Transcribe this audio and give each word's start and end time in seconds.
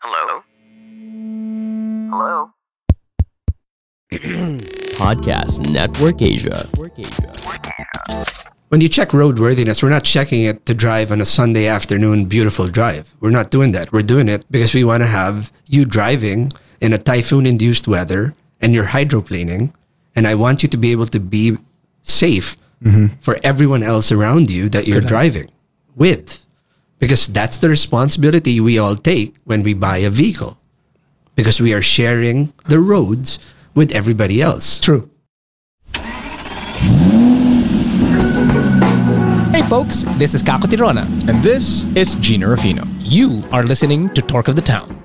Hello? 0.00 0.42
Hello? 2.08 2.50
Podcast 4.94 5.68
Network 5.68 6.22
Asia. 6.22 6.68
When 8.68 8.80
you 8.80 8.88
check 8.88 9.08
roadworthiness, 9.08 9.82
we're 9.82 9.88
not 9.88 10.04
checking 10.04 10.44
it 10.44 10.64
to 10.66 10.74
drive 10.74 11.10
on 11.10 11.20
a 11.20 11.24
Sunday 11.24 11.66
afternoon 11.66 12.26
beautiful 12.26 12.68
drive. 12.68 13.12
We're 13.18 13.30
not 13.30 13.50
doing 13.50 13.72
that. 13.72 13.90
We're 13.90 14.02
doing 14.02 14.28
it 14.28 14.44
because 14.52 14.72
we 14.72 14.84
want 14.84 15.02
to 15.02 15.08
have 15.08 15.50
you 15.66 15.84
driving 15.84 16.52
in 16.80 16.92
a 16.92 16.98
typhoon 16.98 17.44
induced 17.44 17.88
weather 17.88 18.34
and 18.60 18.72
you're 18.72 18.94
hydroplaning. 18.94 19.74
And 20.14 20.28
I 20.28 20.36
want 20.36 20.62
you 20.62 20.68
to 20.68 20.76
be 20.76 20.92
able 20.92 21.06
to 21.06 21.18
be 21.18 21.56
safe 22.02 22.56
mm-hmm. 22.84 23.16
for 23.20 23.40
everyone 23.42 23.82
else 23.82 24.12
around 24.12 24.48
you 24.48 24.68
that 24.68 24.86
you're 24.86 25.00
driving 25.00 25.50
with. 25.96 26.46
Because 26.98 27.26
that's 27.28 27.58
the 27.58 27.68
responsibility 27.68 28.60
we 28.60 28.78
all 28.78 28.96
take 28.96 29.36
when 29.44 29.62
we 29.62 29.74
buy 29.74 29.98
a 29.98 30.10
vehicle. 30.10 30.58
Because 31.34 31.60
we 31.60 31.72
are 31.72 31.82
sharing 31.82 32.52
the 32.68 32.80
roads 32.80 33.38
with 33.74 33.92
everybody 33.92 34.42
else. 34.42 34.80
True. 34.80 35.08
Hey 39.52 39.62
folks, 39.62 40.04
this 40.18 40.34
is 40.34 40.42
Kako 40.42 40.66
Tirona. 40.66 41.06
And 41.28 41.42
this 41.42 41.84
is 41.96 42.16
Gino 42.16 42.54
Rafino. 42.54 42.86
You 42.98 43.44
are 43.52 43.62
listening 43.62 44.08
to 44.10 44.22
Torque 44.22 44.48
of 44.48 44.56
the 44.56 44.62
Town. 44.62 45.00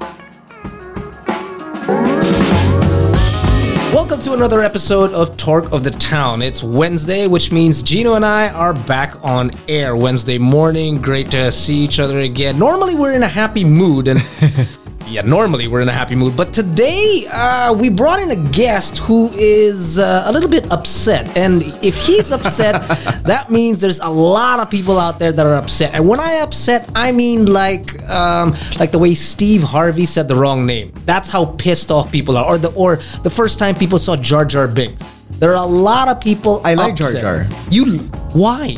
Welcome 3.93 4.21
to 4.23 4.33
another 4.33 4.61
episode 4.61 5.11
of 5.11 5.37
Torque 5.37 5.71
of 5.71 5.83
the 5.83 5.91
Town. 5.91 6.41
It's 6.41 6.63
Wednesday, 6.63 7.27
which 7.27 7.51
means 7.51 7.83
Gino 7.83 8.15
and 8.15 8.25
I 8.25 8.49
are 8.49 8.73
back 8.73 9.23
on 9.23 9.51
air 9.67 9.95
Wednesday 9.95 10.39
morning. 10.39 10.99
Great 10.99 11.29
to 11.29 11.51
see 11.51 11.75
each 11.75 11.99
other 11.99 12.21
again. 12.21 12.57
Normally, 12.57 12.95
we're 12.95 13.13
in 13.13 13.21
a 13.21 13.27
happy 13.27 13.63
mood, 13.63 14.07
and 14.07 14.19
yeah, 15.07 15.21
normally 15.21 15.67
we're 15.67 15.81
in 15.81 15.89
a 15.89 15.93
happy 15.93 16.15
mood, 16.15 16.35
but 16.35 16.53
today 16.53 17.27
uh, 17.27 17.73
we 17.73 17.89
brought 17.89 18.19
in 18.19 18.31
a 18.31 18.35
guest 18.35 18.97
who 18.99 19.29
is 19.33 19.99
uh, 19.99 20.23
a 20.25 20.31
little 20.31 20.49
bit 20.49 20.71
upset. 20.71 21.35
And 21.37 21.61
if 21.83 21.97
he's 21.97 22.31
upset, 22.31 22.73
that 23.25 23.51
means 23.51 23.81
there's 23.81 23.99
a 23.99 24.09
lot 24.09 24.59
of 24.59 24.69
people 24.69 24.99
out 24.99 25.19
there 25.19 25.31
that 25.31 25.45
are 25.45 25.55
upset. 25.55 25.93
And 25.93 26.07
when 26.07 26.19
I 26.19 26.35
upset, 26.35 26.89
I 26.95 27.11
mean 27.11 27.45
like 27.45 28.01
um, 28.09 28.55
like 28.79 28.91
the 28.91 28.99
way 28.99 29.15
Steve 29.15 29.63
Harvey 29.63 30.05
said 30.05 30.27
the 30.27 30.35
wrong 30.35 30.65
name. 30.65 30.93
That's 31.05 31.29
how 31.29 31.45
pissed 31.45 31.91
off 31.91 32.11
people 32.11 32.37
are. 32.37 32.45
Or 32.45 32.57
the 32.57 32.71
or 32.73 32.97
the 33.23 33.29
first 33.29 33.59
time 33.59 33.75
people 33.75 33.99
saw 33.99 34.15
Jar 34.15 34.45
Jar 34.45 34.67
Binks. 34.67 35.03
There 35.39 35.51
are 35.51 35.63
a 35.63 35.67
lot 35.67 36.07
of 36.07 36.21
people. 36.21 36.61
I 36.63 36.75
like 36.75 36.95
Jar. 36.95 37.11
Jar. 37.11 37.47
You 37.69 37.99
why? 38.33 38.77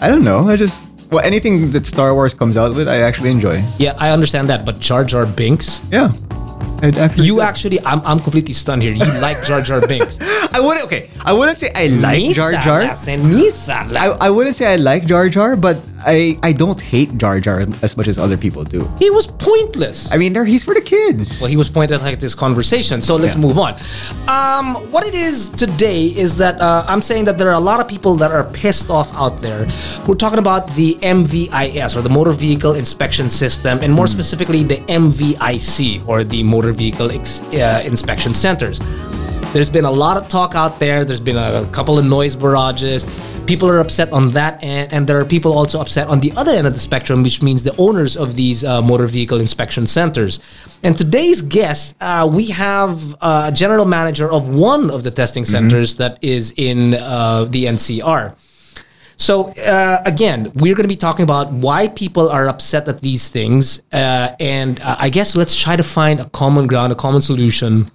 I 0.00 0.08
don't 0.08 0.24
know. 0.24 0.48
I 0.48 0.56
just 0.56 0.89
well 1.10 1.24
anything 1.24 1.70
that 1.72 1.86
Star 1.86 2.14
Wars 2.14 2.34
comes 2.34 2.56
out 2.56 2.74
with, 2.74 2.88
I 2.88 2.98
actually 2.98 3.30
enjoy. 3.30 3.62
Yeah, 3.78 3.94
I 3.98 4.10
understand 4.10 4.48
that, 4.48 4.64
but 4.64 4.78
Jar 4.80 5.04
Jar 5.04 5.26
Binks. 5.26 5.80
Yeah. 5.90 6.12
Actually 6.82 7.26
You 7.26 7.42
actually, 7.42 7.78
I'm, 7.84 8.00
I'm 8.06 8.18
completely 8.18 8.54
stunned 8.54 8.82
here. 8.82 8.94
You 8.94 9.04
like 9.20 9.44
Jar 9.44 9.60
Jar 9.60 9.86
Binks. 9.86 10.18
I 10.52 10.60
wouldn't 10.60 10.86
okay. 10.86 11.10
I 11.20 11.32
wouldn't 11.32 11.58
say 11.58 11.70
I 11.74 11.88
like 11.88 12.34
Jar 12.34 12.52
Jar. 12.52 12.80
I, 13.96 14.08
I 14.08 14.30
wouldn't 14.30 14.56
say 14.56 14.72
I 14.72 14.76
like 14.76 15.04
Jar 15.04 15.28
Jar, 15.28 15.56
but 15.56 15.76
I, 16.06 16.38
I 16.42 16.52
don't 16.52 16.80
hate 16.80 17.16
Jar 17.18 17.40
Jar 17.40 17.60
as 17.82 17.96
much 17.96 18.08
as 18.08 18.18
other 18.18 18.36
people 18.36 18.64
do. 18.64 18.90
He 18.98 19.10
was 19.10 19.26
pointless. 19.26 20.10
I 20.10 20.16
mean, 20.16 20.34
he's 20.46 20.64
for 20.64 20.74
the 20.74 20.80
kids. 20.80 21.40
Well, 21.40 21.48
he 21.50 21.56
was 21.56 21.68
pointless 21.68 22.02
like 22.02 22.20
this 22.20 22.34
conversation. 22.34 23.02
So 23.02 23.16
let's 23.16 23.34
Yeah. 23.34 23.40
move 23.40 23.58
on. 23.58 23.74
Um, 24.28 24.76
what 24.90 25.06
it 25.06 25.14
is 25.14 25.48
today 25.50 26.06
is 26.06 26.36
that 26.36 26.60
uh, 26.60 26.84
I'm 26.88 27.02
saying 27.02 27.24
that 27.24 27.38
there 27.38 27.48
are 27.48 27.54
a 27.54 27.60
lot 27.72 27.80
of 27.80 27.88
people 27.88 28.14
that 28.16 28.30
are 28.30 28.44
pissed 28.44 28.90
off 28.90 29.12
out 29.14 29.40
there. 29.42 29.68
We're 30.06 30.14
talking 30.14 30.38
about 30.38 30.66
the 30.74 30.94
MVIS 31.02 31.96
or 31.96 32.02
the 32.02 32.08
Motor 32.10 32.32
Vehicle 32.32 32.74
Inspection 32.74 33.30
System, 33.30 33.78
and 33.82 33.92
more 33.92 34.06
specifically 34.06 34.62
the 34.64 34.78
MVIC 34.88 36.06
or 36.08 36.24
the 36.24 36.42
Motor 36.42 36.72
Vehicle 36.72 37.10
Ex- 37.10 37.42
uh, 37.52 37.82
Inspection 37.84 38.34
Centers. 38.34 38.80
There's 39.52 39.68
been 39.68 39.84
a 39.84 39.90
lot 39.90 40.16
of 40.16 40.28
talk 40.28 40.54
out 40.54 40.78
there. 40.78 41.04
There's 41.04 41.18
been 41.18 41.36
a, 41.36 41.66
couple 41.72 41.98
of 41.98 42.04
noise 42.04 42.36
barrages. 42.36 43.04
People 43.46 43.68
are 43.68 43.80
upset 43.80 44.12
on 44.12 44.30
that 44.30 44.62
end, 44.62 44.92
and 44.92 45.08
there 45.08 45.18
are 45.18 45.24
people 45.24 45.58
also 45.58 45.80
upset 45.80 46.06
on 46.06 46.20
the 46.20 46.30
other 46.36 46.52
end 46.52 46.68
of 46.68 46.74
the 46.74 46.78
spectrum, 46.78 47.24
which 47.24 47.42
means 47.42 47.64
the 47.64 47.74
owners 47.76 48.16
of 48.16 48.36
these 48.36 48.62
uh, 48.62 48.80
motor 48.80 49.08
vehicle 49.08 49.40
inspection 49.40 49.88
centers. 49.88 50.38
And 50.84 50.96
today's 50.96 51.42
guest, 51.42 51.96
uh, 52.00 52.30
we 52.32 52.46
have 52.46 53.14
uh, 53.14 53.46
a 53.46 53.52
general 53.52 53.86
manager 53.86 54.30
of 54.30 54.48
one 54.48 54.88
of 54.88 55.02
the 55.02 55.10
testing 55.10 55.44
centers 55.44 55.96
that 55.96 56.18
is 56.22 56.54
in 56.56 56.94
uh, 56.94 57.44
the 57.48 57.64
NCR. 57.64 58.36
So 59.16 59.50
uh, 59.54 60.00
again, 60.06 60.52
we're 60.54 60.76
going 60.76 60.84
to 60.84 60.88
be 60.88 60.94
talking 60.94 61.24
about 61.24 61.50
why 61.50 61.88
people 61.88 62.28
are 62.28 62.46
upset 62.48 62.86
at 62.86 63.00
these 63.00 63.28
things, 63.28 63.82
uh, 63.92 64.30
and 64.38 64.78
uh, 64.80 64.94
I 65.00 65.10
guess 65.10 65.34
let's 65.34 65.56
try 65.56 65.74
to 65.74 65.82
find 65.82 66.20
a 66.20 66.28
common 66.30 66.68
ground, 66.68 66.92
a 66.92 66.96
common 66.96 67.20
solution 67.20 67.90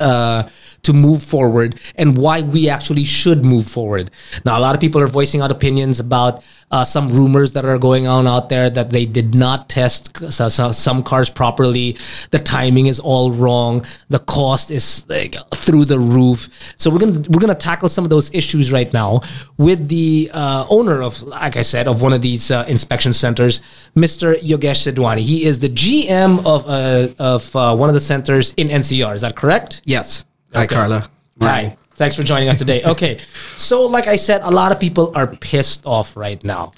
uh, 0.00 0.48
to 0.82 0.92
move 0.92 1.22
forward, 1.22 1.78
and 1.94 2.16
why 2.16 2.40
we 2.42 2.68
actually 2.68 3.04
should 3.04 3.44
move 3.44 3.68
forward. 3.68 4.10
Now, 4.44 4.58
a 4.58 4.60
lot 4.60 4.74
of 4.74 4.80
people 4.80 5.00
are 5.00 5.06
voicing 5.06 5.40
out 5.40 5.52
opinions 5.52 6.00
about 6.00 6.42
uh, 6.72 6.84
some 6.84 7.08
rumors 7.08 7.52
that 7.52 7.64
are 7.64 7.78
going 7.78 8.08
on 8.08 8.26
out 8.26 8.48
there 8.48 8.68
that 8.68 8.90
they 8.90 9.06
did 9.06 9.32
not 9.34 9.68
test 9.68 10.16
so- 10.32 10.48
so- 10.48 10.72
some 10.72 11.02
cars 11.04 11.30
properly. 11.30 11.96
The 12.32 12.40
timing 12.40 12.86
is 12.86 12.98
all 12.98 13.30
wrong. 13.30 13.84
The 14.08 14.18
cost 14.18 14.70
is 14.72 15.04
like, 15.08 15.36
through 15.54 15.84
the 15.84 16.00
roof. 16.00 16.48
So 16.78 16.90
we're 16.90 16.98
gonna 16.98 17.20
we're 17.28 17.40
gonna 17.40 17.54
tackle 17.54 17.88
some 17.88 18.02
of 18.04 18.10
those 18.10 18.34
issues 18.34 18.72
right 18.72 18.92
now 18.92 19.20
with 19.58 19.86
the 19.88 20.30
uh, 20.34 20.66
owner 20.68 21.00
of, 21.02 21.22
like 21.22 21.56
I 21.56 21.62
said, 21.62 21.86
of 21.86 22.02
one 22.02 22.12
of 22.12 22.22
these 22.22 22.50
uh, 22.50 22.64
inspection 22.66 23.12
centers, 23.12 23.60
Mr. 23.96 24.34
Yogesh 24.40 24.92
Sidwani. 24.92 25.20
He 25.20 25.44
is 25.44 25.60
the 25.60 25.68
GM 25.68 26.44
of 26.44 26.66
uh, 26.68 27.12
of 27.22 27.54
uh, 27.54 27.76
one 27.76 27.88
of 27.88 27.94
the 27.94 28.00
centers 28.00 28.52
in 28.54 28.66
NCR. 28.68 29.14
Is 29.14 29.20
that 29.20 29.36
correct? 29.36 29.82
Yes. 29.84 30.24
Hi, 30.54 30.64
Okay. 30.64 30.74
Carla. 30.74 31.08
Hi. 31.40 31.76
Thanks 31.96 32.16
for 32.16 32.22
joining 32.22 32.48
us 32.48 32.58
today. 32.58 32.82
Okay. 32.92 33.18
So, 33.56 33.86
like 33.86 34.06
I 34.06 34.16
said, 34.16 34.42
a 34.42 34.50
lot 34.50 34.72
of 34.72 34.80
people 34.80 35.12
are 35.14 35.26
pissed 35.26 35.82
off 35.86 36.16
right 36.16 36.42
now. 36.44 36.72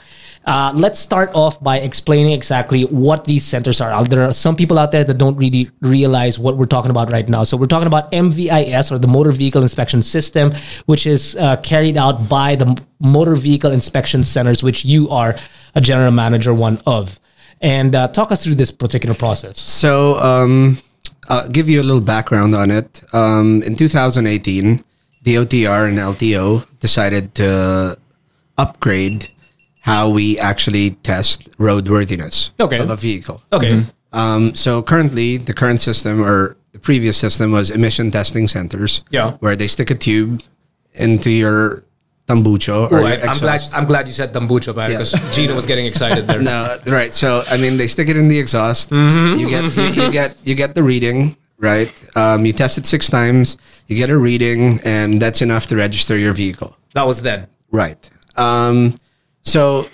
Uh, 0.45 0.71
let's 0.75 1.01
start 1.01 1.31
off 1.35 1.63
by 1.63 1.79
explaining 1.79 2.33
exactly 2.33 2.83
what 2.85 3.25
these 3.25 3.43
centers 3.45 3.81
are. 3.81 4.05
There 4.05 4.23
are 4.25 4.33
some 4.35 4.55
people 4.55 4.79
out 4.79 4.91
there 4.93 5.03
that 5.03 5.17
don't 5.17 5.37
really 5.37 5.71
realize 5.81 6.39
what 6.39 6.59
we're 6.59 6.67
talking 6.67 6.91
about 6.91 7.11
right 7.11 7.27
now. 7.29 7.45
So, 7.45 7.57
we're 7.57 7.67
talking 7.67 7.87
about 7.87 8.13
MVIS 8.13 8.93
or 8.93 8.99
the 8.99 9.09
Motor 9.09 9.33
Vehicle 9.33 9.63
Inspection 9.63 10.03
System, 10.03 10.53
which 10.87 11.07
is 11.07 11.37
uh, 11.37 11.57
carried 11.59 11.97
out 11.97 12.29
by 12.29 12.57
the 12.57 12.77
Motor 13.01 13.37
Vehicle 13.37 13.73
Inspection 13.73 14.23
Centers, 14.25 14.63
which 14.63 14.85
you 14.85 15.09
are 15.09 15.37
a 15.75 15.81
general 15.81 16.11
manager 16.13 16.53
one 16.53 16.81
of. 16.87 17.19
And 17.61 17.95
uh, 17.95 18.09
talk 18.09 18.31
us 18.31 18.45
through 18.45 18.57
this 18.57 18.71
particular 18.71 19.15
process. 19.15 19.59
So, 19.61 20.19
um, 20.21 20.79
I'll 21.29 21.49
give 21.49 21.69
you 21.69 21.81
a 21.81 21.85
little 21.85 22.01
background 22.01 22.55
on 22.55 22.71
it. 22.71 23.03
Um, 23.13 23.63
in 23.63 23.77
2018, 23.77 24.83
DOTR 25.25 25.89
and 25.89 25.99
LTO 25.99 26.67
decided 26.81 27.35
to 27.37 27.97
upgrade 28.59 29.29
how 29.81 30.09
we 30.09 30.39
actually 30.39 30.91
test 31.03 31.51
roadworthiness 31.59 32.51
Okay. 32.61 32.79
of 32.79 32.91
a 32.91 32.97
vehicle. 32.97 33.43
Okay. 33.53 33.85
Um, 34.13 34.55
so 34.55 34.83
currently, 34.83 35.37
the 35.39 35.53
current 35.53 35.81
system 35.81 36.23
or 36.23 36.57
the 36.73 36.79
previous 36.79 37.17
system 37.17 37.53
was 37.53 37.71
emission 37.71 38.11
testing 38.11 38.49
centers. 38.49 39.03
Yeah. 39.11 39.33
Where 39.41 39.57
they 39.57 39.67
stick 39.67 39.91
a 39.91 39.95
tube 39.95 40.43
into 40.95 41.31
your 41.31 41.85
tambucho 42.27 42.91
or 42.91 43.01
Oh, 43.01 43.05
I, 43.05 43.13
am 43.17 43.39
glad. 43.39 43.61
I'm 43.75 43.85
glad 43.87 44.07
you 44.07 44.13
said 44.13 44.33
tambucho, 44.33 44.75
man, 44.75 44.91
Yeah. 44.91 44.99
because 44.99 45.13
Gino 45.35 45.55
was 45.55 45.67
getting 45.67 45.87
excited 45.87 46.27
there. 46.27 46.41
No, 46.51 46.79
right. 46.87 47.15
So 47.15 47.43
I 47.51 47.57
mean, 47.57 47.77
they 47.77 47.87
stick 47.87 48.09
it 48.09 48.17
in 48.17 48.29
the 48.29 48.39
exhaust. 48.39 48.91
Mm-hmm. 48.91 49.41
You 49.41 49.49
get 49.49 49.77
you, 49.77 50.03
you 50.05 50.11
get 50.13 50.37
you 50.45 50.55
get 50.55 50.75
the 50.75 50.83
reading, 50.83 51.37
right? 51.59 51.93
Um, 52.17 52.45
you 52.47 52.53
test 52.53 52.79
it 52.79 52.87
six 52.87 53.09
times. 53.09 53.57
You 53.87 53.97
get 53.97 54.09
a 54.11 54.17
reading, 54.17 54.81
and 54.85 55.21
that's 55.21 55.43
enough 55.43 55.67
to 55.69 55.77
register 55.77 56.17
your 56.17 56.33
vehicle. 56.33 56.77
That 56.95 57.07
was 57.07 57.21
then. 57.23 57.49
Right. 57.71 57.99
Um, 58.37 58.99
so, 59.43 59.89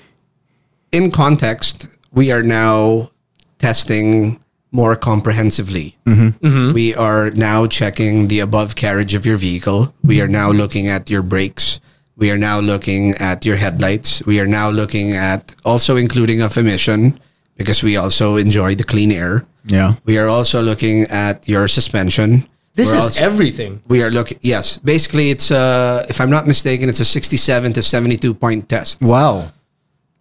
in 0.92 1.10
context, 1.10 1.86
we 2.12 2.30
are 2.30 2.42
now 2.42 3.10
testing 3.58 4.38
more 4.70 4.94
comprehensively. 4.94 5.96
We 6.06 6.94
are 6.94 7.30
now 7.32 7.66
checking 7.66 8.28
the 8.28 8.38
above 8.40 8.76
carriage 8.76 9.14
of 9.14 9.26
your 9.26 9.36
vehicle. 9.36 9.92
We 10.04 10.20
are 10.20 10.28
now 10.28 10.50
looking 10.52 10.86
at 10.86 11.10
your 11.10 11.22
brakes. 11.22 11.80
We 12.20 12.30
are 12.30 12.36
now 12.38 12.60
looking 12.60 13.14
at 13.16 13.46
your 13.46 13.56
headlights. 13.56 14.22
We 14.26 14.38
are 14.40 14.46
now 14.46 14.68
looking 14.68 15.16
at 15.16 15.54
also 15.64 15.96
including 15.96 16.42
of 16.42 16.56
emission 16.58 17.18
because 17.56 17.82
we 17.82 17.96
also 17.96 18.36
enjoy 18.36 18.74
the 18.74 18.84
clean 18.84 19.10
air. 19.10 19.46
Yeah. 19.64 19.94
We 20.04 20.18
are 20.18 20.28
also 20.28 20.60
looking 20.62 21.04
at 21.08 21.48
your 21.48 21.66
suspension. 21.66 22.46
This 22.74 22.88
We're 22.88 22.96
is 22.98 23.04
also- 23.04 23.24
everything. 23.24 23.80
we 23.88 24.02
are 24.02 24.10
looking. 24.10 24.38
Yes, 24.42 24.76
basically, 24.76 25.30
it's 25.30 25.50
uh, 25.50 26.04
if 26.10 26.20
I'm 26.20 26.30
not 26.30 26.46
mistaken, 26.46 26.88
it's 26.90 27.00
a 27.00 27.04
67 27.04 27.72
to 27.72 27.82
72 27.82 28.34
point 28.34 28.68
test. 28.68 29.00
Wow. 29.00 29.52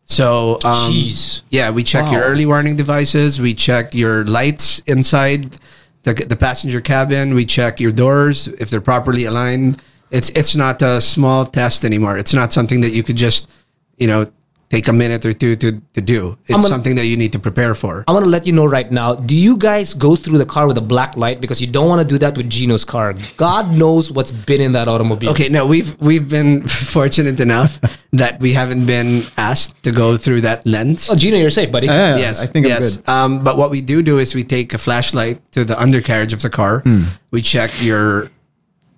So, 0.06 0.56
um, 0.64 0.92
Jeez. 0.92 1.42
yeah, 1.52 1.70
we 1.70 1.84
check 1.84 2.12
your 2.12 2.24
early 2.24 2.46
warning 2.46 2.76
devices. 2.78 3.40
We 3.40 3.54
check 3.54 3.94
your 3.94 4.26
lights 4.26 4.80
inside 4.88 5.58
the 6.04 6.14
the 6.16 6.36
passenger 6.36 6.82
cabin. 6.82 7.36
We 7.36 7.46
check 7.46 7.80
your 7.80 7.92
doors 7.92 8.48
if 8.48 8.70
they're 8.72 8.82
properly 8.82 9.26
aligned. 9.26 9.78
It's 10.12 10.30
it's 10.30 10.56
not 10.56 10.82
a 10.82 11.00
small 11.02 11.46
test 11.46 11.86
anymore. 11.86 12.18
It's 12.18 12.34
not 12.34 12.52
something 12.54 12.82
that 12.82 12.92
you 12.92 13.04
could 13.04 13.16
just, 13.18 13.50
you 13.98 14.08
know, 14.08 14.32
take 14.70 14.88
a 14.88 14.94
minute 14.94 15.26
or 15.26 15.34
two 15.34 15.56
to, 15.56 15.82
to 15.94 16.02
do. 16.02 16.38
It's 16.46 16.54
gonna- 16.54 16.68
something 16.68 16.96
that 16.96 17.08
you 17.08 17.18
need 17.18 17.32
to 17.34 17.40
prepare 17.40 17.74
for. 17.74 18.04
I'm 18.08 18.14
gonna 18.14 18.28
let 18.28 18.46
you 18.46 18.54
know 18.54 18.66
right 18.66 18.92
now. 18.92 19.16
Do 19.16 19.34
you 19.36 19.58
guys 19.58 19.94
go 19.94 20.16
through 20.16 20.38
the 20.38 20.46
car 20.46 20.68
with 20.68 20.78
a 20.78 20.82
black 20.82 21.18
light 21.18 21.42
because 21.42 21.60
you 21.60 21.66
don't 21.68 21.90
want 21.90 22.02
to 22.02 22.08
do 22.08 22.18
that 22.20 22.38
with 22.38 22.50
Gino's 22.50 22.86
car? 22.86 23.14
God 23.38 23.74
knows 23.74 24.12
what's 24.12 24.32
been 24.32 24.62
in 24.62 24.74
that 24.74 24.88
automobile. 24.88 25.32
Okay, 25.32 25.50
no, 25.50 25.66
we've 25.66 26.00
we've 26.00 26.30
been 26.30 26.68
fortunate 26.68 27.40
enough 27.40 27.80
that 28.14 28.40
we 28.40 28.54
haven't 28.54 28.86
been 28.86 29.26
asked 29.38 29.82
to 29.84 29.92
go 29.92 30.18
through 30.18 30.42
that 30.42 30.66
lens. 30.66 31.10
Oh, 31.10 31.16
Gino, 31.16 31.38
you're 31.38 31.50
safe, 31.50 31.72
buddy. 31.72 31.88
Yeah, 31.88 32.18
yes, 32.18 32.42
I 32.42 32.46
think 32.46 32.66
I'm 32.68 32.70
yes. 32.72 32.98
good. 32.98 33.10
Um, 33.10 33.44
but 33.44 33.58
what 33.58 33.70
we 33.72 33.82
do 33.82 34.02
do 34.02 34.20
is 34.20 34.36
we 34.36 34.44
take 34.44 34.74
a 34.74 34.78
flashlight 34.78 35.42
to 35.54 35.66
the 35.66 35.80
undercarriage 35.82 36.34
of 36.34 36.42
the 36.42 36.50
car. 36.50 36.82
Hmm. 36.82 37.04
We 37.32 37.42
check 37.42 37.72
your 37.82 38.30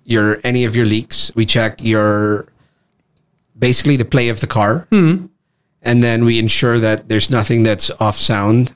your 0.04 0.38
any 0.44 0.64
of 0.64 0.74
your 0.76 0.86
leaks. 0.86 1.30
We 1.34 1.46
check 1.46 1.82
your 1.82 2.46
basically 3.58 3.96
the 3.96 4.04
play 4.04 4.28
of 4.28 4.40
the 4.40 4.46
car, 4.46 4.86
Hmm. 4.90 5.26
and 5.82 6.02
then 6.02 6.24
we 6.24 6.38
ensure 6.38 6.78
that 6.78 7.08
there's 7.08 7.30
nothing 7.30 7.62
that's 7.62 7.90
off 8.00 8.18
sound 8.18 8.72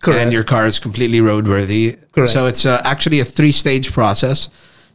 Correct. 0.00 0.20
and 0.20 0.32
your 0.32 0.44
car 0.44 0.66
is 0.66 0.78
completely 0.78 1.20
roadworthy. 1.20 1.96
Correct. 2.12 2.30
So 2.32 2.46
it's 2.46 2.66
uh, 2.66 2.80
actually 2.84 3.20
a 3.20 3.24
three 3.24 3.52
stage 3.52 3.92
process. 3.92 4.48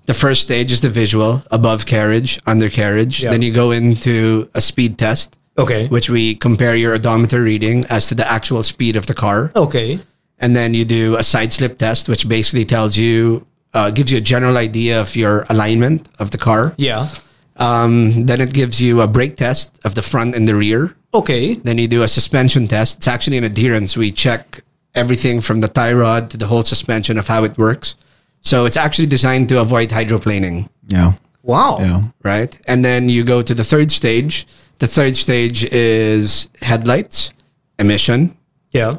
The 0.06 0.14
first 0.14 0.42
stage 0.42 0.72
is 0.72 0.82
the 0.82 0.90
visual, 0.90 1.44
above 1.50 1.86
carriage, 1.86 2.40
undercarriage. 2.46 3.24
Yeah. 3.24 3.32
Then 3.32 3.42
you 3.42 3.54
go 3.54 3.72
into 3.72 4.50
a 4.54 4.60
speed 4.60 4.98
test, 4.98 5.38
okay. 5.58 5.88
which 5.88 6.10
we 6.10 6.36
compare 6.36 6.76
your 6.76 6.94
odometer 6.94 7.42
reading 7.42 7.86
as 7.90 8.08
to 8.10 8.16
the 8.16 8.30
actual 8.30 8.64
speed 8.64 8.98
of 8.98 9.06
the 9.08 9.14
car. 9.14 9.52
Okay. 9.56 10.00
And 10.40 10.58
then 10.58 10.74
you 10.74 10.84
do 10.84 11.16
a 11.16 11.24
side 11.24 11.54
slip 11.54 11.78
test, 11.78 12.10
which 12.10 12.28
basically 12.28 12.66
tells 12.66 12.98
you, 12.98 13.48
uh, 13.74 13.92
gives 13.92 14.12
you 14.12 14.18
a 14.18 14.22
general 14.22 14.58
idea 14.58 15.00
of 15.02 15.16
your 15.16 15.46
alignment 15.50 16.08
of 16.20 16.32
the 16.32 16.38
car. 16.38 16.74
Yeah. 16.78 17.10
Um, 17.58 18.26
then 18.26 18.42
it 18.42 18.54
gives 18.54 18.82
you 18.82 19.02
a 19.02 19.08
brake 19.08 19.38
test 19.38 19.78
of 19.84 19.96
the 19.96 20.02
front 20.02 20.36
and 20.36 20.48
the 20.48 20.56
rear. 20.56 20.96
Okay. 21.14 21.54
Then 21.56 21.78
you 21.78 21.88
do 21.88 22.02
a 22.04 22.08
suspension 22.08 22.68
test. 22.68 22.98
It's 22.98 23.08
actually 23.08 23.38
an 23.38 23.44
adherence. 23.44 23.96
We 23.96 24.12
check 24.12 24.64
everything 24.96 25.42
from 25.42 25.62
the 25.62 25.68
tie 25.68 25.94
rod 25.94 26.30
to 26.32 26.38
the 26.38 26.48
whole 26.48 26.64
suspension 26.64 27.18
of 27.18 27.28
how 27.28 27.44
it 27.44 27.58
works. 27.58 27.96
So 28.42 28.66
it's 28.66 28.78
actually 28.78 29.08
designed 29.08 29.50
to 29.50 29.62
avoid 29.62 29.90
hydroplaning, 29.90 30.70
Yeah. 30.88 31.14
Wow. 31.44 31.80
Yeah. 31.80 32.04
right? 32.24 32.60
And 32.68 32.84
then 32.84 33.10
you 33.10 33.24
go 33.24 33.42
to 33.42 33.54
the 33.54 33.64
third 33.64 33.92
stage. 33.92 34.48
The 34.80 34.88
third 34.88 35.16
stage 35.16 35.64
is 35.72 36.50
headlights, 36.62 37.32
emission, 37.80 38.36
Yeah. 38.72 38.98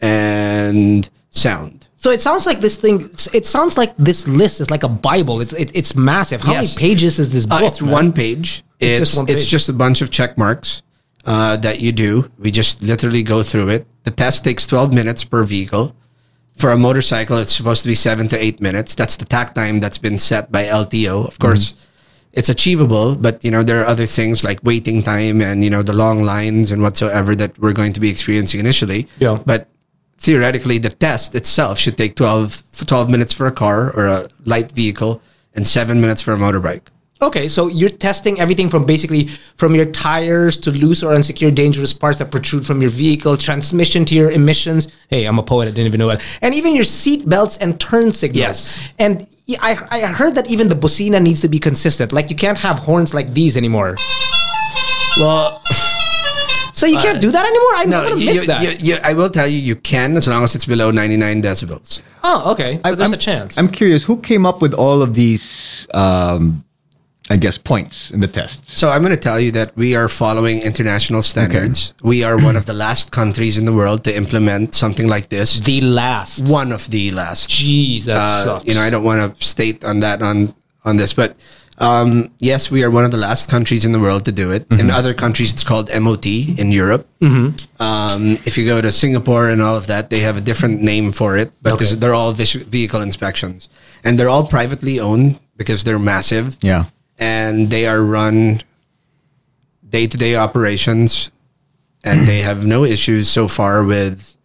and 0.00 1.08
sound. 1.30 1.81
So 2.02 2.10
it 2.10 2.20
sounds 2.20 2.46
like 2.46 2.58
this 2.60 2.76
thing. 2.76 3.10
It 3.32 3.46
sounds 3.46 3.78
like 3.78 3.94
this 3.96 4.26
list 4.26 4.60
is 4.60 4.70
like 4.72 4.82
a 4.82 4.88
Bible. 4.88 5.40
It's 5.40 5.52
it, 5.52 5.70
it's 5.72 5.94
massive. 5.94 6.40
How 6.42 6.54
Yes. 6.54 6.74
many 6.76 6.88
pages 6.88 7.20
is 7.20 7.30
this 7.30 7.46
book? 7.46 7.62
Uh, 7.62 7.66
it's 7.66 7.80
man? 7.80 7.92
one 7.92 8.12
page. 8.12 8.64
It's 8.80 8.90
It's 8.90 8.98
just 9.10 9.16
one 9.18 9.30
it's 9.30 9.46
just 9.46 9.68
a 9.68 9.72
bunch 9.72 10.02
of 10.02 10.10
check 10.10 10.36
marks 10.36 10.82
uh, 11.24 11.56
that 11.58 11.78
you 11.80 11.92
do. 11.92 12.28
We 12.40 12.50
just 12.50 12.82
literally 12.82 13.22
go 13.22 13.44
through 13.44 13.68
it. 13.68 13.86
The 14.02 14.10
test 14.10 14.42
takes 14.42 14.66
12 14.66 14.92
minutes 14.92 15.22
per 15.22 15.44
vehicle. 15.44 15.94
For 16.56 16.70
a 16.72 16.76
motorcycle, 16.76 17.38
it's 17.38 17.54
supposed 17.54 17.82
to 17.82 17.88
be 17.88 17.94
seven 17.94 18.26
to 18.28 18.36
eight 18.36 18.60
minutes. 18.60 18.96
That's 18.96 19.14
the 19.14 19.24
takt 19.24 19.54
time 19.54 19.78
that's 19.78 19.98
been 19.98 20.18
set 20.18 20.50
by 20.50 20.64
LTO. 20.64 21.24
Of 21.26 21.38
course, 21.38 21.74
it's 22.32 22.48
achievable, 22.48 23.14
but 23.14 23.44
you 23.44 23.50
know 23.52 23.62
there 23.62 23.80
are 23.80 23.86
other 23.86 24.06
things 24.06 24.42
like 24.42 24.58
waiting 24.64 25.02
time 25.04 25.40
and 25.40 25.62
you 25.62 25.70
know 25.70 25.82
the 25.82 25.92
long 25.94 26.24
lines 26.24 26.72
and 26.72 26.82
whatsoever 26.82 27.36
that 27.36 27.56
we're 27.60 27.72
going 27.72 27.92
to 27.94 28.00
be 28.00 28.10
experiencing 28.10 28.58
initially. 28.58 29.06
Yeah. 29.20 29.38
But 29.46 29.68
theoretically, 30.22 30.78
the 30.78 30.90
test 30.90 31.34
itself 31.34 31.78
should 31.78 31.98
take 31.98 32.14
12, 32.14 32.62
12 32.86 33.10
minutes 33.10 33.32
for 33.32 33.46
a 33.46 33.52
car 33.52 33.90
or 33.90 34.06
a 34.06 34.28
light 34.44 34.70
vehicle 34.72 35.20
and 35.54 35.66
seven 35.66 36.00
minutes 36.00 36.22
for 36.22 36.32
a 36.32 36.36
motorbike. 36.36 36.82
Okay, 37.20 37.46
so 37.46 37.68
you're 37.68 37.88
testing 37.88 38.40
everything 38.40 38.68
from 38.68 38.84
basically 38.84 39.28
from 39.56 39.76
your 39.76 39.84
tires 39.84 40.56
to 40.56 40.72
loose 40.72 41.04
or 41.04 41.14
unsecure 41.14 41.54
dangerous 41.54 41.92
parts 41.92 42.18
that 42.18 42.32
protrude 42.32 42.66
from 42.66 42.80
your 42.80 42.90
vehicle, 42.90 43.36
transmission 43.36 44.04
to 44.06 44.14
your 44.14 44.30
emissions. 44.32 44.88
Hey, 45.08 45.24
I'm 45.26 45.38
a 45.38 45.42
poet. 45.42 45.68
I 45.68 45.70
didn't 45.70 45.86
even 45.86 46.00
know 46.00 46.08
that. 46.08 46.22
And 46.40 46.52
even 46.54 46.74
your 46.74 46.84
seat 46.84 47.28
belts 47.28 47.58
and 47.58 47.78
turn 47.78 48.10
signals. 48.10 48.38
Yes. 48.38 48.78
And 48.98 49.28
I, 49.60 49.76
I 49.90 50.06
heard 50.06 50.34
that 50.34 50.48
even 50.48 50.68
the 50.68 50.74
bocina 50.74 51.22
needs 51.22 51.40
to 51.42 51.48
be 51.48 51.60
consistent. 51.60 52.12
Like 52.12 52.28
you 52.30 52.36
can't 52.36 52.58
have 52.58 52.80
horns 52.80 53.14
like 53.14 53.34
these 53.34 53.56
anymore. 53.56 53.96
Well, 55.16 55.62
So 56.82 56.88
you 56.88 56.98
can't 56.98 57.20
do 57.20 57.30
that 57.30 57.44
anymore. 57.46 57.74
I'm 57.76 57.90
no, 57.90 58.02
gonna 58.02 58.20
you, 58.20 58.26
miss 58.26 58.34
you, 58.42 58.46
that. 58.48 58.62
you- 58.82 58.94
you- 58.94 59.00
I 59.04 59.12
will 59.12 59.30
tell 59.30 59.46
you, 59.46 59.58
you 59.70 59.76
can 59.76 60.16
as 60.16 60.26
long 60.26 60.42
as 60.42 60.56
it's 60.56 60.66
below 60.66 60.90
99 60.90 61.40
decibels. 61.40 62.00
oh, 62.24 62.50
okay. 62.52 62.72
So 62.74 62.80
I- 62.90 62.94
there's 62.96 63.10
I'm- 63.12 63.14
a 63.14 63.24
chance. 63.28 63.56
I'm 63.56 63.68
curious, 63.68 64.02
who 64.02 64.16
came 64.30 64.44
up 64.50 64.60
with 64.60 64.74
all 64.74 64.98
of 65.00 65.14
these, 65.14 65.86
um, 65.94 66.64
I 67.30 67.36
guess, 67.36 67.56
points 67.56 68.10
in 68.10 68.18
the 68.18 68.26
tests? 68.26 68.76
So 68.76 68.90
I'm 68.90 69.00
going 69.06 69.14
to 69.20 69.24
tell 69.30 69.38
you 69.38 69.52
that 69.52 69.68
we 69.76 69.94
are 69.94 70.08
following 70.08 70.56
international 70.70 71.22
standards. 71.22 71.94
We 72.02 72.24
are 72.24 72.36
one 72.36 72.56
of 72.56 72.66
the 72.66 72.72
last 72.86 73.12
countries 73.12 73.54
in 73.60 73.64
the 73.64 73.72
world 73.80 74.02
to 74.04 74.10
implement 74.22 74.74
something 74.74 75.06
like 75.06 75.28
this. 75.28 75.60
the 75.60 75.80
last. 75.82 76.40
One 76.62 76.72
of 76.72 76.90
the 76.90 77.12
last. 77.12 77.48
Jeez, 77.48 78.04
that 78.10 78.16
Uh, 78.18 78.44
sucks. 78.44 78.66
you 78.66 78.74
know, 78.74 78.82
I 78.82 78.90
don't 78.90 79.04
want 79.04 79.20
to 79.22 79.46
state 79.54 79.84
on 79.84 80.00
that 80.00 80.20
on 80.20 80.54
on 80.84 80.96
this, 80.96 81.12
but 81.12 81.36
um, 81.78 82.30
yes, 82.38 82.70
we 82.70 82.82
are 82.84 82.90
one 82.90 83.04
of 83.04 83.10
the 83.10 83.16
last 83.16 83.48
countries 83.48 83.84
in 83.84 83.92
the 83.92 83.98
world 83.98 84.24
to 84.26 84.32
do 84.32 84.50
it. 84.52 84.66
In 84.70 84.90
other 84.90 85.14
countries, 85.14 85.52
it's 85.52 85.64
called 85.64 85.90
MOT 86.00 86.26
in 86.26 86.70
Europe. 86.70 87.08
Um, 87.22 88.38
if 88.44 88.56
you 88.58 88.66
go 88.66 88.80
to 88.80 88.92
Singapore 88.92 89.48
and 89.48 89.60
all 89.62 89.76
of 89.76 89.86
that, 89.86 90.10
they 90.10 90.20
have 90.20 90.36
a 90.36 90.40
different 90.40 90.82
name 90.82 91.12
for 91.12 91.36
it, 91.36 91.50
but 91.62 91.74
Okay. 91.74 91.86
they're 91.94 92.14
all 92.14 92.32
vis- 92.32 92.52
vehicle 92.54 93.00
inspections, 93.00 93.68
and 94.04 94.18
they're 94.18 94.28
all 94.28 94.44
privately 94.46 95.00
owned 95.00 95.38
because 95.56 95.84
they're 95.84 95.98
massive 95.98 96.56
Yeah. 96.62 96.84
and 97.18 97.70
they 97.70 97.86
are 97.86 98.02
run 98.02 98.62
day 99.88 100.06
to 100.06 100.16
day 100.16 100.36
operations, 100.36 101.30
and 102.04 102.26
they 102.28 102.42
have 102.42 102.64
no 102.66 102.84
issues 102.84 103.28
so 103.28 103.48
far 103.48 103.82
with 103.84 104.36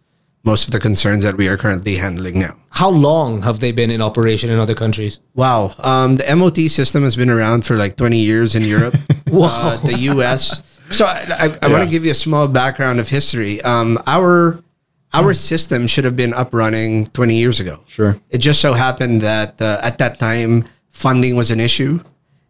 most 0.47 0.63
of 0.65 0.71
the 0.71 0.79
concerns 0.79 1.23
that 1.25 1.35
we 1.35 1.45
are 1.49 1.57
currently 1.57 1.97
handling 1.97 2.39
now. 2.39 2.55
How 2.69 2.89
long 2.89 3.41
have 3.41 3.59
they 3.59 3.71
been 3.73 3.91
in 3.91 4.01
operation 4.01 4.49
in 4.49 4.57
other 4.59 4.73
countries? 4.83 5.19
Wow. 5.35 5.75
Um, 5.79 6.15
the 6.15 6.25
MOT 6.35 6.57
system 6.71 7.03
has 7.03 7.15
been 7.17 7.29
around 7.29 7.65
for 7.67 7.75
like 7.75 7.97
20 7.97 8.17
years 8.17 8.55
in 8.55 8.63
Europe. 8.63 8.95
Wow. 9.27 9.47
Uh, 9.49 9.77
the 9.91 9.97
US. 10.11 10.61
So 10.89 11.05
I, 11.05 11.19
I, 11.43 11.45
I 11.63 11.67
want 11.67 11.83
to 11.83 11.89
give 11.89 12.05
you 12.05 12.11
a 12.11 12.21
small 12.27 12.47
background 12.47 12.97
of 13.01 13.09
history. 13.09 13.61
Um, 13.61 13.99
our 14.07 14.63
our 15.11 15.33
system 15.33 15.85
should 15.85 16.05
have 16.05 16.15
been 16.15 16.33
up 16.33 16.53
running 16.53 17.07
20 17.07 17.35
years 17.35 17.59
ago. 17.59 17.83
Sure. 17.87 18.15
It 18.29 18.37
just 18.37 18.61
so 18.61 18.71
happened 18.71 19.19
that 19.19 19.61
uh, 19.61 19.81
at 19.83 19.97
that 19.97 20.17
time 20.17 20.63
funding 20.91 21.35
was 21.35 21.51
an 21.51 21.59
issue, 21.59 21.99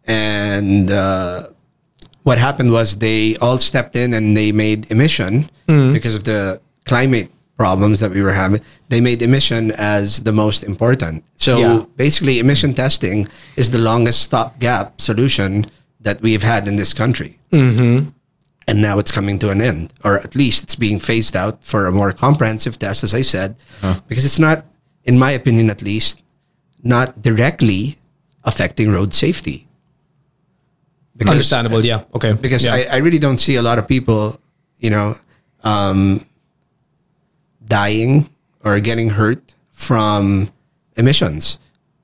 and 0.04 0.88
uh, 0.88 1.48
what 2.22 2.38
happened 2.38 2.70
was 2.70 2.98
they 2.98 3.34
all 3.42 3.58
stepped 3.58 3.96
in 3.96 4.14
and 4.14 4.36
they 4.36 4.52
made 4.52 4.88
emission 4.88 5.50
because 5.66 6.14
of 6.14 6.22
the 6.22 6.60
climate 6.84 7.28
problems 7.58 7.98
that 8.00 8.12
we 8.12 8.22
were 8.22 8.32
having. 8.32 8.62
They 8.88 9.00
made 9.02 9.20
emission 9.20 9.72
as 9.72 10.22
the 10.22 10.32
most 10.32 10.62
important. 10.64 11.24
So 11.36 11.58
Yeah. 11.58 11.84
basically, 11.96 12.38
emission 12.38 12.72
testing 12.72 13.26
is 13.56 13.70
the 13.72 13.78
longest 13.78 14.22
stopgap 14.22 15.00
solution 15.00 15.66
that 16.00 16.22
we've 16.22 16.44
had 16.44 16.68
in 16.68 16.76
this 16.76 16.94
country. 16.94 17.38
Mm-hmm. 17.52 18.08
And 18.68 18.80
now 18.80 18.98
it's 19.00 19.10
coming 19.10 19.38
to 19.40 19.50
an 19.50 19.60
end, 19.60 19.92
or 20.04 20.18
at 20.20 20.36
least 20.36 20.62
it's 20.62 20.76
being 20.76 21.00
phased 21.00 21.34
out 21.34 21.64
for 21.64 21.86
a 21.86 21.92
more 21.92 22.12
comprehensive 22.12 22.78
test, 22.78 23.02
as 23.02 23.12
I 23.12 23.22
said, 23.22 23.56
because 24.06 24.24
it's 24.24 24.38
not, 24.38 24.64
in 25.04 25.18
my 25.18 25.32
opinion 25.32 25.68
at 25.70 25.82
least, 25.82 26.22
not 26.82 27.20
directly 27.22 27.98
affecting 28.44 28.92
road 28.92 29.12
safety. 29.14 29.66
Because- 31.16 31.32
Understandable, 31.32 31.84
yeah. 31.84 32.04
Okay. 32.14 32.32
because 32.34 32.64
yeah. 32.64 32.74
I, 32.74 32.80
I 32.92 32.96
really 32.98 33.18
don't 33.18 33.38
see 33.40 33.56
a 33.56 33.62
lot 33.62 33.78
of 33.78 33.88
people, 33.88 34.38
you 34.78 34.90
know, 34.90 35.16
um, 35.64 36.24
dying 37.68 38.28
or 38.64 38.80
getting 38.80 39.10
hurt 39.10 39.54
from 39.72 40.50
emissions. 40.96 41.58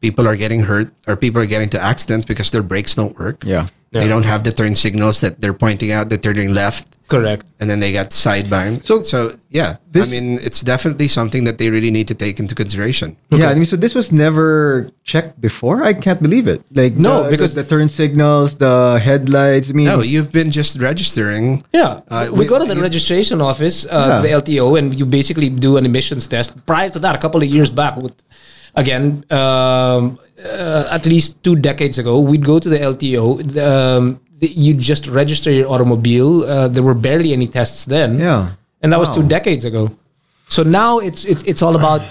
People 0.04 0.28
are 0.28 0.36
getting 0.36 0.60
hurt 0.68 0.88
or 1.08 1.16
people 1.16 1.40
are 1.40 1.46
getting 1.54 1.70
to 1.72 1.80
accidents 1.80 2.24
because 2.28 2.50
their 2.52 2.62
brakes 2.72 2.92
don't 2.94 3.16
work. 3.18 3.38
Yeah. 3.54 3.66
They 3.94 4.08
don't 4.08 4.26
have 4.26 4.42
the 4.42 4.50
turn 4.50 4.74
signals 4.74 5.20
that 5.22 5.40
they're 5.40 5.54
pointing 5.66 5.90
out 5.96 6.10
that 6.10 6.18
they're 6.22 6.34
doing 6.34 6.52
left 6.52 6.82
correct. 7.06 7.46
and 7.60 7.70
then 7.70 7.78
they 7.78 7.92
got 8.00 8.10
sidebanged. 8.10 8.82
So- 8.90 9.02
so 9.06 9.18
yeah, 9.54 9.76
This- 9.94 10.08
I 10.08 10.10
mean, 10.10 10.26
it's 10.42 10.60
definitely 10.66 11.06
something 11.06 11.44
that 11.48 11.56
they 11.62 11.68
really 11.70 11.92
need 11.98 12.08
to 12.12 12.16
take 12.24 12.36
into 12.42 12.54
consideration. 12.62 13.08
Yeah, 13.30 13.50
I 13.50 13.54
mean, 13.54 13.68
so 13.72 13.76
this 13.84 13.94
was 13.94 14.10
never 14.10 14.90
checked 15.12 15.38
before. 15.40 15.76
I 15.90 15.92
can't 15.94 16.20
believe 16.26 16.46
it. 16.54 16.60
Like 16.74 16.94
No, 16.98 17.22
the- 17.22 17.30
because- 17.32 17.54
the, 17.54 17.62
the 17.62 17.68
turn 17.74 17.86
signals, 18.00 18.48
the 18.66 18.98
headlights. 19.08 19.70
I 19.70 19.74
mean, 19.78 19.86
No, 19.86 20.02
you've 20.02 20.32
been 20.38 20.50
just 20.50 20.72
registering. 20.90 21.62
Yeah, 21.72 22.00
Uh, 22.10 22.26
we, 22.34 22.40
we- 22.40 22.50
go 22.52 22.58
to 22.58 22.66
the 22.66 22.74
you- 22.74 22.82
registration 22.88 23.38
office, 23.50 23.86
uh, 23.86 23.94
Yeah. 23.94 24.20
the 24.26 24.30
LTO, 24.42 24.74
and 24.78 24.86
you 24.98 25.06
basically 25.06 25.48
do 25.66 25.70
an 25.78 25.84
emissions 25.86 26.26
test. 26.26 26.50
Prior 26.66 26.90
to 26.90 26.98
that, 27.04 27.14
a 27.14 27.20
couple 27.24 27.40
of 27.46 27.48
years 27.56 27.70
back, 27.70 27.94
with 28.04 28.14
again, 28.76 29.24
um, 29.30 30.18
uh, 30.44 30.88
at 30.90 31.06
least 31.06 31.42
two 31.42 31.56
decades 31.56 31.98
ago, 31.98 32.20
we'd 32.20 32.44
go 32.44 32.58
to 32.58 32.68
the 32.68 32.78
LTO. 32.78 33.42
the, 33.52 33.64
Um, 33.72 34.20
the, 34.40 34.48
you 34.48 34.74
just 34.74 35.06
register 35.06 35.50
your 35.50 35.68
automobile. 35.70 36.44
Uh, 36.44 36.68
there 36.68 36.82
were 36.82 36.94
barely 36.94 37.32
any 37.32 37.46
tests 37.46 37.84
then. 37.84 38.18
Yeah. 38.18 38.50
and 38.82 38.92
that 38.92 38.98
was 39.00 39.08
two 39.14 39.22
decades 39.22 39.64
ago. 39.64 39.90
So 40.48 40.62
now 40.62 40.98
it's 40.98 41.24
it's 41.24 41.42
it's 41.50 41.62
all 41.62 41.74
about 41.76 42.02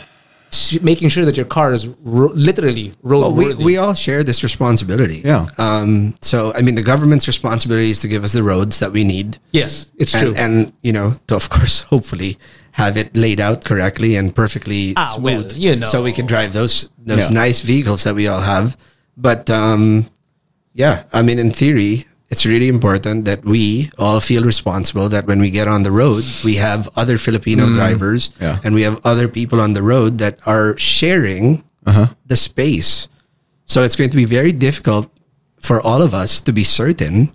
making 0.82 1.10
sure 1.10 1.25
that 1.25 1.36
your 1.36 1.46
car 1.46 1.74
is 1.74 1.88
ro- 2.03 2.32
literally 2.36 2.93
Well, 3.01 3.34
we, 3.34 3.53
we 3.55 3.77
all 3.77 3.93
share 3.93 4.24
this 4.24 4.43
responsibility. 4.43 5.22
Yeah. 5.25 5.48
Um, 5.58 6.13
so, 6.22 6.53
I 6.53 6.62
mean, 6.62 6.75
the 6.75 6.84
government's 6.84 7.27
responsibility 7.27 7.89
is 7.89 8.00
to 8.01 8.08
give 8.08 8.24
us 8.24 8.34
the 8.34 8.43
roads 8.43 8.77
that 8.79 8.91
we 8.91 9.03
need. 9.03 9.38
yes, 9.51 9.88
it's 9.98 10.12
true. 10.12 10.29
And, 10.36 10.38
and, 10.38 10.74
you 10.82 10.93
know, 10.93 11.20
to, 11.27 11.36
of 11.36 11.50
course, 11.50 11.82
hopefully 11.93 12.38
have 12.74 12.98
it 12.98 13.15
laid 13.15 13.39
out 13.39 13.63
correctly 13.63 14.15
and 14.15 14.34
perfectly 14.36 14.94
Ah, 14.98 15.15
well, 15.20 15.42
smooth. 15.42 15.58
you 15.58 15.75
know. 15.75 15.86
So 15.88 16.01
we 16.03 16.12
can 16.12 16.25
drive 16.25 16.53
those, 16.53 16.89
those 16.98 17.30
Yeah. 17.30 17.46
nice 17.46 17.62
vehicles 17.62 18.03
that 18.03 18.15
we 18.15 18.27
all 18.27 18.42
have. 18.42 18.75
But, 19.15 19.50
um, 19.50 20.06
yeah, 20.74 21.03
I 21.13 21.22
mean, 21.22 21.38
in 21.38 21.51
theory, 21.51 22.06
it's 22.32 22.46
really 22.48 22.68
important 22.68 23.25
that 23.25 23.46
we 23.46 23.92
all 24.00 24.20
feel 24.20 24.44
responsible 24.44 25.08
that 25.10 25.27
when 25.27 25.38
we 25.39 25.51
get 25.51 25.68
on 25.68 25.84
the 25.84 25.92
road, 25.92 26.25
we 26.44 26.56
have 26.58 26.89
other 26.96 27.18
Filipino 27.20 27.70
drivers 27.70 28.32
Yeah. 28.42 28.58
and 28.63 28.74
we 28.74 28.82
have 28.82 28.98
other 29.06 29.27
people 29.27 29.62
on 29.62 29.74
the 29.74 29.84
road 29.84 30.18
that 30.18 30.39
are 30.48 30.75
sharing 30.77 31.62
Uh-huh. 31.86 32.08
the 32.25 32.36
space. 32.36 33.08
So 33.68 33.84
it's 33.84 33.96
going 33.96 34.10
to 34.10 34.18
be 34.18 34.25
very 34.25 34.51
difficult 34.51 35.12
for 35.62 35.80
all 35.80 36.01
of 36.01 36.13
us 36.15 36.42
to 36.42 36.51
be 36.51 36.63
certain 36.63 37.30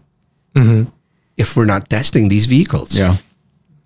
if 1.36 1.54
we're 1.56 1.64
not 1.70 1.88
testing 1.88 2.28
these 2.28 2.46
vehicles. 2.46 2.90
Yeah. 2.96 3.16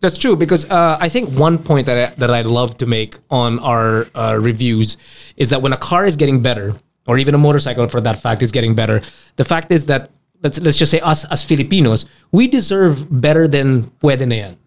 That's 0.02 0.18
true 0.18 0.34
because 0.34 0.68
uh, 0.68 0.98
I 1.00 1.08
think 1.08 1.30
one 1.30 1.58
point 1.58 1.86
that 1.86 2.12
I, 2.12 2.14
that 2.16 2.30
I'd 2.30 2.46
love 2.46 2.76
to 2.78 2.86
make 2.86 3.18
on 3.30 3.60
our 3.60 4.08
uh, 4.16 4.36
reviews 4.38 4.96
is 5.36 5.50
that 5.50 5.62
when 5.62 5.72
a 5.72 5.76
car 5.76 6.04
is 6.04 6.16
getting 6.16 6.42
better, 6.42 6.74
or 7.06 7.18
even 7.18 7.34
a 7.36 7.38
motorcycle 7.38 7.88
for 7.88 8.00
that 8.00 8.20
fact 8.20 8.42
is 8.42 8.50
getting 8.50 8.74
better, 8.74 9.00
the 9.36 9.44
fact 9.44 9.70
is 9.70 9.86
that 9.86 10.10
let's 10.42 10.58
let's 10.58 10.76
just 10.76 10.90
say 10.90 10.98
us 11.00 11.24
as 11.26 11.44
Filipinos, 11.44 12.04
we 12.32 12.48
deserve 12.48 13.06
better 13.20 13.46
than 13.46 13.92
pwede 14.02 14.26
na 14.26 14.34
yan. 14.34 14.58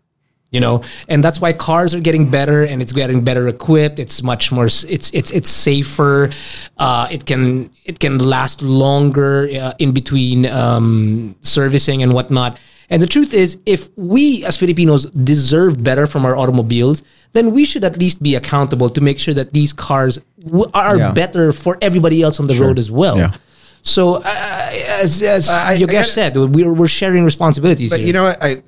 You 0.52 0.62
know, 0.62 0.84
and 1.10 1.22
that's 1.22 1.42
why 1.42 1.52
cars 1.52 1.94
are 1.94 2.00
getting 2.00 2.32
better 2.32 2.64
and 2.64 2.82
it's 2.82 2.94
getting 2.94 3.22
better 3.26 3.50
equipped. 3.50 4.00
It's 4.00 4.24
much 4.24 4.54
more. 4.54 4.68
It's 4.68 4.86
it's 4.86 5.32
it's 5.32 5.50
safer. 5.50 6.32
Uh, 6.78 7.08
it 7.12 7.26
can 7.26 7.72
it 7.84 8.00
can 8.00 8.20
last 8.20 8.62
longer 8.62 9.50
uh, 9.52 9.74
in 9.80 9.92
between 9.92 10.46
um, 10.46 11.36
servicing 11.42 12.04
and 12.04 12.14
whatnot. 12.14 12.58
And 12.90 13.02
the 13.02 13.08
truth 13.08 13.34
is, 13.34 13.58
if 13.66 13.90
we 13.96 14.46
as 14.46 14.56
Filipinos 14.58 15.06
deserve 15.12 15.84
better 15.84 16.06
from 16.08 16.26
our 16.26 16.36
automobiles, 16.38 17.04
then 17.34 17.52
we 17.52 17.66
should 17.66 17.84
at 17.84 17.98
least 17.98 18.22
be 18.22 18.36
accountable 18.36 18.90
to 18.90 19.02
make 19.02 19.18
sure 19.20 19.34
that 19.34 19.54
these 19.54 19.74
cars 19.74 20.20
w- 20.46 20.70
are 20.74 20.98
Yeah. 20.98 21.12
better 21.12 21.52
for 21.52 21.78
everybody 21.82 22.22
else 22.22 22.40
on 22.40 22.48
the 22.48 22.56
road 22.60 22.78
as 22.80 22.90
well. 22.92 23.18
Yeah. 23.18 23.34
So, 23.82 24.16
uh, 24.16 24.22
as, 25.04 25.22
as 25.22 25.50
I- 25.50 25.74
I 25.74 25.78
Yogesh 25.78 25.92
gotta- 25.92 26.12
said, 26.12 26.36
we're, 26.38 26.74
we're 26.74 26.88
sharing 26.88 27.24
responsibilities 27.26 27.90
But 27.90 28.00
here. 28.00 28.08
you 28.08 28.14
know, 28.14 28.28
I 28.42 28.62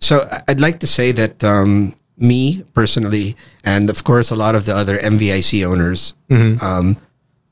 so 0.00 0.14
I'd 0.48 0.58
like 0.60 0.80
to 0.80 0.86
say 0.86 1.12
that 1.12 1.44
um, 1.44 1.94
me 2.18 2.64
personally, 2.74 3.36
and 3.64 3.88
of 3.88 4.02
course 4.04 4.30
a 4.30 4.36
lot 4.36 4.54
of 4.54 4.64
the 4.64 4.74
other 4.74 4.98
MVIC 4.98 5.64
owners, 5.64 6.14
um, 6.30 6.96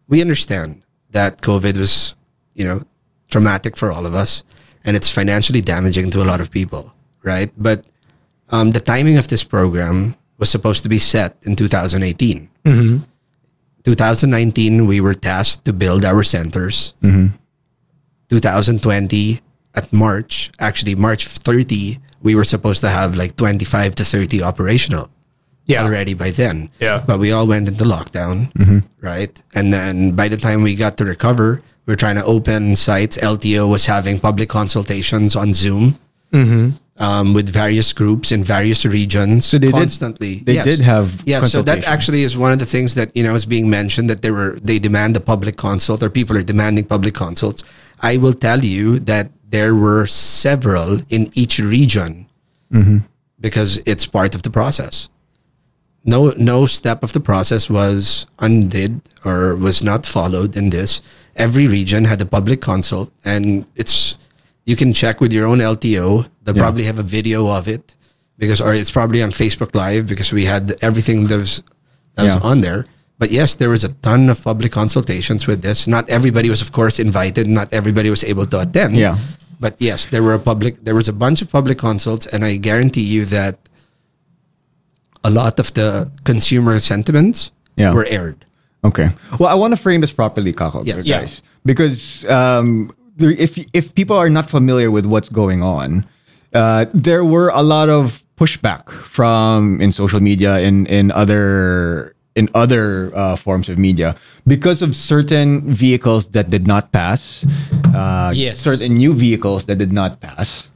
we 0.08 0.20
understand 0.20 0.82
that 1.12 1.40
COVID 1.42 1.76
was, 1.76 2.14
you 2.54 2.64
know, 2.64 2.82
traumatic 3.28 3.76
for 3.76 3.92
all 3.92 4.04
of 4.06 4.14
us, 4.14 4.42
and 4.84 4.96
it's 4.96 5.10
financially 5.10 5.60
damaging 5.60 6.10
to 6.10 6.22
a 6.22 6.26
lot 6.26 6.40
of 6.40 6.50
people, 6.50 6.92
right? 7.22 7.50
But 7.56 7.86
um, 8.50 8.70
the 8.72 8.80
timing 8.80 9.16
of 9.18 9.28
this 9.28 9.44
program 9.44 10.16
was 10.38 10.48
supposed 10.50 10.82
to 10.84 10.88
be 10.88 10.98
set 10.98 11.36
in 11.42 11.54
2018. 11.56 12.48
2019, 13.84 14.86
we 14.86 15.00
were 15.00 15.14
tasked 15.14 15.64
to 15.64 15.72
build 15.72 16.04
our 16.04 16.22
centers. 16.22 16.94
2020 18.28 19.40
at 19.74 19.92
March, 19.92 20.50
actually 20.58 20.94
March 20.94 21.26
30, 21.26 21.98
we 22.22 22.34
were 22.34 22.44
supposed 22.44 22.80
to 22.80 22.88
have 22.88 23.16
like 23.16 23.36
25 23.36 23.94
to 23.96 24.04
30 24.04 24.42
operational 24.42 25.08
yeah. 25.70 25.84
already 25.84 26.14
by 26.14 26.30
then. 26.30 26.70
Yeah. 26.80 27.02
But 27.06 27.18
we 27.18 27.32
all 27.32 27.46
went 27.46 27.68
into 27.68 27.84
lockdown, 27.84 28.52
mm-hmm. 28.52 28.78
right? 29.00 29.32
And 29.54 29.72
then 29.72 30.12
by 30.12 30.28
the 30.28 30.36
time 30.36 30.62
we 30.62 30.74
got 30.74 30.96
to 30.98 31.04
recover, 31.04 31.62
we 31.86 31.92
are 31.94 31.96
trying 31.96 32.16
to 32.16 32.24
open 32.24 32.76
sites. 32.76 33.16
LTO 33.18 33.68
was 33.68 33.86
having 33.86 34.18
public 34.20 34.48
consultations 34.48 35.34
on 35.34 35.54
Zoom 35.54 35.98
mm-hmm. 36.32 36.70
um, 37.02 37.34
with 37.34 37.48
various 37.48 37.92
groups 37.92 38.30
in 38.32 38.44
various 38.44 38.84
regions 38.84 39.46
So 39.46 39.58
they 39.58 39.66
did- 39.66 39.72
constantly. 39.74 40.42
they 40.46 40.54
Yes. 40.54 40.64
did 40.66 40.80
have 40.80 41.22
Yeah, 41.26 41.40
so 41.40 41.62
that 41.62 41.84
actually 41.84 42.22
is 42.22 42.36
one 42.36 42.52
of 42.52 42.58
the 42.58 42.66
things 42.66 42.94
that 42.94 43.10
you 43.16 43.22
know 43.22 43.34
is 43.34 43.46
being 43.46 43.68
mentioned 43.70 44.08
that 44.10 44.22
they 44.22 44.30
were 44.30 44.58
they 44.62 44.78
demand 44.78 45.16
a 45.16 45.20
public 45.20 45.56
consult 45.56 46.02
or 46.02 46.10
people 46.10 46.36
are 46.36 46.42
demanding 46.42 46.84
public 46.84 47.14
consults. 47.14 47.64
I 48.02 48.16
will 48.16 48.34
tell 48.34 48.64
you 48.64 48.98
that 49.10 49.30
there 49.50 49.74
were 49.74 50.06
several 50.06 51.02
in 51.08 51.30
each 51.34 51.58
region 51.58 52.26
mm-hmm. 52.72 52.98
because 53.40 53.80
it's 53.84 54.06
part 54.06 54.34
of 54.34 54.42
the 54.42 54.50
process. 54.50 55.08
No, 56.04 56.32
no 56.38 56.66
step 56.66 57.02
of 57.02 57.12
the 57.12 57.20
process 57.20 57.68
was 57.68 58.26
undid 58.38 59.00
or 59.24 59.54
was 59.54 59.82
not 59.82 60.06
followed 60.06 60.56
in 60.56 60.70
this. 60.70 61.02
Every 61.36 61.66
region 61.68 62.04
had 62.06 62.20
a 62.20 62.26
public 62.26 62.60
consult, 62.60 63.12
and 63.24 63.66
it's 63.76 64.16
you 64.64 64.76
can 64.76 64.92
check 64.92 65.20
with 65.20 65.32
your 65.32 65.46
own 65.46 65.58
LTO. 65.60 66.26
They'll 66.44 66.56
Yeah. 66.56 66.62
probably 66.62 66.84
have 66.84 66.98
a 66.98 67.02
video 67.02 67.48
of 67.48 67.68
it 67.68 67.94
because, 68.38 68.60
or 68.60 68.72
it's 68.74 68.90
probably 68.90 69.22
on 69.22 69.30
Facebook 69.32 69.74
Live 69.74 70.06
because 70.06 70.32
we 70.32 70.46
had 70.46 70.76
everything 70.80 71.26
that 71.28 71.38
was 71.38 71.62
that 72.16 72.24
was 72.24 72.36
on 72.36 72.60
there. 72.60 72.84
But 73.18 73.30
yes, 73.30 73.54
there 73.54 73.68
was 73.68 73.84
a 73.84 73.90
ton 74.00 74.30
of 74.30 74.42
public 74.42 74.72
consultations 74.72 75.46
with 75.46 75.60
this. 75.60 75.86
Not 75.86 76.08
everybody 76.08 76.48
was, 76.48 76.62
of 76.62 76.72
course, 76.72 76.98
invited. 76.98 77.46
Not 77.46 77.68
everybody 77.72 78.08
was 78.10 78.24
able 78.24 78.46
to 78.46 78.60
attend. 78.60 78.96
Yeah. 78.96 79.18
But 79.60 79.76
yes, 79.78 80.06
there 80.06 80.22
were 80.22 80.32
a 80.34 80.38
public. 80.38 80.84
There 80.84 80.94
was 80.94 81.08
a 81.08 81.12
bunch 81.12 81.42
of 81.42 81.50
public 81.52 81.76
consults, 81.78 82.26
and 82.26 82.44
I 82.44 82.56
guarantee 82.56 83.02
you 83.04 83.26
that 83.26 83.58
a 85.24 85.30
lot 85.30 85.58
of 85.60 85.72
the 85.74 86.10
consumer 86.24 86.78
sentiments 86.80 87.50
Yeah. 87.76 87.92
were 87.92 88.06
aired. 88.06 88.44
Okay. 88.84 89.10
Well, 89.38 89.50
I 89.50 89.54
want 89.54 89.72
to 89.72 89.80
frame 89.80 90.00
this 90.00 90.12
properly, 90.12 90.52
Kako, 90.52 90.84
Yes. 90.86 91.04
Yeah. 91.04 91.20
guys, 91.20 91.42
because 91.64 92.24
um, 92.28 92.90
if 93.18 93.58
if 93.72 93.94
people 93.94 94.16
are 94.16 94.30
not 94.30 94.48
familiar 94.48 94.90
with 94.90 95.04
what's 95.04 95.28
going 95.28 95.62
on, 95.62 96.04
uh, 96.54 96.86
there 96.94 97.24
were 97.24 97.48
a 97.52 97.62
lot 97.62 97.88
of 97.90 98.22
pushback 98.40 98.88
from 99.04 99.80
in 99.84 99.92
social 99.92 100.20
media 100.20 100.58
in 100.60 100.86
in 100.86 101.12
other 101.12 102.14
in 102.36 102.48
other 102.54 103.12
uh, 103.14 103.36
forms 103.36 103.68
of 103.68 103.76
media 103.76 104.16
because 104.46 104.80
of 104.80 104.96
certain 104.96 105.60
vehicles 105.68 106.28
that 106.32 106.48
did 106.48 106.64
not 106.66 106.90
pass. 106.92 107.44
Uh, 107.92 108.32
Yes. 108.32 108.60
Certain 108.60 108.96
new 108.96 109.12
vehicles 109.12 109.66
that 109.66 109.76
did 109.76 109.92
not 109.92 110.20
pass. 110.20 110.68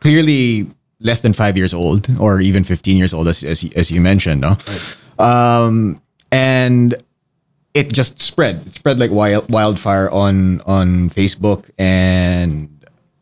Clearly 0.00 0.66
less 1.02 1.20
than 1.20 1.32
five 1.32 1.56
years 1.56 1.74
old 1.74 2.08
or 2.18 2.40
even 2.40 2.64
15 2.64 2.96
years 2.96 3.12
old, 3.12 3.28
as, 3.28 3.44
as, 3.44 3.64
as 3.76 3.90
you 3.90 4.00
mentioned. 4.00 4.40
No? 4.40 4.56
Um, 5.18 6.00
and 6.30 6.94
it 7.74 7.92
just 7.92 8.20
spread. 8.20 8.66
It 8.66 8.74
spread 8.74 8.98
like 8.98 9.10
wild, 9.10 9.50
wildfire 9.50 10.10
on 10.10 10.60
on 10.62 11.10
Facebook 11.10 11.70
and 11.78 12.68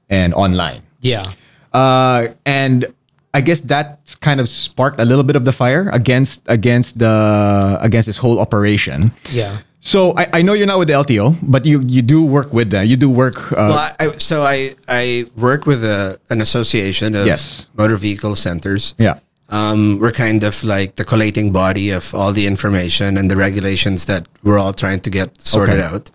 and 0.09 0.35
online. 0.35 0.83
yeah. 1.01 1.33
Uh, 1.73 2.29
and 2.45 2.87
I 3.33 3.41
guess 3.41 3.61
that 3.63 4.17
kind 4.21 4.41
of 4.41 4.49
sparked 4.49 4.99
a 4.99 5.05
little 5.05 5.23
bit 5.23 5.37
of 5.37 5.45
the 5.45 5.53
fire 5.53 5.89
against 5.93 6.43
against 6.47 6.99
the 6.99 7.79
against 7.81 8.07
this 8.07 8.17
whole 8.17 8.41
operation. 8.41 9.13
Yeah. 9.31 9.59
So 9.81 10.13
I, 10.17 10.29
I 10.35 10.43
know 10.43 10.53
you're 10.53 10.67
not 10.67 10.79
with 10.79 10.89
the 10.89 10.95
LTO, 10.95 11.39
but 11.43 11.65
you 11.65 11.81
you 11.89 12.03
do 12.03 12.23
work 12.23 12.53
with 12.53 12.69
them. 12.71 12.85
You 12.87 12.97
do 12.97 13.09
work. 13.09 13.51
Uh, 13.53 13.69
Well, 13.73 13.95
I, 13.99 14.19
so 14.19 14.43
I 14.45 14.77
I 14.89 15.25
work 15.37 15.65
with 15.67 15.83
a, 15.85 16.19
an 16.29 16.41
association 16.41 17.15
of 17.17 17.27
Yes. 17.27 17.67
motor 17.77 17.97
vehicle 17.97 18.37
centers. 18.37 18.95
yeah. 18.99 19.19
Um, 19.53 19.99
we're 19.99 20.13
kind 20.13 20.45
of 20.45 20.63
like 20.63 20.95
the 20.95 21.05
collating 21.05 21.51
body 21.51 21.91
of 21.91 22.15
all 22.15 22.31
the 22.33 22.47
information 22.47 23.17
and 23.19 23.29
the 23.29 23.35
regulations 23.37 24.05
that 24.05 24.27
we're 24.45 24.59
all 24.63 24.73
trying 24.73 25.01
to 25.01 25.11
get 25.11 25.41
sorted 25.43 25.81
Okay. 25.81 25.83
out. 25.91 26.11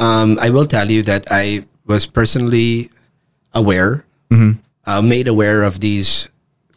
Um, 0.00 0.36
I 0.42 0.50
will 0.50 0.66
tell 0.66 0.90
you 0.90 1.04
that 1.04 1.28
I 1.30 1.62
was 1.86 2.06
personally 2.06 2.90
aware, 3.54 4.02
uh, 4.86 5.00
made 5.02 5.28
aware 5.28 5.62
of 5.62 5.78
these 5.78 6.26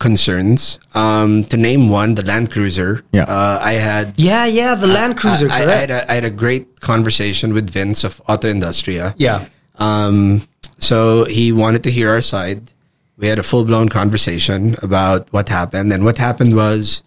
concerns. 0.05 0.77
Um, 0.93 1.43
to 1.45 1.57
name 1.57 1.89
one, 1.89 2.13
the 2.13 2.23
Land 2.23 2.51
Cruiser. 2.51 3.03
Yeah. 3.11 3.23
Uh, 3.23 3.57
I 3.59 3.73
had 3.73 4.13
Yeah, 4.17 4.45
yeah, 4.45 4.75
the 4.75 4.85
Land 4.85 5.17
Cruiser, 5.17 5.49
I, 5.49 5.61
I, 5.61 5.63
I, 5.63 5.75
had 5.83 5.91
a, 5.91 6.11
I 6.11 6.13
had 6.13 6.25
a 6.25 6.29
great 6.29 6.79
conversation 6.79 7.53
with 7.55 7.71
Vince 7.71 8.03
of 8.03 8.23
AutoIndustriya. 8.25 9.15
yeah. 9.17 9.47
Um, 9.77 10.43
so 10.77 11.25
he 11.25 11.51
wanted 11.51 11.81
to 11.85 11.91
hear 11.91 12.11
our 12.11 12.21
side. 12.21 12.71
We 13.17 13.25
had 13.27 13.39
a 13.39 13.43
full 13.43 13.65
blown 13.65 13.89
conversation 13.89 14.75
about 14.83 15.33
what 15.33 15.49
happened, 15.49 15.91
and 15.91 16.05
what 16.05 16.17
happened 16.17 16.55
was 16.55 17.01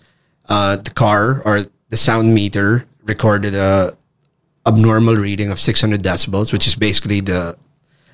uh, 0.48 0.76
the 0.76 0.90
car 0.90 1.40
or 1.44 1.66
the 1.90 1.96
sound 1.96 2.34
meter 2.34 2.84
recorded 3.04 3.54
a 3.54 3.96
abnormal 4.66 5.16
reading 5.16 5.50
of 5.52 5.60
600 5.60 6.02
decibels, 6.02 6.52
which 6.52 6.66
is 6.66 6.74
basically 6.74 7.20
the 7.20 7.56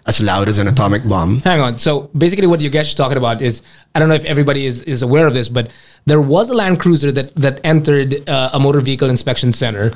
as 0.07 0.21
loud 0.21 0.49
as 0.49 0.59
an 0.59 0.69
atomic 0.69 1.07
bomb. 1.09 1.41
Hang 1.41 1.61
on. 1.61 1.79
So 1.79 2.11
basically, 2.17 2.47
what 2.47 2.61
Yogesh 2.61 2.89
is 2.89 2.95
talking 2.95 3.17
about 3.17 3.41
is 3.41 3.63
I 3.95 3.99
don't 3.99 4.09
know 4.09 4.15
if 4.15 4.25
everybody 4.25 4.67
is, 4.67 4.83
is 4.83 5.03
aware 5.03 5.27
of 5.27 5.35
this, 5.35 5.49
but 5.49 5.71
there 6.07 6.21
was 6.21 6.51
a 6.51 6.55
Land 6.55 6.81
Cruiser 6.81 7.11
that 7.13 7.35
that 7.37 7.61
entered 7.65 8.29
uh, 8.29 8.51
a 8.53 8.61
motor 8.61 8.81
vehicle 8.81 9.09
inspection 9.09 9.53
center, 9.53 9.93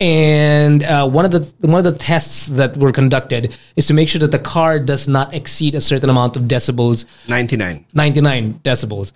and 0.00 0.82
uh, 0.82 1.08
one 1.08 1.24
of 1.24 1.30
the 1.30 1.40
one 1.66 1.86
of 1.86 1.92
the 1.92 1.98
tests 1.98 2.46
that 2.46 2.76
were 2.76 2.92
conducted 2.92 3.56
is 3.76 3.86
to 3.86 3.94
make 3.94 4.08
sure 4.08 4.18
that 4.18 4.32
the 4.32 4.38
car 4.38 4.78
does 4.78 5.06
not 5.08 5.32
exceed 5.32 5.74
a 5.74 5.80
certain 5.80 6.10
amount 6.10 6.36
of 6.36 6.44
decibels 6.44 7.04
99. 7.28 7.84
99 7.94 8.60
decibels. 8.64 9.12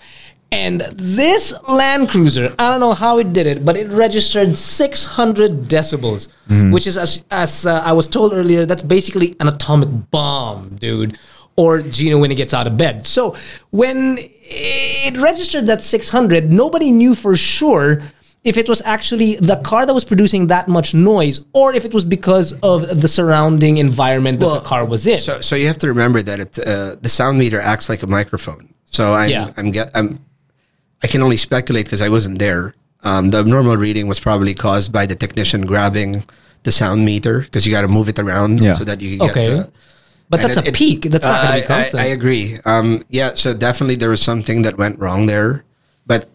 And 0.52 0.80
this 0.92 1.54
Land 1.69 2.11
Cruiser, 2.11 2.54
I 2.59 2.71
don't 2.71 2.80
know 2.80 2.92
how 2.92 3.19
it 3.19 3.33
did 3.33 3.47
it, 3.47 3.64
but 3.64 3.76
it 3.76 3.88
registered 3.88 4.57
600 4.57 5.69
decibels, 5.69 6.28
which 6.73 6.87
is, 6.87 6.97
as, 6.97 7.25
as 7.30 7.66
uh, 7.66 7.80
I 7.85 7.92
was 7.92 8.09
told 8.09 8.33
earlier, 8.33 8.66
that's 8.66 8.83
basically 8.83 9.37
an 9.38 9.47
atomic 9.49 9.88
bomb, 10.11 10.76
dude. 10.76 11.16
Or 11.57 11.83
Gino 11.83 12.19
when 12.19 12.30
he 12.30 12.37
gets 12.37 12.54
out 12.54 12.66
of 12.66 12.76
bed. 12.76 13.07
So 13.07 13.37
when 13.71 14.19
it 14.19 15.16
registered 15.19 15.66
that 15.66 15.85
600, 15.85 16.50
nobody 16.50 16.90
knew 16.90 17.14
for 17.14 17.37
sure 17.37 18.02
if 18.42 18.57
it 18.57 18.69
was 18.69 18.80
actually 18.87 19.37
the 19.37 19.57
car 19.57 19.85
that 19.85 19.92
was 19.92 20.04
producing 20.04 20.47
that 20.47 20.66
much 20.69 20.95
noise 20.95 21.40
or 21.52 21.75
if 21.75 21.85
it 21.85 21.92
was 21.92 22.04
because 22.04 22.54
of 22.62 23.00
the 23.02 23.09
surrounding 23.09 23.76
environment 23.76 24.40
that 24.40 24.49
the 24.54 24.61
car 24.61 24.87
was 24.87 25.07
in. 25.07 25.19
So, 25.19 25.40
so 25.42 25.54
you 25.54 25.66
have 25.66 25.76
to 25.78 25.88
remember 25.88 26.23
that 26.23 26.40
it, 26.40 26.59
uh, 26.59 26.97
the 27.00 27.09
sound 27.11 27.38
meter 27.38 27.61
acts 27.61 27.88
like 27.90 28.02
a 28.02 28.07
microphone. 28.07 28.73
So 28.87 29.12
I'm, 29.12 29.28
Yeah. 29.30 29.52
I'm, 29.59 29.73
I'm, 29.95 30.25
I 31.02 31.07
can 31.07 31.23
only 31.23 31.37
speculate 31.37 31.87
because 31.87 32.02
I 32.02 32.09
wasn't 32.09 32.38
there. 32.38 32.75
Um, 33.02 33.30
the 33.30 33.38
abnormal 33.38 33.76
reading 33.76 34.07
was 34.09 34.21
probably 34.21 34.54
caused 34.54 34.92
by 34.92 35.07
the 35.07 35.14
technician 35.16 35.64
grabbing 35.66 36.25
the 36.64 36.73
sound 36.73 37.04
meter 37.04 37.40
because 37.40 37.66
you 37.66 37.73
got 37.73 37.80
to 37.83 37.88
move 37.88 38.09
it 38.09 38.19
around 38.19 38.61
Yeah. 38.61 38.75
so 38.75 38.85
that 38.85 39.00
you 39.00 39.16
can 39.16 39.26
get 39.26 39.30
Okay. 39.30 39.49
the, 39.54 39.71
but 40.28 40.40
that's 40.42 40.59
it- 40.59 40.64
a 40.64 40.69
it- 40.69 40.75
peak. 40.75 41.02
That's 41.11 41.25
not 41.25 41.40
going 41.42 41.47
to 41.47 41.52
I- 41.57 41.61
be 41.62 41.66
constant. 41.66 42.00
I, 42.00 42.04
I 42.04 42.07
agree. 42.09 42.59
Um, 42.66 43.02
yeah, 43.09 43.33
so 43.35 43.54
definitely 43.54 43.97
there 43.97 44.11
was 44.11 44.21
something 44.21 44.62
that 44.62 44.76
went 44.76 44.99
wrong 44.99 45.26
there. 45.26 45.64
But 46.07 46.28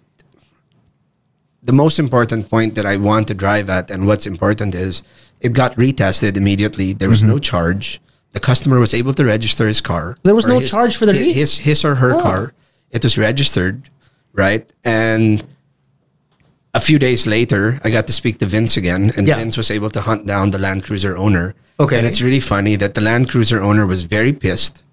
the 1.62 1.74
most 1.74 2.00
important 2.00 2.50
point 2.50 2.75
that 2.75 2.86
I 2.86 2.95
want 2.98 3.27
to 3.27 3.34
drive 3.34 3.69
at 3.69 3.89
and 3.91 4.07
what's 4.07 4.25
important 4.25 4.74
is 4.74 5.03
it 5.41 5.53
got 5.53 5.75
retested 5.75 6.38
immediately. 6.38 6.93
There 6.93 7.10
was 7.10 7.22
no 7.24 7.38
charge. 7.38 8.01
The 8.31 8.39
customer 8.39 8.79
was 8.79 8.93
able 8.93 9.13
to 9.13 9.25
register 9.25 9.67
his 9.67 9.81
car. 9.81 10.17
There 10.24 10.36
was 10.36 10.45
no 10.48 10.60
his- 10.60 10.72
charge 10.72 10.98
for 10.98 11.05
the 11.05 11.13
hi- 11.13 11.19
re- 11.19 11.34
his 11.34 11.60
his 11.60 11.86
or 11.86 11.95
her 11.95 12.15
Oh. 12.15 12.22
car. 12.22 12.53
It 12.91 13.03
was 13.03 13.17
registered, 13.17 13.89
right? 14.36 14.70
And 14.84 15.44
a 16.74 16.80
few 16.80 17.00
days 17.00 17.25
later, 17.25 17.80
I 17.84 17.89
got 17.89 18.06
to 18.08 18.13
speak 18.13 18.39
to 18.39 18.46
Vince 18.46 18.75
again, 18.77 19.12
and 19.15 19.27
Yeah. 19.27 19.38
Vince 19.38 19.56
was 19.58 19.72
able 19.72 19.89
to 19.92 20.01
hunt 20.01 20.25
down 20.27 20.51
the 20.51 20.60
Land 20.60 20.84
Cruiser 20.84 21.15
owner. 21.18 21.56
Okay. 21.80 21.98
And 21.98 22.06
it's 22.08 22.22
really 22.22 22.39
funny 22.39 22.75
that 22.75 22.94
the 22.94 23.01
Land 23.01 23.30
Cruiser 23.30 23.62
owner 23.62 23.86
was 23.86 24.04
very 24.04 24.34
pissed 24.34 24.84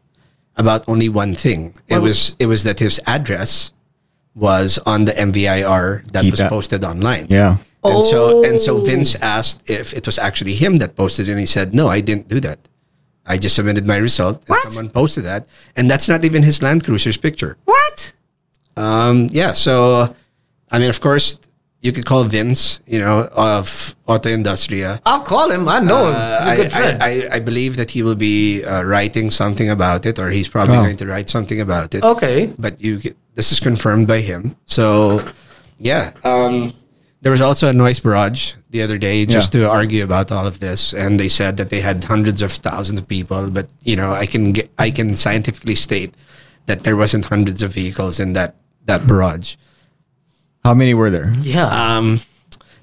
about 0.57 0.85
only 0.87 1.09
one 1.09 1.35
thing. 1.35 1.75
It 1.89 1.95
What 1.95 2.03
was 2.03 2.35
it 2.39 2.47
was 2.47 2.63
that 2.65 2.79
his 2.79 3.01
address 3.07 3.73
was 4.35 4.79
on 4.87 5.05
the 5.05 5.13
MVIR 5.13 6.03
that 6.13 6.25
was 6.25 6.39
that. 6.41 6.49
posted 6.51 6.85
online. 6.85 7.27
Yeah. 7.29 7.57
And 7.85 8.03
so 8.05 8.45
and 8.45 8.61
so 8.61 8.77
Oh. 8.79 8.85
Vince 8.85 9.17
asked 9.21 9.61
if 9.67 9.93
it 9.93 10.07
was 10.07 10.19
actually 10.19 10.55
him 10.55 10.77
that 10.77 10.95
posted 10.97 11.29
it, 11.29 11.33
and 11.33 11.41
he 11.41 11.47
said, 11.47 11.75
"No, 11.75 11.89
I 11.89 12.01
didn't 12.01 12.29
do 12.29 12.39
that. 12.41 12.59
I 13.27 13.39
just 13.39 13.55
submitted 13.57 13.87
my 13.87 13.97
result, 13.97 14.37
and 14.47 14.49
What? 14.55 14.63
someone 14.63 14.89
posted 14.91 15.25
that, 15.25 15.47
and 15.77 15.91
that's 15.91 16.09
not 16.09 16.25
even 16.25 16.43
his 16.45 16.63
Land 16.63 16.85
Cruiser's 16.85 17.17
picture." 17.19 17.57
what? 17.65 18.13
Um, 18.77 19.29
yeah. 19.31 19.53
So, 19.53 20.15
I 20.71 20.79
mean, 20.79 20.89
of 20.91 21.01
course, 21.01 21.39
you 21.81 21.91
could 21.93 22.07
call 22.07 22.25
Vince, 22.25 22.81
you 22.87 22.99
know, 23.01 23.29
of 23.33 23.95
AutoIndustriya. 24.07 25.01
I'll 25.05 25.23
call 25.23 25.51
him. 25.51 25.69
I 25.69 25.81
know 25.81 26.07
him. 26.09 26.15
He's 26.15 26.23
a 26.23 26.53
Uh, 26.53 26.57
good 26.57 26.67
I, 26.67 26.69
friend. 26.69 27.03
I, 27.03 27.09
I, 27.09 27.29
I 27.37 27.41
believe 27.41 27.77
that 27.77 27.91
he 27.91 28.03
will 28.03 28.15
be 28.15 28.63
uh, 28.65 28.83
writing 28.83 29.31
something 29.31 29.69
about 29.69 30.07
it, 30.07 30.19
or 30.19 30.31
he's 30.31 30.49
probably 30.49 30.77
Oh. 30.77 30.83
going 30.85 30.97
to 30.99 31.07
write 31.07 31.29
something 31.29 31.61
about 31.61 31.95
it. 31.95 32.03
okay. 32.05 32.53
But 32.59 32.81
you, 32.81 33.01
this 33.35 33.51
is 33.53 33.59
confirmed 33.61 34.07
by 34.07 34.21
him. 34.21 34.55
So, 34.67 35.25
yeah. 35.79 36.13
Um, 36.25 36.73
there 37.21 37.33
was 37.33 37.41
also 37.41 37.69
a 37.69 37.73
noise 37.73 38.01
barrage 38.01 38.55
the 38.71 38.83
other 38.83 38.99
day 38.99 39.27
just 39.27 39.53
to 39.53 39.69
argue 39.71 40.03
about 40.03 40.33
all 40.33 40.47
of 40.47 40.59
this, 40.59 40.93
and 40.93 41.21
they 41.21 41.29
said 41.29 41.57
that 41.57 41.71
they 41.71 41.81
had 41.81 42.03
hundreds 42.05 42.43
of 42.43 42.51
thousands 42.51 42.99
of 42.99 43.07
people. 43.07 43.49
But 43.51 43.71
you 43.85 43.95
know, 43.95 44.13
I 44.13 44.27
can 44.27 44.51
get, 44.53 44.71
I 44.79 44.91
can 44.91 45.15
scientifically 45.15 45.77
state 45.77 46.15
that 46.67 46.83
there 46.83 46.97
wasn't 46.97 47.27
hundreds 47.27 47.63
of 47.63 47.75
vehicles 47.75 48.19
in 48.19 48.33
that 48.33 48.57
that 48.87 49.07
barrage. 49.07 49.57
How 50.65 50.75
many 50.75 50.95
were 50.95 51.11
there? 51.11 51.33
Yeah. 51.41 51.67
Um, 51.67 52.21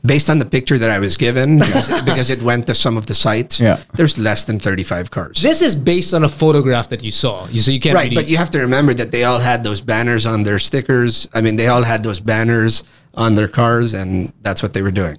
based 0.06 0.30
on 0.30 0.40
the 0.40 0.46
picture 0.46 0.78
that 0.78 0.90
I 0.90 1.00
was 1.00 1.18
given, 1.18 1.60
because, 1.66 1.90
because 2.04 2.30
it 2.30 2.42
went 2.42 2.68
to 2.68 2.76
some 2.76 2.98
of 2.98 3.06
the 3.08 3.14
sites, 3.16 3.60
Yeah. 3.60 3.80
there's 3.96 4.18
less 4.18 4.44
than 4.46 4.60
35 4.60 5.12
cars. 5.12 5.42
this 5.42 5.62
is 5.62 5.76
based 5.76 6.14
on 6.14 6.24
a 6.24 6.30
photograph 6.30 6.90
that 6.90 7.04
you 7.04 7.12
saw. 7.12 7.48
You 7.48 7.62
so 7.62 7.72
you 7.72 7.80
can't 7.80 7.96
right, 7.96 8.04
really, 8.10 8.16
but 8.16 8.28
you 8.28 8.38
have 8.38 8.50
to 8.52 8.60
remember 8.60 8.94
that 8.94 9.12
they 9.12 9.24
all 9.24 9.40
had 9.40 9.64
those 9.64 9.82
banners 9.82 10.26
on 10.26 10.44
their 10.44 10.60
stickers. 10.60 11.28
I 11.34 11.42
mean, 11.42 11.56
they 11.58 11.68
all 11.68 11.84
had 11.84 12.04
those 12.04 12.20
banners 12.20 12.84
on 13.16 13.36
their 13.36 13.48
cars, 13.48 13.94
and 13.94 14.32
that's 14.42 14.62
what 14.64 14.74
they 14.74 14.82
were 14.82 14.92
doing. 14.92 15.18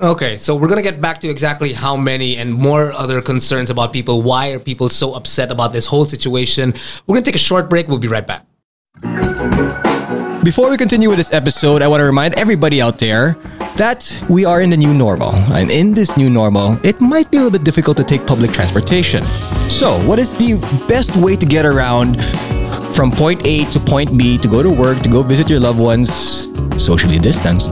Okay, 0.00 0.36
so 0.38 0.54
we're 0.56 0.68
gonna 0.68 0.80
get 0.82 1.00
back 1.00 1.20
to 1.20 1.28
exactly 1.28 1.72
how 1.72 1.96
many 1.96 2.36
and 2.36 2.54
more 2.54 2.92
other 2.92 3.20
concerns 3.20 3.68
about 3.68 3.92
people. 3.92 4.22
Why 4.22 4.48
are 4.52 4.58
people 4.58 4.88
so 4.88 5.14
upset 5.14 5.50
about 5.50 5.72
this 5.72 5.86
whole 5.86 6.04
situation? 6.04 6.72
We're 7.06 7.16
gonna 7.16 7.24
take 7.24 7.34
a 7.34 7.38
short 7.38 7.68
break. 7.68 7.88
We'll 7.88 7.98
be 7.98 8.08
right 8.08 8.26
back. 8.26 8.46
Before 10.44 10.68
we 10.70 10.76
continue 10.76 11.08
with 11.08 11.18
this 11.18 11.32
episode, 11.32 11.82
I 11.82 11.88
want 11.88 12.00
to 12.00 12.04
remind 12.04 12.34
everybody 12.34 12.82
out 12.82 12.98
there 12.98 13.36
that 13.76 14.22
we 14.28 14.44
are 14.44 14.60
in 14.60 14.70
the 14.70 14.76
new 14.76 14.92
normal. 14.92 15.34
And 15.52 15.70
in 15.70 15.94
this 15.94 16.16
new 16.16 16.28
normal, 16.28 16.78
it 16.84 17.00
might 17.00 17.30
be 17.30 17.36
a 17.36 17.40
little 17.40 17.52
bit 17.52 17.64
difficult 17.64 17.96
to 17.98 18.04
take 18.04 18.26
public 18.26 18.50
transportation. 18.50 19.24
So, 19.68 20.04
what 20.06 20.18
is 20.18 20.32
the 20.38 20.54
best 20.88 21.14
way 21.16 21.36
to 21.36 21.46
get 21.46 21.64
around 21.64 22.22
from 22.94 23.10
point 23.10 23.46
A 23.46 23.64
to 23.72 23.80
point 23.80 24.16
B 24.18 24.36
to 24.38 24.48
go 24.48 24.62
to 24.62 24.70
work, 24.70 25.00
to 25.02 25.08
go 25.08 25.22
visit 25.22 25.48
your 25.48 25.60
loved 25.60 25.80
ones, 25.80 26.10
socially 26.76 27.18
distanced? 27.18 27.70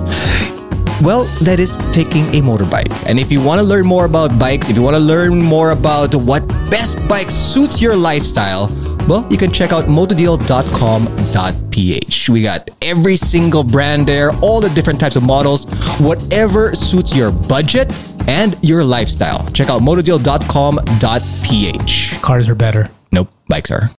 Well, 1.03 1.25
that 1.41 1.59
is 1.59 1.75
taking 1.93 2.27
a 2.35 2.43
motorbike. 2.43 2.93
And 3.07 3.19
if 3.19 3.33
you 3.33 3.43
want 3.43 3.59
to 3.59 3.63
learn 3.63 3.87
more 3.87 4.05
about 4.05 4.39
bikes, 4.39 4.69
if 4.69 4.77
you 4.77 4.83
want 4.83 4.95
to 4.95 5.01
learn 5.01 5.39
more 5.43 5.71
about 5.71 6.15
what 6.15 6.47
best 6.71 6.97
bike 7.09 7.31
suits 7.31 7.81
your 7.81 7.97
lifestyle, 7.97 8.69
well, 9.11 9.27
you 9.29 9.37
can 9.37 9.51
check 9.51 9.73
out 9.73 9.87
motodeal.com.ph. 9.87 12.29
We 12.29 12.43
got 12.43 12.71
every 12.81 13.17
single 13.17 13.65
brand 13.65 14.07
there, 14.07 14.31
all 14.37 14.61
the 14.61 14.69
different 14.71 15.01
types 15.01 15.17
of 15.17 15.25
models, 15.25 15.65
whatever 15.99 16.77
suits 16.77 17.13
your 17.15 17.33
budget 17.33 17.93
and 18.29 18.57
your 18.63 18.85
lifestyle. 18.85 19.45
Check 19.51 19.69
out 19.69 19.83
motodeal.com.ph. 19.83 22.23
Cars 22.23 22.49
are 22.49 22.55
better. 22.55 22.89
Nope, 23.11 23.29
bikes 23.49 23.73
are. 23.73 23.91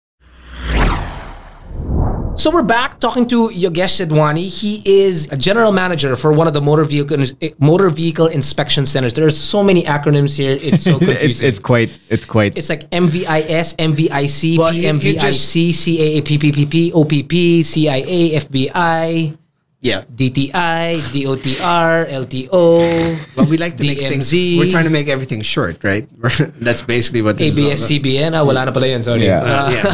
So 2.41 2.49
we're 2.49 2.63
back 2.65 2.99
talking 2.99 3.27
to 3.27 3.49
Yogesh 3.49 4.01
Sidwani. 4.01 4.49
He 4.49 4.82
is 4.84 5.27
a 5.30 5.38
general 5.38 5.71
manager 5.71 6.15
for 6.15 6.34
one 6.34 6.47
of 6.47 6.56
the 6.58 6.62
motor 6.62 6.84
vehicle 6.86 7.21
motor 7.60 7.91
vehicle 7.91 8.25
inspection 8.25 8.88
centers. 8.88 9.13
There 9.13 9.27
are 9.27 9.38
so 9.54 9.62
many 9.62 9.84
acronyms 9.84 10.34
here. 10.36 10.58
It's 10.60 10.82
so 10.82 10.97
confusing. 11.06 11.30
it's 11.30 11.41
it's 11.43 11.60
quite 11.60 11.91
it's 12.10 12.25
quite 12.25 12.58
It's 12.58 12.67
like 12.67 12.89
MVIS, 12.89 13.77
MVIC, 13.77 14.58
Well, 14.58 14.73
you- 14.73 14.82
you 14.82 14.89
PMVIC, 14.89 15.69
CAA, 15.69 16.21
PPPP, 16.25 16.75
OPP, 16.97 17.62
CIA, 17.63 18.34
FBI, 18.41 19.38
Yeah. 19.82 20.01
DTI, 20.10 20.97
DOTR, 21.13 22.10
LTO, 22.10 23.17
But 23.36 23.49
we 23.49 23.58
like 23.58 23.77
to 23.77 23.84
make 23.86 24.01
things. 24.01 24.34
We're 24.34 24.69
trying 24.69 24.86
to 24.89 24.93
make 24.93 25.10
everything 25.10 25.41
short, 25.45 25.84
right? 25.84 26.10
that's 26.60 26.82
basically 26.82 27.21
what 27.21 27.38
this 27.38 27.54
is 27.54 27.58
all 27.62 27.65
about. 27.69 27.77
ABS-CBN. 27.77 28.34
Ah, 28.34 28.41
wala 28.43 28.65
na 28.65 28.71
pala 28.73 28.88
yun, 28.89 29.01
sorry. 29.06 29.25
Yeah. 29.30 29.45
Uh, 29.45 29.69
Yeah. 29.69 29.93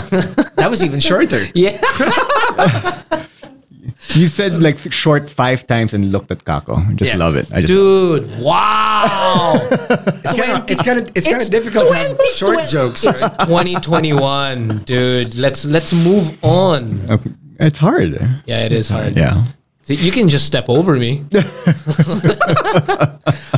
that 0.60 0.72
was 0.72 0.80
even 0.84 1.00
shorter. 1.04 1.44
yeah. 1.54 1.76
You 4.16 4.30
said 4.30 4.62
like 4.62 4.78
short 4.92 5.30
five 5.30 5.68
times 5.68 5.94
and 5.94 6.12
looked 6.12 6.32
at 6.32 6.44
Kako. 6.46 6.96
Just 6.96 7.12
Yeah. 7.12 7.18
love 7.18 7.36
it. 7.36 7.48
I 7.52 7.62
just 7.62 7.68
Dude, 7.68 8.40
wow. 8.40 9.60
It's 10.24 10.34
kind 10.34 10.52
of 10.52 10.70
it's 10.72 10.82
kind 10.84 11.00
of 11.00 11.12
it's 11.16 11.28
kind 11.28 11.38
It's 11.42 11.46
of 11.46 11.52
difficult 11.52 11.88
to 11.90 11.96
have 11.96 12.20
short 12.36 12.54
20. 12.56 12.72
jokes. 12.72 13.06
Right? 13.06 13.20
2021, 13.48 14.80
dude. 14.86 15.36
Let's 15.36 15.66
let's 15.66 15.94
move 15.94 16.38
on. 16.44 17.06
Okay. 17.10 17.32
It's 17.60 17.78
hard. 17.80 18.12
Yeah, 18.46 18.66
it 18.66 18.72
is 18.72 18.90
hard. 18.90 19.16
Yeah. 19.18 19.46
So 19.84 19.94
you 19.94 20.12
can 20.12 20.28
just 20.28 20.46
step 20.46 20.66
over 20.68 20.98
me. 20.98 21.24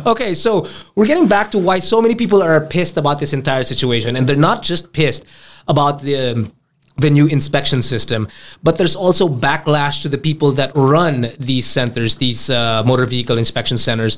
okay, 0.05 0.33
so 0.35 0.67
we're 0.95 1.07
getting 1.07 1.27
back 1.27 1.49
to 1.51 1.57
why 1.57 1.79
so 1.79 2.01
many 2.01 2.13
people 2.15 2.43
are 2.43 2.61
pissed 2.61 2.97
about 2.97 3.19
this 3.19 3.33
entire 3.33 3.63
situation, 3.63 4.15
and 4.15 4.27
they're 4.29 4.35
not 4.35 4.61
just 4.61 4.93
pissed 4.93 5.25
about 5.67 6.01
the 6.03 6.31
um, 6.33 6.51
the 6.99 7.09
new 7.09 7.27
inspection 7.27 7.81
system, 7.81 8.27
but 8.63 8.77
there's 8.77 8.95
also 8.95 9.27
backlash 9.27 10.01
to 10.01 10.09
the 10.09 10.17
people 10.17 10.51
that 10.53 10.71
run 10.75 11.31
these 11.39 11.65
centers, 11.65 12.17
these 12.17 12.49
uh, 12.49 12.83
motor 12.85 13.05
vehicle 13.05 13.37
inspection 13.37 13.77
centers. 13.77 14.17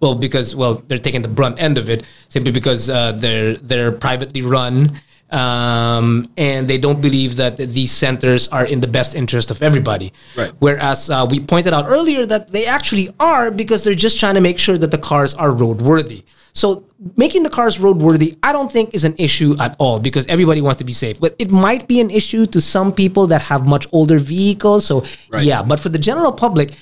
Well, 0.00 0.14
because 0.14 0.54
well, 0.54 0.82
they're 0.88 0.98
taking 0.98 1.22
the 1.22 1.28
brunt 1.28 1.62
end 1.62 1.78
of 1.78 1.88
it 1.88 2.04
simply 2.28 2.50
because 2.50 2.90
uh, 2.90 3.12
they're 3.12 3.56
they're 3.56 3.92
privately 3.92 4.42
run 4.42 5.00
um, 5.32 6.30
and 6.36 6.68
they 6.68 6.78
don't 6.78 7.00
believe 7.00 7.36
that 7.36 7.56
these 7.56 7.90
centers 7.90 8.48
are 8.48 8.66
in 8.66 8.80
the 8.80 8.86
best 8.86 9.14
interest 9.14 9.50
of 9.50 9.62
everybody. 9.62 10.12
Right. 10.36 10.52
Whereas 10.58 11.08
uh, 11.08 11.26
we 11.28 11.40
pointed 11.40 11.72
out 11.72 11.86
earlier 11.88 12.26
that 12.26 12.52
they 12.52 12.66
actually 12.66 13.14
are 13.18 13.50
because 13.50 13.82
they're 13.82 13.94
just 13.94 14.20
trying 14.20 14.34
to 14.34 14.40
make 14.40 14.58
sure 14.58 14.76
that 14.76 14.90
the 14.90 14.98
cars 14.98 15.34
are 15.34 15.50
roadworthy. 15.50 16.24
So 16.52 16.84
making 17.16 17.42
the 17.44 17.50
cars 17.50 17.78
roadworthy, 17.78 18.36
I 18.42 18.52
don't 18.52 18.70
think 18.70 18.94
is 18.94 19.04
an 19.04 19.14
issue 19.18 19.56
at 19.58 19.74
all 19.78 20.00
because 20.00 20.26
everybody 20.26 20.60
wants 20.60 20.78
to 20.78 20.84
be 20.84 20.92
safe. 20.92 21.18
But 21.18 21.34
it 21.38 21.50
might 21.50 21.88
be 21.88 22.00
an 22.00 22.10
issue 22.10 22.46
to 22.46 22.60
some 22.60 22.92
people 22.92 23.26
that 23.28 23.42
have 23.42 23.66
much 23.66 23.86
older 23.92 24.18
vehicles. 24.18 24.84
So 24.84 25.04
Right. 25.30 25.44
yeah, 25.44 25.62
but 25.62 25.80
for 25.80 25.88
the 25.88 25.98
general 25.98 26.32
public. 26.32 26.72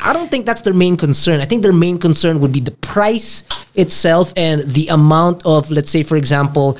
I 0.00 0.12
don't 0.12 0.30
think 0.30 0.44
that's 0.44 0.60
their 0.60 0.74
main 0.74 0.98
concern. 0.98 1.40
I 1.40 1.46
think 1.46 1.62
their 1.62 1.72
main 1.72 1.98
concern 1.98 2.40
would 2.40 2.52
be 2.52 2.60
the 2.60 2.72
price 2.72 3.42
itself 3.74 4.34
and 4.36 4.60
the 4.70 4.88
amount 4.88 5.46
of, 5.46 5.70
let's 5.70 5.90
say, 5.90 6.02
for 6.02 6.16
example, 6.16 6.76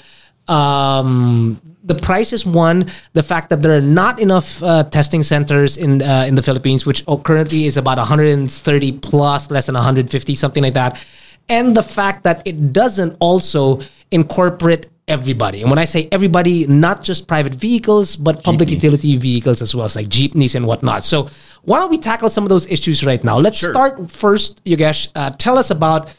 um, 0.46 1.58
the 1.84 1.94
price 1.94 2.34
is 2.34 2.44
one. 2.44 2.90
The 3.14 3.22
fact 3.22 3.48
that 3.48 3.62
there 3.62 3.72
are 3.72 3.80
not 3.80 4.20
enough 4.20 4.62
uh, 4.62 4.84
testing 4.84 5.22
centers 5.22 5.76
in 5.78 6.02
uh, 6.02 6.24
in 6.28 6.34
the 6.34 6.42
Philippines, 6.42 6.84
which 6.84 7.02
oh, 7.08 7.16
currently 7.16 7.64
is 7.64 7.76
about 7.78 7.96
130 7.96 8.92
plus, 8.92 9.50
less 9.50 9.66
than 9.66 9.74
150, 9.74 10.34
something 10.34 10.62
like 10.62 10.74
that, 10.74 11.00
and 11.48 11.76
the 11.76 11.82
fact 11.82 12.24
that 12.24 12.42
it 12.44 12.72
doesn't 12.72 13.16
also 13.20 13.80
incorporate 14.10 14.86
everybody. 15.08 15.62
And 15.62 15.70
when 15.70 15.78
I 15.78 15.86
say 15.86 16.08
everybody, 16.12 16.66
not 16.66 17.02
just 17.02 17.26
private 17.26 17.54
vehicles, 17.54 18.14
but 18.14 18.44
public 18.44 18.68
utility 18.68 19.16
vehicles 19.16 19.62
as 19.62 19.74
well, 19.74 19.86
as 19.86 19.96
like 19.96 20.08
jeepneys 20.08 20.54
and 20.54 20.66
whatnot. 20.66 21.04
So 21.04 21.28
why 21.62 21.78
don't 21.78 21.90
we 21.90 21.98
tackle 21.98 22.28
some 22.30 22.44
of 22.44 22.50
those 22.50 22.66
issues 22.66 23.04
right 23.04 23.22
now? 23.24 23.38
Let's 23.38 23.58
start 23.58 24.10
first, 24.10 24.62
Yogesh. 24.64 25.08
Uh, 25.14 25.30
tell 25.30 25.58
us 25.58 25.70
about 25.70 26.14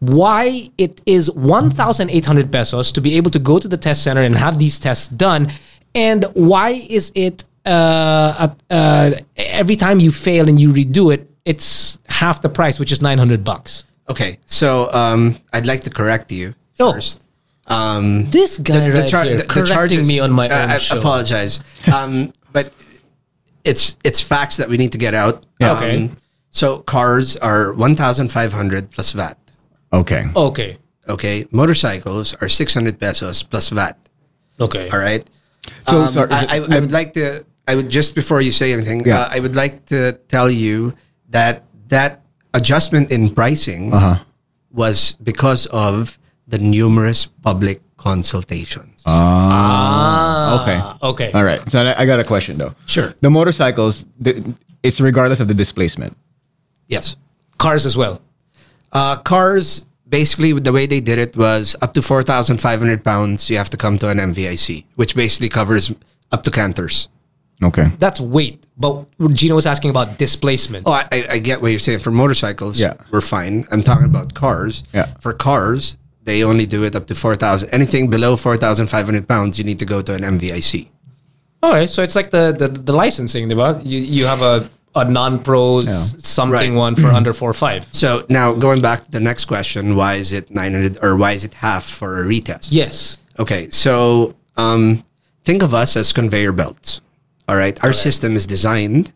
why 0.00 0.70
it 0.78 1.02
is 1.04 1.30
1,800 1.30 2.50
pesos 2.50 2.90
to 2.92 3.00
be 3.02 3.16
able 3.16 3.30
to 3.30 3.38
go 3.38 3.58
to 3.58 3.68
the 3.68 3.76
test 3.76 4.02
center 4.02 4.22
and 4.22 4.34
have 4.34 4.58
these 4.58 4.78
tests 4.78 5.08
done, 5.08 5.52
and 5.94 6.24
why 6.32 6.70
is 6.70 7.12
it 7.14 7.44
uh, 7.66 8.48
uh, 8.70 9.10
every 9.36 9.76
time 9.76 10.00
you 10.00 10.10
fail 10.10 10.48
and 10.48 10.58
you 10.58 10.72
redo 10.72 11.12
it, 11.12 11.30
it's 11.44 11.98
half 12.08 12.40
the 12.40 12.48
price, 12.48 12.78
which 12.78 12.92
is 12.92 13.02
900 13.02 13.44
bucks. 13.44 13.84
Okay, 14.10 14.38
so 14.46 14.92
um, 14.92 15.38
I'd 15.52 15.66
like 15.66 15.82
to 15.84 15.90
correct 15.90 16.32
you 16.32 16.54
Oh. 16.80 16.92
first. 16.92 17.20
Um, 17.66 18.28
This 18.30 18.58
guy 18.58 18.90
right 18.90 19.06
char- 19.06 19.24
here 19.24 19.36
the- 19.36 19.42
the 19.44 19.48
correcting 19.48 19.74
charges- 19.74 20.08
me 20.08 20.18
on 20.18 20.32
my 20.32 20.48
uh, 20.48 20.62
own 20.64 20.70
I 20.70 20.78
show. 20.78 20.98
apologize, 20.98 21.60
um, 21.94 22.32
but 22.52 22.72
it's 23.62 23.96
it's 24.02 24.20
facts 24.20 24.56
that 24.56 24.68
we 24.68 24.76
need 24.76 24.90
to 24.92 24.98
get 24.98 25.14
out. 25.14 25.44
Yeah. 25.60 25.70
Um, 25.72 25.76
Okay. 25.78 26.10
So 26.50 26.78
cars 26.82 27.36
are 27.36 27.72
one 27.72 27.94
thousand 27.94 28.32
five 28.32 28.52
hundred 28.52 28.90
plus 28.90 29.12
VAT. 29.12 29.38
Okay. 29.92 30.26
Okay. 30.34 30.78
Okay, 31.08 31.46
motorcycles 31.52 32.34
are 32.40 32.48
six 32.48 32.74
hundred 32.74 32.98
pesos 32.98 33.42
plus 33.44 33.70
VAT. 33.70 33.96
Okay. 34.58 34.88
All 34.90 34.98
right. 34.98 35.22
So, 35.88 36.00
Um, 36.02 36.12
sorry, 36.12 36.30
I, 36.32 36.56
I, 36.56 36.56
I 36.74 36.78
would 36.80 36.90
like 36.92 37.14
to. 37.14 37.44
I 37.68 37.76
would 37.76 37.88
just 37.88 38.14
before 38.16 38.40
you 38.42 38.50
say 38.50 38.72
anything. 38.72 39.04
Yeah. 39.06 39.20
Uh, 39.20 39.28
I 39.30 39.38
would 39.38 39.54
like 39.54 39.86
to 39.94 40.18
tell 40.26 40.50
you 40.50 40.94
that 41.30 41.62
that 41.88 42.22
adjustment 42.54 43.10
in 43.10 43.34
pricing 43.34 43.92
Uh 43.92 43.98
huh. 43.98 44.18
was 44.72 45.12
because 45.22 45.66
of 45.66 46.18
the 46.48 46.58
numerous 46.58 47.26
public 47.26 47.80
consultations. 47.96 49.02
Ah. 49.06 50.62
Okay. 50.62 50.78
Okay. 51.08 51.32
All 51.32 51.44
right. 51.44 51.60
So 51.70 51.82
I, 51.82 52.02
I 52.02 52.06
got 52.06 52.18
a 52.20 52.24
question 52.24 52.58
though. 52.58 52.74
Sure. 52.86 53.14
The 53.20 53.30
motorcycles, 53.30 54.06
the, 54.18 54.54
it's 54.82 55.00
regardless 55.00 55.40
of 55.40 55.48
the 55.48 55.54
displacement. 55.54 56.16
Yes. 56.88 57.16
Cars 57.58 57.86
as 57.86 57.96
well. 57.96 58.20
Uh, 58.92 59.16
cars, 59.16 59.86
basically, 60.08 60.52
the 60.52 60.72
way 60.72 60.86
they 60.86 61.00
did 61.00 61.18
it 61.18 61.36
was 61.36 61.76
up 61.82 61.94
to 61.94 62.02
4,500 62.02 63.04
pounds, 63.04 63.48
you 63.50 63.56
have 63.58 63.70
to 63.70 63.76
come 63.76 63.98
to 63.98 64.08
an 64.08 64.18
MVIC, 64.18 64.84
which 64.96 65.14
basically 65.14 65.48
covers 65.48 65.92
up 66.32 66.42
to 66.42 66.50
canters. 66.50 67.08
Okay. 67.62 67.90
That's 67.98 68.20
weight. 68.20 68.64
But 68.78 69.04
Gino 69.34 69.54
was 69.54 69.66
asking 69.66 69.90
about 69.90 70.16
displacement. 70.18 70.86
Oh, 70.86 70.92
I, 70.92 71.06
I- 71.12 71.26
I 71.32 71.38
get 71.38 71.60
what 71.60 71.68
you're 71.70 71.78
saying. 71.78 71.98
For 71.98 72.10
motorcycles, 72.10 72.78
Yeah. 72.80 72.94
we're 73.10 73.20
fine. 73.20 73.66
I'm 73.70 73.82
talking 73.82 74.06
about 74.06 74.32
cars. 74.34 74.84
Yeah. 74.94 75.06
For 75.20 75.32
cars, 75.34 75.96
they 76.24 76.42
only 76.44 76.64
do 76.66 76.82
it 76.84 76.96
up 76.96 77.06
to 77.08 77.14
4,000. 77.14 77.68
Anything 77.70 78.08
below 78.08 78.36
4,500 78.36 79.28
pounds, 79.28 79.58
you 79.58 79.64
need 79.64 79.78
to 79.80 79.84
go 79.86 80.00
to 80.00 80.14
an 80.14 80.22
MVIC. 80.22 80.88
Okay, 81.62 81.86
so 81.86 82.02
it's 82.02 82.14
like 82.16 82.30
the 82.30 82.52
the, 82.58 82.68
the 82.68 82.92
licensing, 82.92 83.46
diba? 83.48 83.84
You 83.84 83.98
you 84.00 84.24
have 84.24 84.40
a 84.40 84.70
a 84.94 85.04
non-pro 85.04 85.80
s- 85.80 86.14
something 86.26 86.72
Right. 86.72 86.74
one 86.86 86.96
for 86.96 87.08
under 87.08 87.34
four 87.34 87.52
five. 87.52 87.86
So 87.92 88.24
now 88.30 88.54
going 88.54 88.80
back 88.80 89.04
to 89.04 89.10
the 89.10 89.20
next 89.20 89.44
question, 89.44 89.94
why 89.94 90.14
is 90.14 90.32
it 90.32 90.50
900 90.50 90.96
or 91.02 91.16
why 91.18 91.32
is 91.32 91.44
it 91.44 91.52
half 91.60 91.84
for 91.84 92.22
a 92.22 92.24
retest? 92.24 92.68
Yes. 92.70 93.18
Okay, 93.38 93.68
so 93.70 94.34
um, 94.56 95.04
think 95.44 95.62
of 95.62 95.74
us 95.74 95.96
as 95.96 96.12
conveyor 96.12 96.52
belts. 96.52 97.02
All 97.50 97.56
right, 97.56 97.82
our 97.82 97.92
system 97.92 98.36
is 98.36 98.46
designed. 98.46 99.12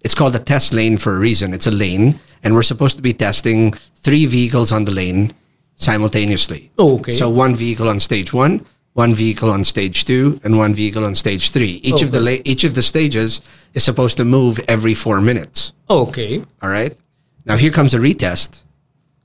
It's 0.00 0.12
called 0.12 0.34
a 0.34 0.40
test 0.40 0.72
lane 0.72 0.96
for 0.96 1.14
a 1.14 1.18
reason. 1.20 1.54
It's 1.54 1.68
a 1.68 1.70
lane, 1.70 2.18
and 2.42 2.52
we're 2.52 2.64
supposed 2.64 2.96
to 2.96 3.02
be 3.02 3.12
testing 3.12 3.72
three 3.94 4.26
vehicles 4.26 4.72
on 4.72 4.84
the 4.84 4.90
lane 4.90 5.32
simultaneously. 5.76 6.72
Oh, 6.76 6.98
okay. 6.98 7.12
So 7.12 7.30
one 7.30 7.54
vehicle 7.54 7.88
on 7.88 8.00
stage 8.00 8.32
one, 8.32 8.66
one 8.94 9.14
vehicle 9.14 9.48
on 9.52 9.62
stage 9.62 10.04
two, 10.04 10.40
and 10.42 10.58
one 10.58 10.74
vehicle 10.74 11.04
on 11.04 11.14
stage 11.14 11.52
three. 11.52 11.74
Each 11.84 12.02
of 12.02 12.10
the 12.10 12.18
la- 12.18 12.42
each 12.44 12.64
of 12.64 12.74
the 12.74 12.82
stages 12.82 13.40
is 13.74 13.84
supposed 13.84 14.16
to 14.16 14.24
move 14.24 14.58
every 14.66 14.94
four 14.94 15.20
minutes. 15.20 15.72
Okay. 15.88 16.42
All 16.60 16.70
right. 16.70 16.96
Now 17.44 17.56
here 17.56 17.70
comes 17.70 17.94
a 17.94 17.98
retest, 17.98 18.62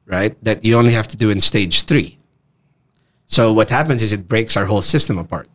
right? 0.06 0.38
That 0.44 0.64
you 0.64 0.78
only 0.78 0.94
have 0.94 1.08
to 1.08 1.18
do 1.18 1.32
in 1.32 1.42
stage 1.42 1.86
three. 1.86 2.20
So 3.26 3.52
what 3.52 3.72
happens 3.72 4.04
is 4.04 4.14
it 4.14 4.28
breaks 4.28 4.56
our 4.56 4.66
whole 4.68 4.84
system 4.84 5.18
apart. 5.18 5.50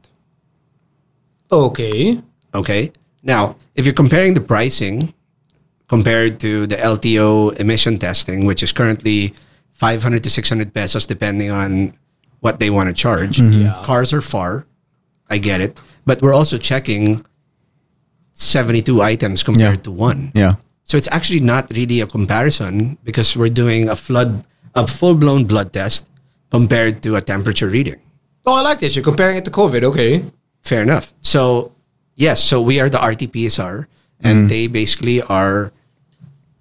Okay. 1.53 2.21
Okay. 2.55 2.93
Now, 3.23 3.57
if 3.75 3.85
you're 3.85 3.95
comparing 3.95 4.35
the 4.35 4.41
pricing 4.41 5.13
compared 5.89 6.39
to 6.41 6.67
the 6.67 6.77
LTO 6.77 7.57
emission 7.59 7.99
testing, 7.99 8.45
which 8.47 8.63
is 8.63 8.73
currently 8.73 9.35
500 9.75 10.23
to 10.25 10.31
600 10.31 10.75
pesos, 10.75 11.07
depending 11.07 11.51
on 11.51 11.95
what 12.41 12.59
they 12.61 12.71
want 12.71 12.89
to 12.89 12.95
charge, 12.95 13.39
mm-hmm. 13.39 13.63
Yeah. 13.63 13.83
cars 13.85 14.13
are 14.13 14.21
far. 14.21 14.67
I 15.31 15.39
get 15.39 15.61
it. 15.61 15.77
But 16.07 16.23
we're 16.23 16.33
also 16.35 16.57
checking 16.59 17.25
72 18.35 19.03
items 19.03 19.43
compared 19.43 19.79
Yeah. 19.79 19.83
to 19.83 19.91
one. 19.91 20.33
Yeah. 20.35 20.55
So 20.85 20.97
it's 20.97 21.09
actually 21.11 21.41
not 21.41 21.71
really 21.75 22.01
a 22.01 22.07
comparison 22.07 22.97
because 23.05 23.37
we're 23.37 23.53
doing 23.53 23.89
a 23.89 23.97
flood, 23.97 24.45
a 24.75 24.87
full 24.87 25.15
blown 25.15 25.45
blood 25.45 25.73
test 25.73 26.07
compared 26.51 27.03
to 27.03 27.17
a 27.17 27.21
temperature 27.21 27.69
reading. 27.69 27.97
Oh, 28.47 28.55
I 28.55 28.63
like 28.63 28.81
this. 28.81 28.97
You're 28.97 29.05
comparing 29.05 29.37
it 29.37 29.45
to 29.45 29.51
COVID. 29.51 29.85
Okay. 29.85 30.25
Fair 30.63 30.83
enough. 30.83 31.13
So 31.21 31.73
yes, 32.19 32.43
so 32.43 32.61
we 32.61 32.81
are 32.83 32.91
the 32.91 32.99
RT-PCR, 33.01 33.87
and 34.21 34.51
they 34.51 34.67
basically 34.67 35.23
are 35.23 35.73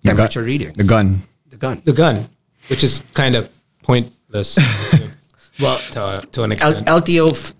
temperature 0.06 0.44
reading 0.46 0.72
The 0.78 0.86
gun. 0.86 1.24
the 1.50 1.58
gun. 1.58 1.82
The 1.84 1.94
gun, 1.94 2.30
which 2.70 2.84
is 2.86 3.02
kind 3.14 3.36
of 3.36 3.50
pointless. 3.84 4.56
well, 5.60 5.78
to, 5.98 6.24
to 6.32 6.44
an 6.44 6.52
L- 6.54 6.72
extent. 6.78 6.88
LTO, 6.88 7.32
f- 7.32 7.54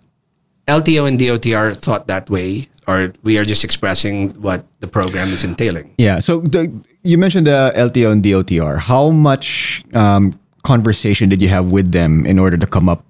LTO 0.68 1.08
and 1.08 1.20
DOTR 1.20 1.76
thought 1.76 2.08
that 2.08 2.30
way, 2.30 2.70
or 2.88 3.12
we 3.24 3.38
are 3.38 3.46
just 3.46 3.64
expressing 3.64 4.32
what 4.42 4.64
the 4.80 4.88
program 4.88 5.30
is 5.34 5.44
entailing. 5.44 5.94
Yeah. 5.98 6.20
So 6.20 6.40
the, 6.42 6.72
you 7.04 7.18
mentioned 7.18 7.48
the 7.48 7.74
LTO 7.76 8.12
and 8.12 8.24
DOTR. 8.24 8.80
How 8.80 9.10
much 9.10 9.84
um, 9.94 10.40
conversation 10.64 11.28
did 11.30 11.42
you 11.42 11.50
have 11.50 11.66
with 11.68 11.92
them 11.92 12.26
in 12.26 12.38
order 12.40 12.56
to 12.58 12.68
come 12.68 12.88
up 12.88 13.04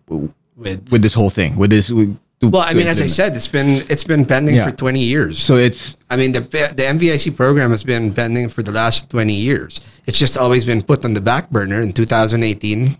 With 0.55 0.89
with 0.89 1.01
this 1.01 1.13
whole 1.13 1.29
thing? 1.29 1.57
With 1.57 1.69
this? 1.69 1.91
With, 1.91 2.17
to- 2.41 2.49
well, 2.49 2.61
I 2.61 2.73
mean, 2.73 2.87
as 2.87 3.01
I 3.01 3.07
said, 3.07 3.35
it's 3.35 3.47
been 3.47 3.83
it's 3.89 4.03
been 4.03 4.25
pending 4.25 4.55
Yeah. 4.55 4.65
for 4.69 4.71
twenty 4.75 5.03
years. 5.03 5.39
So 5.41 5.55
it's 5.57 5.97
I 6.09 6.15
mean, 6.17 6.31
the 6.33 6.41
the 6.41 6.83
MVIC 6.83 7.35
program 7.35 7.71
has 7.71 7.83
been 7.83 8.13
pending 8.13 8.49
for 8.49 8.61
the 8.63 8.71
last 8.71 9.09
20 9.09 9.33
years. 9.33 9.79
It's 10.05 10.19
just 10.19 10.37
always 10.37 10.63
been 10.65 10.81
put 10.81 11.03
on 11.03 11.13
the 11.13 11.21
back 11.21 11.49
burner. 11.49 11.81
In 11.81 11.91
2018, 11.93 12.97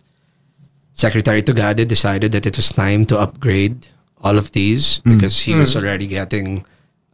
Secretary 0.93 1.41
Tugade 1.41 1.87
decided 1.87 2.31
that 2.31 2.45
it 2.45 2.57
was 2.57 2.69
time 2.69 3.05
to 3.05 3.17
upgrade 3.19 3.87
all 4.21 4.37
of 4.37 4.51
these 4.51 4.99
because 5.05 5.39
he 5.41 5.53
was 5.53 5.75
already 5.75 6.07
getting. 6.07 6.65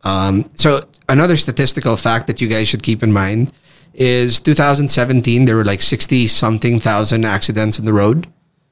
Um, 0.03 0.49
so 0.55 0.83
another 1.09 1.37
statistical 1.37 1.95
fact 1.97 2.27
that 2.27 2.39
you 2.41 2.47
guys 2.47 2.67
should 2.69 2.83
keep 2.83 3.03
in 3.03 3.11
mind 3.11 3.51
is 3.93 4.39
2017 4.39 5.45
there 5.45 5.55
were 5.55 5.63
like 5.65 5.81
60 5.81 6.27
something 6.27 6.79
thousand 6.79 7.25
accidents 7.25 7.79
on 7.79 7.85
the 7.85 7.93
road. 7.93 8.27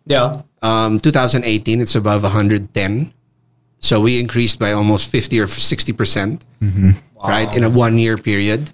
yeah. 0.06 0.42
Um, 0.64 1.00
2018 1.00 1.82
it's 1.82 1.96
above 1.96 2.24
110. 2.24 3.14
So 3.82 4.00
we 4.00 4.20
increased 4.20 4.60
by 4.60 4.72
almost 4.72 5.10
50 5.10 5.40
or 5.40 5.48
60 5.48 5.94
percent, 5.94 6.46
mm-hmm. 6.62 6.92
right, 7.28 7.52
in 7.56 7.64
a 7.64 7.70
one 7.70 7.98
year 7.98 8.18
period. 8.18 8.72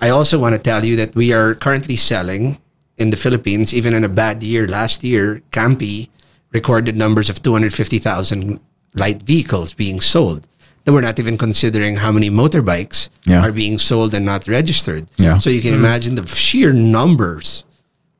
I 0.00 0.08
also 0.08 0.38
want 0.38 0.54
to 0.54 0.58
tell 0.58 0.84
you 0.84 0.96
that 0.96 1.14
we 1.14 1.32
are 1.32 1.54
currently 1.54 1.96
selling 1.96 2.58
in 2.96 3.10
the 3.10 3.16
Philippines, 3.16 3.74
even 3.74 3.94
in 3.94 4.02
a 4.02 4.08
bad 4.08 4.42
year 4.42 4.66
last 4.66 5.04
year, 5.04 5.42
CAMPI 5.52 6.08
recorded 6.50 6.96
numbers 6.96 7.28
of 7.28 7.42
250,000 7.42 8.58
light 8.94 9.22
vehicles 9.22 9.74
being 9.74 10.00
sold. 10.00 10.46
Then 10.84 10.94
we're 10.94 11.02
not 11.02 11.18
even 11.18 11.36
considering 11.36 11.96
how 11.96 12.10
many 12.10 12.30
motorbikes 12.30 13.10
Yeah. 13.26 13.42
are 13.42 13.52
being 13.52 13.78
sold 13.78 14.14
and 14.14 14.24
not 14.24 14.48
registered. 14.48 15.06
Yeah. 15.18 15.36
So 15.36 15.50
you 15.50 15.60
can 15.60 15.72
mm-hmm. 15.72 15.84
imagine 15.84 16.14
the 16.14 16.26
sheer 16.26 16.72
numbers 16.72 17.64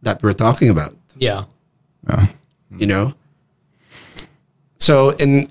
that 0.02 0.22
we're 0.22 0.34
talking 0.34 0.68
about 0.68 0.94
Yeah. 1.16 1.44
you 2.78 2.86
know 2.86 3.14
so 4.78 5.10
in 5.10 5.48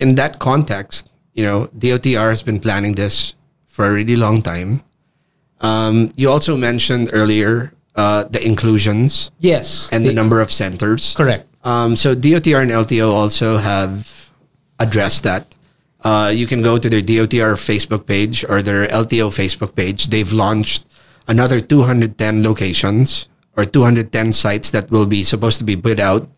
in 0.00 0.14
that 0.16 0.38
context 0.38 1.10
you 1.34 1.42
know 1.44 1.66
DOTR 1.78 2.30
has 2.30 2.42
been 2.42 2.60
planning 2.60 2.92
this 2.94 3.34
for 3.66 3.86
a 3.86 3.92
really 3.92 4.16
long 4.16 4.42
time 4.42 4.82
um, 5.60 6.12
you 6.16 6.30
also 6.30 6.56
mentioned 6.56 7.10
earlier 7.12 7.72
uh, 7.96 8.24
the 8.24 8.44
inclusions 8.44 9.30
Yes. 9.38 9.88
and 9.92 10.04
the 10.04 10.12
number 10.12 10.40
of 10.40 10.50
centers 10.52 11.14
Correct. 11.14 11.46
um, 11.64 11.96
so 11.96 12.14
DOTR 12.14 12.62
and 12.62 12.70
LTO 12.70 13.12
also 13.12 13.58
have 13.58 14.30
addressed 14.78 15.22
that. 15.22 15.54
Uh, 16.02 16.28
you 16.34 16.46
can 16.46 16.60
go 16.60 16.76
to 16.76 16.90
their 16.90 17.00
DOTR 17.00 17.54
Facebook 17.56 18.04
page 18.06 18.44
or 18.44 18.60
their 18.60 18.86
LTO 18.88 19.30
Facebook 19.32 19.74
page. 19.74 20.08
They've 20.08 20.30
launched 20.32 20.84
another 21.28 21.60
210 21.60 22.42
locations 22.42 23.28
or 23.56 23.64
210 23.64 24.32
sites 24.32 24.70
that 24.72 24.90
will 24.90 25.06
be 25.06 25.22
supposed 25.24 25.56
to 25.58 25.64
be 25.64 25.76
bid 25.76 26.00
out 26.00 26.28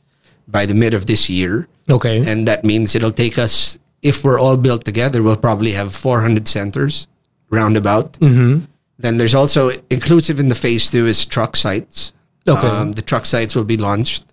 by 0.48 0.66
the 0.66 0.74
mid 0.74 0.94
of 0.94 1.06
this 1.06 1.28
year. 1.28 1.68
Okay. 1.88 2.30
And 2.30 2.46
that 2.48 2.64
means 2.64 2.94
it'll 2.94 3.12
take 3.12 3.38
us 3.38 3.78
if 4.02 4.24
we're 4.24 4.38
all 4.38 4.56
built 4.56 4.84
together, 4.84 5.22
we'll 5.22 5.36
probably 5.36 5.72
have 5.72 5.94
400 5.94 6.46
centers 6.46 7.08
roundabout. 7.50 8.12
Mm-hmm. 8.14 8.64
Then 8.98 9.16
there's 9.18 9.34
also 9.34 9.72
inclusive 9.90 10.40
in 10.40 10.48
the 10.48 10.54
phase 10.54 10.90
two 10.90 11.06
is 11.06 11.26
truck 11.26 11.56
sites. 11.56 12.12
Okay. 12.48 12.66
Um, 12.66 12.92
the 12.92 13.02
truck 13.02 13.26
sites 13.26 13.54
will 13.54 13.64
be 13.64 13.76
launched. 13.76 14.24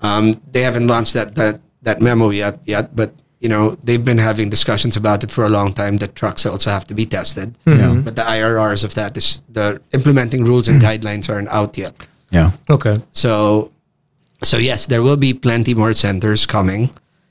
Um, 0.00 0.40
they 0.52 0.62
haven't 0.62 0.86
launched 0.86 1.14
that, 1.14 1.34
that 1.34 1.60
that 1.82 2.00
memo 2.00 2.30
yet 2.30 2.60
yet, 2.64 2.94
but 2.94 3.12
you 3.40 3.48
know 3.48 3.76
they've 3.82 4.04
been 4.04 4.18
having 4.18 4.48
discussions 4.48 4.96
about 4.96 5.24
it 5.24 5.30
for 5.30 5.44
a 5.44 5.48
long 5.48 5.74
time. 5.74 5.98
That 5.98 6.14
trucks 6.14 6.46
also 6.46 6.70
have 6.70 6.86
to 6.86 6.94
be 6.94 7.04
tested. 7.04 7.58
Yeah. 7.66 7.94
But 7.94 8.16
the 8.16 8.22
IRRs 8.22 8.84
of 8.84 8.94
that 8.94 9.16
is 9.16 9.42
the 9.48 9.82
implementing 9.92 10.44
rules 10.44 10.68
and 10.68 10.80
guidelines 10.88 11.28
aren't 11.28 11.48
out 11.48 11.76
yet. 11.76 11.94
Yeah. 12.30 12.52
Okay. 12.70 13.02
So, 13.12 13.72
so 14.42 14.58
yes, 14.58 14.86
there 14.86 15.02
will 15.02 15.16
be 15.16 15.32
plenty 15.32 15.74
more 15.74 15.92
centers 15.92 16.46
coming. 16.46 16.90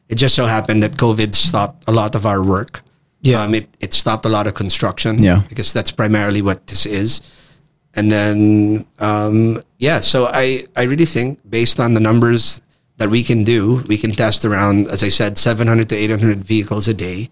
It 0.09 0.15
just 0.15 0.35
so 0.35 0.45
happened 0.45 0.83
that 0.83 0.93
COVID 0.93 1.35
stopped 1.35 1.83
a 1.87 1.91
lot 1.91 2.15
of 2.15 2.25
our 2.25 2.43
work. 2.43 2.81
Yeah. 3.21 3.41
Um, 3.41 3.55
it, 3.55 3.69
it 3.79 3.93
stopped 3.93 4.25
a 4.25 4.29
lot 4.29 4.45
of 4.47 4.53
construction. 4.53 5.21
Yeah. 5.21 5.43
Because 5.49 5.73
that's 5.73 5.91
primarily 5.91 6.41
what 6.41 6.67
this 6.67 6.85
is. 6.85 7.21
And 7.95 8.11
then, 8.11 8.85
um, 8.99 9.63
yeah, 9.79 9.99
so 10.01 10.27
I, 10.27 10.67
I 10.75 10.83
really 10.83 11.05
think 11.05 11.39
based 11.49 11.79
on 11.79 11.93
the 11.93 11.99
numbers 11.99 12.61
that 12.97 13.09
we 13.09 13.23
can 13.23 13.43
do, 13.43 13.83
we 13.87 13.97
can 13.97 14.11
test 14.11 14.45
around, 14.45 14.87
as 14.87 15.03
I 15.03 15.09
said, 15.09 15.37
700 15.37 15.89
to 15.89 15.95
800 15.95 16.43
vehicles 16.43 16.87
a 16.87 16.93
day. 16.93 17.29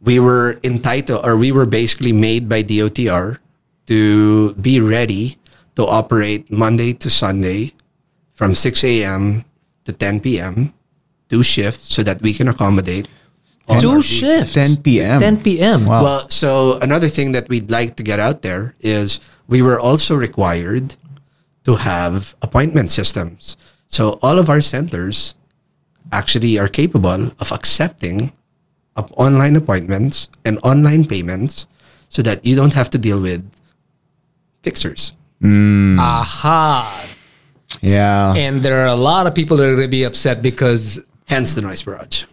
We 0.00 0.18
were 0.18 0.58
entitled, 0.64 1.24
or 1.24 1.36
we 1.36 1.52
were 1.52 1.66
basically 1.66 2.12
made 2.12 2.48
by 2.48 2.62
DOTR 2.62 3.38
to 3.86 4.54
be 4.54 4.80
ready 4.80 5.36
to 5.76 5.86
operate 5.86 6.50
Monday 6.50 6.92
to 6.94 7.10
Sunday 7.10 7.74
from 8.34 8.54
6 8.54 8.84
a.m. 8.84 9.44
to 9.84 9.92
10 9.92 10.20
p.m., 10.20 10.72
two 11.28 11.42
shifts 11.42 11.92
so 11.94 12.02
that 12.02 12.20
we 12.22 12.32
can 12.34 12.48
accommodate. 12.48 13.08
all 13.68 13.76
our 13.76 13.80
Two 13.80 14.02
vehicles. 14.02 14.06
shifts. 14.06 14.54
10 14.54 14.76
p.m. 14.82 15.20
10 15.20 15.42
p.m. 15.42 15.86
Wow. 15.86 16.02
Well, 16.02 16.28
so 16.28 16.78
another 16.78 17.08
thing 17.08 17.32
that 17.32 17.48
we'd 17.48 17.70
like 17.70 17.96
to 17.96 18.02
get 18.02 18.18
out 18.20 18.42
there 18.42 18.74
is 18.80 19.20
we 19.48 19.62
were 19.62 19.78
also 19.80 20.14
required 20.14 20.96
to 21.64 21.76
have 21.76 22.34
appointment 22.42 22.90
systems. 22.90 23.56
So 23.88 24.18
all 24.22 24.38
of 24.38 24.50
our 24.50 24.60
centers 24.60 25.34
actually 26.10 26.58
are 26.58 26.68
capable 26.68 27.30
of 27.38 27.52
accepting 27.52 28.32
of 28.96 29.12
online 29.16 29.56
appointments 29.56 30.28
and 30.44 30.58
online 30.62 31.06
payments 31.06 31.66
so 32.08 32.20
that 32.22 32.44
you 32.44 32.56
don't 32.56 32.74
have 32.74 32.90
to 32.90 32.98
deal 32.98 33.20
with 33.22 33.40
fixers. 34.62 35.12
Hmm. 35.40 35.98
Aha. 35.98 37.06
Yeah. 37.80 38.34
And 38.34 38.62
there 38.62 38.80
are 38.82 38.86
a 38.86 38.94
lot 38.96 39.26
of 39.26 39.34
people 39.34 39.56
that 39.56 39.64
are 39.64 39.74
going 39.76 39.86
to 39.90 39.96
be 40.00 40.04
upset 40.04 40.42
because 40.42 41.00
Hence 41.26 41.54
the 41.54 41.62
noise 41.62 41.82
barrage. 41.82 42.24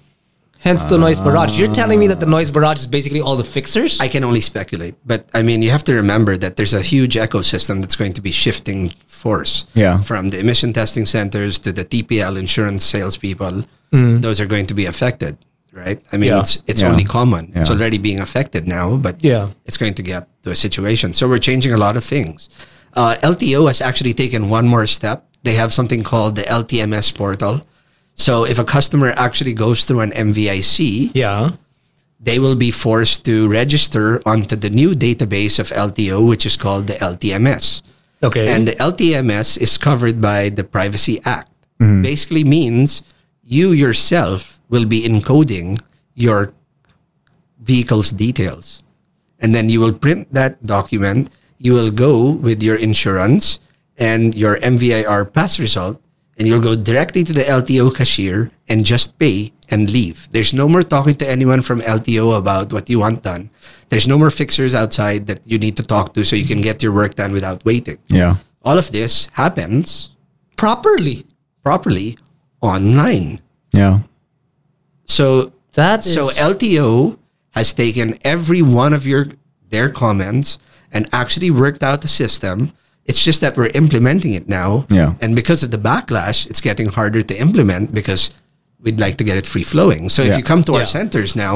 hence 0.60 0.84
the 0.86 0.98
noise 0.98 1.20
barrage. 1.20 1.58
You're 1.58 1.74
telling 1.74 2.00
me 2.00 2.08
that 2.08 2.20
the 2.20 2.26
noise 2.26 2.52
barrage 2.52 2.80
is 2.80 2.88
basically 2.88 3.22
all 3.22 3.38
the 3.38 3.46
fixers? 3.46 4.00
I 4.00 4.10
can 4.10 4.24
only 4.26 4.42
speculate, 4.42 4.96
but 5.06 5.26
I 5.34 5.42
mean, 5.42 5.62
you 5.62 5.70
have 5.72 5.84
to 5.86 5.94
remember 5.94 6.36
that 6.38 6.58
there's 6.58 6.74
a 6.74 6.82
huge 6.82 7.16
ecosystem 7.16 7.80
that's 7.82 7.96
going 7.96 8.14
to 8.14 8.22
be 8.22 8.32
shifting 8.32 8.90
force. 9.08 9.66
Yeah. 9.74 10.02
From 10.02 10.30
the 10.32 10.40
emission 10.40 10.74
testing 10.74 11.06
centers 11.06 11.60
to 11.60 11.72
the 11.72 11.86
TPL 11.86 12.38
insurance 12.38 12.84
salespeople, 12.84 13.64
those 13.92 14.40
are 14.42 14.46
going 14.46 14.68
to 14.68 14.74
be 14.74 14.86
affected, 14.86 15.38
right? 15.72 16.02
I 16.12 16.18
mean, 16.18 16.32
Yeah. 16.32 16.42
it's 16.42 16.58
it's 16.68 16.82
Yeah. 16.82 16.92
only 16.92 17.06
common. 17.06 17.52
It's 17.56 17.70
already 17.70 17.98
being 17.98 18.20
affected 18.20 18.68
now, 18.68 18.98
but 18.98 19.16
Yeah. 19.24 19.50
it's 19.66 19.78
going 19.78 19.94
to 19.96 20.04
get 20.04 20.28
to 20.44 20.52
a 20.52 20.56
situation. 20.56 21.14
So 21.14 21.28
we're 21.30 21.40
changing 21.50 21.72
a 21.74 21.78
lot 21.78 21.96
of 21.96 22.04
things. 22.04 22.50
Uh, 22.96 23.16
LTO 23.24 23.68
has 23.68 23.80
actually 23.82 24.14
taken 24.14 24.50
one 24.50 24.68
more 24.68 24.88
step. 24.88 25.24
They 25.44 25.54
have 25.54 25.74
something 25.74 26.04
called 26.04 26.36
the 26.36 26.44
LTMS 26.44 27.16
portal. 27.16 27.66
So 28.16 28.46
if 28.46 28.60
a 28.60 28.66
customer 28.66 29.12
actually 29.16 29.54
goes 29.54 29.86
through 29.86 30.02
an 30.02 30.12
MVIC, 30.12 31.12
yeah. 31.14 31.52
they 32.20 32.38
will 32.38 32.56
be 32.56 32.72
forced 32.72 33.24
to 33.26 33.48
register 33.48 34.22
onto 34.26 34.56
the 34.56 34.70
new 34.70 34.92
database 34.92 35.60
of 35.60 35.70
LTO, 35.70 36.28
which 36.28 36.46
is 36.46 36.58
called 36.58 36.88
the 36.88 36.96
LTMS. 36.96 37.82
Okay. 38.22 38.52
And 38.52 38.68
the 38.68 38.76
LTMS 38.76 39.58
is 39.58 39.78
covered 39.78 40.20
by 40.20 40.50
the 40.50 40.66
Privacy 40.66 41.22
Act. 41.24 41.50
Mm-hmm. 41.80 42.02
Basically 42.02 42.44
means 42.44 43.02
you 43.42 43.72
yourself 43.72 44.60
will 44.68 44.86
be 44.86 45.04
encoding 45.04 45.80
your 46.14 46.54
vehicle's 47.60 48.12
details. 48.12 48.84
And 49.40 49.56
then 49.56 49.70
you 49.70 49.80
will 49.80 49.94
print 49.94 50.28
that 50.34 50.66
document. 50.66 51.32
You 51.58 51.74
will 51.74 51.92
go 51.92 52.32
with 52.32 52.62
your 52.62 52.76
insurance 52.76 53.60
and 54.00 54.34
your 54.34 54.58
MVIR 54.58 55.34
pass 55.34 55.60
result, 55.60 56.02
and 56.38 56.48
you'll 56.48 56.64
go 56.64 56.76
directly 56.76 57.24
to 57.24 57.34
the 57.34 57.44
LTO 57.44 57.94
cashier 57.96 58.50
and 58.68 58.86
just 58.86 59.20
pay 59.20 59.52
and 59.70 59.90
leave. 59.92 60.28
There's 60.32 60.54
no 60.54 60.68
more 60.68 60.82
talking 60.84 61.16
to 61.16 61.30
anyone 61.30 61.62
from 61.62 61.82
LTO 61.82 62.38
about 62.38 62.72
what 62.74 62.90
you 62.90 63.00
want 63.00 63.22
done. 63.24 63.50
There's 63.90 64.08
no 64.08 64.18
more 64.18 64.32
fixers 64.32 64.74
outside 64.74 65.28
that 65.28 65.42
you 65.46 65.60
need 65.60 65.76
to 65.78 65.84
talk 65.84 66.14
to 66.16 66.24
so 66.24 66.36
you 66.36 66.46
can 66.48 66.62
get 66.62 66.82
your 66.82 66.94
work 66.94 67.16
done 67.16 67.32
without 67.34 67.64
waiting. 67.66 67.98
yeah. 68.08 68.38
All 68.64 68.78
of 68.78 68.92
this 68.92 69.28
happens 69.34 70.12
Properly. 70.58 71.26
properly 71.64 72.18
online. 72.62 73.40
Yeah. 73.72 74.00
So 75.08 75.54
That 75.74 76.04
so 76.04 76.30
LTO 76.30 77.18
has 77.52 77.72
taken 77.74 78.18
every 78.24 78.62
one 78.62 78.94
of 78.94 79.06
your 79.08 79.28
their 79.70 79.90
comments 79.90 80.58
and 80.92 81.08
actually 81.14 81.52
worked 81.52 81.84
out 81.84 82.02
the 82.02 82.08
system. 82.08 82.74
It's 83.10 83.24
just 83.26 83.42
that 83.42 83.58
we're 83.58 83.74
implementing 83.74 84.34
it 84.38 84.48
now. 84.48 84.86
Yeah. 84.90 85.16
And 85.20 85.34
because 85.36 85.64
of 85.66 85.72
the 85.72 85.82
backlash, 85.82 86.46
it's 86.46 86.62
getting 86.62 86.90
harder 86.94 87.24
to 87.26 87.34
implement 87.46 87.92
because 87.92 88.30
we'd 88.80 89.00
like 89.00 89.18
to 89.18 89.24
get 89.26 89.36
it 89.42 89.48
free 89.50 89.64
flowing. 89.66 90.10
So 90.14 90.22
if 90.22 90.30
Yeah. 90.30 90.38
you 90.38 90.44
come 90.46 90.62
to 90.70 90.74
our 90.78 90.86
Yeah. 90.86 90.94
centers 91.02 91.36
now, 91.36 91.56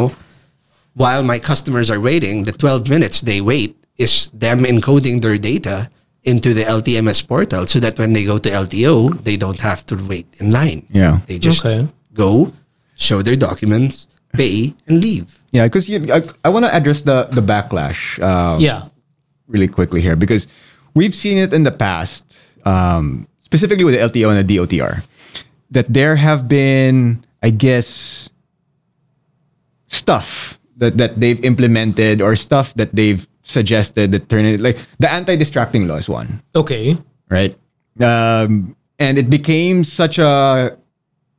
while 0.98 1.22
my 1.24 1.38
customers 1.38 1.90
are 1.94 2.00
waiting, 2.02 2.44
the 2.50 2.52
12 2.52 2.90
minutes 2.90 3.22
they 3.22 3.40
wait 3.40 3.78
is 3.98 4.30
them 4.34 4.66
encoding 4.66 5.22
their 5.22 5.38
data 5.38 5.90
into 6.24 6.54
the 6.58 6.66
LTMS 6.66 7.22
portal 7.22 7.68
so 7.68 7.78
that 7.80 8.00
when 8.02 8.14
they 8.14 8.26
go 8.26 8.38
to 8.40 8.50
LTO, 8.50 9.14
they 9.24 9.38
don't 9.38 9.60
have 9.62 9.86
to 9.86 9.96
wait 9.96 10.26
in 10.40 10.50
line. 10.52 10.88
Yeah. 10.90 11.20
They 11.28 11.38
just 11.38 11.62
Okay. 11.66 11.88
go, 12.16 12.54
show 12.98 13.22
their 13.22 13.36
documents, 13.38 14.08
pay, 14.34 14.74
and 14.88 15.02
leave. 15.06 15.38
Yeah, 15.52 15.70
because 15.70 15.86
I, 15.90 16.24
I 16.44 16.50
want 16.50 16.66
to 16.66 16.74
address 16.74 17.02
the 17.06 17.28
the 17.30 17.42
backlash. 17.46 18.18
Um, 18.24 18.58
Yeah. 18.60 18.90
really 19.48 19.68
quickly 19.68 20.02
here 20.02 20.16
because 20.18 20.48
we've 20.96 21.16
seen 21.16 21.38
it 21.38 21.54
in 21.54 21.64
the 21.64 21.72
past, 21.72 22.24
um, 22.66 23.28
specifically 23.40 23.84
with 23.84 23.94
the 23.96 24.02
LTO 24.02 24.30
and 24.36 24.48
the 24.48 24.58
DOTR, 24.58 25.04
that 25.72 25.92
there 25.92 26.16
have 26.16 26.48
been, 26.48 27.26
I 27.42 27.50
guess, 27.50 28.30
stuff 29.88 30.60
that, 30.78 30.98
that 30.98 31.20
they've 31.20 31.44
implemented 31.44 32.22
or 32.22 32.36
stuff 32.36 32.74
that 32.76 32.94
they've 32.96 33.28
suggested 33.44 34.12
that 34.12 34.30
turn 34.30 34.46
it 34.46 34.62
like 34.62 34.78
the 35.00 35.12
anti-distracting 35.12 35.88
law 35.88 35.96
is 35.96 36.08
one, 36.10 36.42
Okay. 36.56 36.98
right? 37.30 37.54
Um, 38.00 38.76
and 39.00 39.18
it 39.18 39.30
became 39.30 39.84
such 39.84 40.18
a 40.18 40.78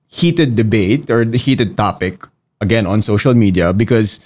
heated 0.07 0.55
debate 0.55 1.11
or 1.11 1.25
the 1.25 1.39
heated 1.39 1.77
topic 1.77 2.23
again 2.61 2.87
on 2.87 3.03
social 3.03 3.35
media 3.35 3.73
because 3.73 4.21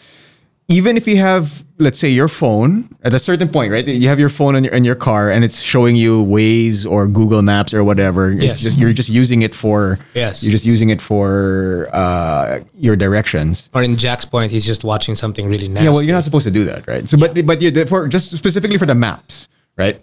even 0.69 0.97
if 0.99 1.07
you 1.09 1.17
have 1.17 1.65
let's 1.79 1.99
say 1.99 2.09
your 2.09 2.29
phone 2.29 2.89
at 3.03 3.15
a 3.15 3.19
certain 3.19 3.49
point 3.49 3.73
right 3.73 3.87
you 3.89 4.09
have 4.09 4.19
your 4.19 4.29
phone 4.29 4.55
in 4.55 4.65
your, 4.65 4.73
in 4.75 4.85
your 4.85 4.95
car 4.95 5.31
and 5.31 5.45
it's 5.45 5.61
showing 5.63 5.97
you 5.97 6.23
waze 6.25 6.85
or 6.89 7.07
google 7.07 7.41
maps 7.43 7.73
or 7.73 7.83
whatever 7.83 8.33
Yes. 8.33 8.59
just 8.61 8.79
you're 8.79 8.93
just 8.93 9.09
using 9.09 9.43
it 9.43 9.55
for 9.55 9.99
Yes. 10.15 10.43
you're 10.43 10.53
just 10.53 10.67
using 10.67 10.91
it 10.91 11.01
for 11.01 11.89
uh, 11.93 12.61
your 12.75 12.97
directions 12.97 13.69
Or 13.75 13.83
in 13.83 13.97
Jack's 13.97 14.25
point, 14.27 14.53
he's 14.53 14.67
just 14.67 14.85
watching 14.85 15.15
something 15.15 15.49
really 15.49 15.69
nasty. 15.69 15.85
yeah, 15.85 15.91
well, 15.91 16.03
you're 16.03 16.15
not 16.15 16.25
supposed 16.25 16.45
to 16.45 16.51
do 16.51 16.65
that, 16.67 16.87
right? 16.87 17.09
So, 17.09 17.17
but 17.17 17.47
but 17.47 17.63
you 17.63 17.87
for 17.87 18.07
just 18.09 18.37
specifically 18.37 18.77
for 18.79 18.87
the 18.87 18.95
maps, 18.95 19.49
right? 19.77 20.03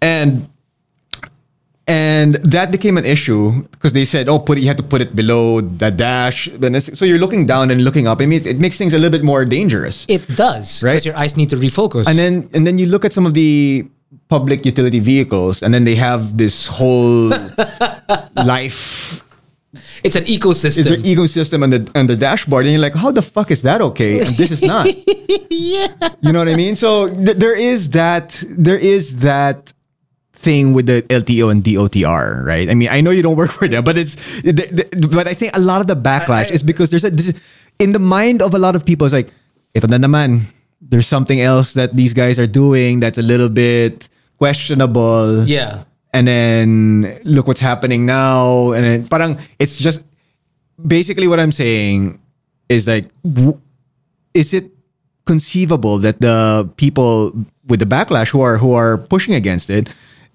And 0.00 0.48
and 1.86 2.34
that 2.36 2.70
became 2.70 2.96
an 2.96 3.04
issue 3.04 3.62
because 3.72 3.92
they 3.92 4.04
said, 4.04 4.28
oh, 4.28 4.38
put 4.38 4.58
it, 4.58 4.60
you 4.60 4.68
have 4.68 4.76
to 4.76 4.82
put 4.82 5.00
it 5.00 5.16
below 5.16 5.60
the 5.60 5.90
dash. 5.90 6.48
So 6.94 7.04
you're 7.04 7.18
looking 7.18 7.46
down 7.46 7.70
and 7.70 7.82
looking 7.82 8.06
up. 8.06 8.20
I 8.20 8.26
mean, 8.26 8.40
it, 8.40 8.46
it 8.46 8.58
makes 8.60 8.78
things 8.78 8.92
a 8.92 8.98
little 8.98 9.10
bit 9.10 9.24
more 9.24 9.44
dangerous. 9.44 10.04
It 10.08 10.36
does. 10.36 10.82
Right? 10.82 10.92
Because 10.92 11.06
your 11.06 11.16
eyes 11.16 11.36
need 11.36 11.50
to 11.50 11.56
refocus. 11.56 12.06
And 12.06 12.18
then 12.18 12.48
and 12.52 12.66
then 12.66 12.78
you 12.78 12.86
look 12.86 13.04
at 13.04 13.12
some 13.12 13.26
of 13.26 13.34
the 13.34 13.84
public 14.28 14.64
utility 14.64 15.00
vehicles, 15.00 15.62
and 15.62 15.74
then 15.74 15.84
they 15.84 15.96
have 15.96 16.38
this 16.38 16.66
whole 16.66 17.28
life 18.36 19.22
it's 20.04 20.16
an 20.16 20.24
ecosystem. 20.24 20.78
is 20.78 20.84
their 20.86 20.98
ecosystem 20.98 21.62
on 21.62 21.70
the 21.70 21.90
on 21.94 22.06
the 22.06 22.16
dashboard, 22.16 22.66
and 22.66 22.72
you're 22.72 22.80
like, 22.80 22.94
how 22.94 23.10
the 23.10 23.22
fuck 23.22 23.50
is 23.50 23.62
that 23.62 23.80
okay? 23.80 24.20
And 24.20 24.36
this 24.36 24.50
is 24.50 24.62
not. 24.62 24.86
yeah. 25.50 25.88
You 26.20 26.32
know 26.32 26.40
what 26.40 26.48
I 26.48 26.56
mean? 26.56 26.76
So 26.76 27.08
th- 27.08 27.36
there 27.38 27.54
is 27.54 27.90
that 27.90 28.42
there 28.48 28.78
is 28.78 29.16
that 29.18 29.72
thing 30.42 30.74
with 30.74 30.86
the 30.86 31.02
LTO 31.06 31.50
and 31.50 31.62
DOTR, 31.62 32.44
right? 32.44 32.68
I 32.68 32.74
mean, 32.74 32.90
I 32.90 33.00
know 33.00 33.10
you 33.14 33.22
don't 33.22 33.36
work 33.38 33.52
for 33.54 33.68
them, 33.68 33.84
but 33.84 33.96
it's 33.96 34.16
th- 34.42 34.56
th- 34.58 34.90
but 35.10 35.26
I 35.30 35.34
think 35.34 35.56
a 35.56 35.60
lot 35.62 35.80
of 35.80 35.86
the 35.86 35.96
backlash 35.96 36.50
is 36.50 36.62
because 36.62 36.90
there's 36.90 37.04
a 37.06 37.10
this, 37.10 37.32
in 37.78 37.92
the 37.92 38.02
mind 38.02 38.42
of 38.42 38.54
a 38.54 38.58
lot 38.58 38.74
of 38.74 38.84
people 38.84 39.06
it's 39.06 39.14
like 39.14 39.30
ito 39.74 39.86
na 39.86 39.96
naman. 39.96 40.50
There's 40.82 41.06
something 41.06 41.40
else 41.40 41.78
that 41.78 41.94
these 41.94 42.12
guys 42.12 42.42
are 42.42 42.50
doing 42.50 42.98
that's 42.98 43.16
a 43.16 43.22
little 43.22 43.48
bit 43.48 44.10
questionable. 44.42 45.46
Yeah. 45.46 45.86
And 46.12 46.26
then 46.26 47.20
look 47.24 47.46
what's 47.46 47.62
happening 47.62 48.04
now 48.04 48.72
and 48.74 48.84
then 48.84 49.08
parang 49.08 49.38
it's 49.62 49.78
just 49.78 50.02
basically 50.76 51.30
what 51.30 51.38
I'm 51.40 51.54
saying 51.54 52.18
is 52.68 52.84
like, 52.90 53.08
w- 53.22 53.56
is 54.34 54.52
it 54.52 54.74
conceivable 55.24 55.98
that 56.02 56.20
the 56.20 56.68
people 56.76 57.32
with 57.70 57.78
the 57.78 57.86
backlash 57.86 58.28
who 58.28 58.42
are 58.42 58.58
who 58.58 58.74
are 58.74 58.98
pushing 58.98 59.34
against 59.34 59.70
it 59.70 59.88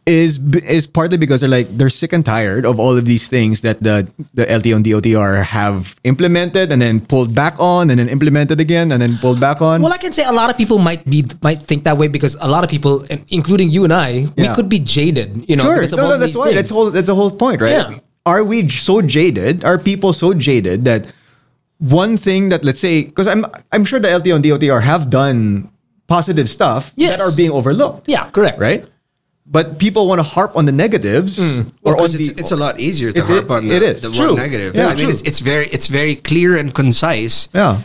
is 0.08 0.40
is 0.64 0.88
partly 0.88 1.18
because 1.18 1.42
they're 1.42 1.50
like 1.52 1.68
they're 1.78 1.90
sick 1.92 2.14
and 2.14 2.24
tired 2.26 2.64
of 2.66 2.80
all 2.80 2.96
of 2.96 3.04
these 3.06 3.28
things 3.28 3.60
that 3.62 3.84
the 3.84 4.08
the 4.34 4.46
LTO 4.48 4.78
and 4.78 4.86
DOTR 4.86 5.44
have 5.44 5.96
implemented 6.06 6.72
and 6.72 6.82
then 6.82 7.02
pulled 7.02 7.36
back 7.36 7.56
on 7.60 7.90
and 7.92 8.00
then 8.00 8.08
implemented 8.08 8.62
again 8.62 8.92
and 8.94 9.02
then 9.02 9.18
pulled 9.20 9.40
back 9.40 9.62
on. 9.62 9.82
Well, 9.82 9.92
I 9.92 9.98
can 9.98 10.14
say 10.14 10.24
a 10.24 10.32
lot 10.32 10.50
of 10.50 10.56
people 10.56 10.80
might 10.80 11.04
be 11.10 11.26
might 11.44 11.64
think 11.68 11.84
that 11.84 11.98
way 11.98 12.08
because 12.08 12.38
a 12.40 12.48
lot 12.48 12.64
of 12.64 12.70
people, 12.70 13.04
including 13.28 13.70
you 13.70 13.84
and 13.84 13.92
I, 13.94 14.28
we 14.38 14.48
could 14.56 14.70
be 14.70 14.80
jaded. 14.80 15.44
You 15.50 15.58
know, 15.58 15.64
Sure, 15.68 15.86
no, 16.00 16.10
no, 16.10 16.18
that's 16.18 16.32
these 16.32 16.38
why. 16.40 16.46
things. 16.48 16.56
That's 16.56 16.70
whole. 16.70 16.90
That's 16.90 17.08
the 17.08 17.16
whole 17.16 17.32
point, 17.32 17.60
right? 17.62 17.72
Yeah. 17.72 18.00
Are 18.26 18.44
we 18.44 18.70
so 18.70 19.02
jaded? 19.02 19.64
Are 19.66 19.78
people 19.78 20.14
so 20.14 20.34
jaded 20.34 20.86
that 20.86 21.06
one 21.80 22.16
thing 22.18 22.48
that 22.50 22.64
let's 22.64 22.80
say 22.80 23.04
because 23.04 23.28
I'm 23.28 23.46
I'm 23.72 23.84
sure 23.84 24.00
the 24.00 24.08
LTO 24.08 24.36
and 24.40 24.44
DOTR 24.44 24.82
have 24.82 25.10
done 25.10 25.70
positive 26.08 26.50
stuff 26.50 26.94
Yes. 26.96 27.12
that 27.12 27.20
are 27.20 27.36
being 27.36 27.52
overlooked, 27.52 28.08
Yeah, 28.08 28.30
correct. 28.32 28.58
right? 28.60 28.88
But 29.50 29.80
people 29.80 30.08
want 30.08 30.20
to 30.20 30.24
harp 30.24 30.58
on 30.58 30.66
the 30.66 30.74
negatives. 30.74 31.40
Well, 31.40 31.66
or 31.84 31.94
on 31.94 32.00
'cause 32.00 32.16
it's, 32.16 32.34
the. 32.34 32.40
it's 32.42 32.52
a 32.52 32.58
lot 32.58 32.80
easier 32.80 33.12
to 33.14 33.22
It- 33.22 33.28
harp 33.28 33.46
it- 33.46 33.52
on 33.52 33.68
the, 33.70 33.76
it 33.76 33.84
is. 33.84 34.02
the 34.02 34.12
True. 34.12 34.28
one 34.34 34.36
negative. 34.38 34.76
Yeah, 34.76 34.88
I 34.90 34.96
mean, 34.96 35.10
it's, 35.10 35.22
it's 35.22 35.40
very 35.40 35.68
it's 35.70 35.88
very 35.88 36.16
clear 36.16 36.58
and 36.58 36.74
concise 36.74 37.48
yeah, 37.54 37.82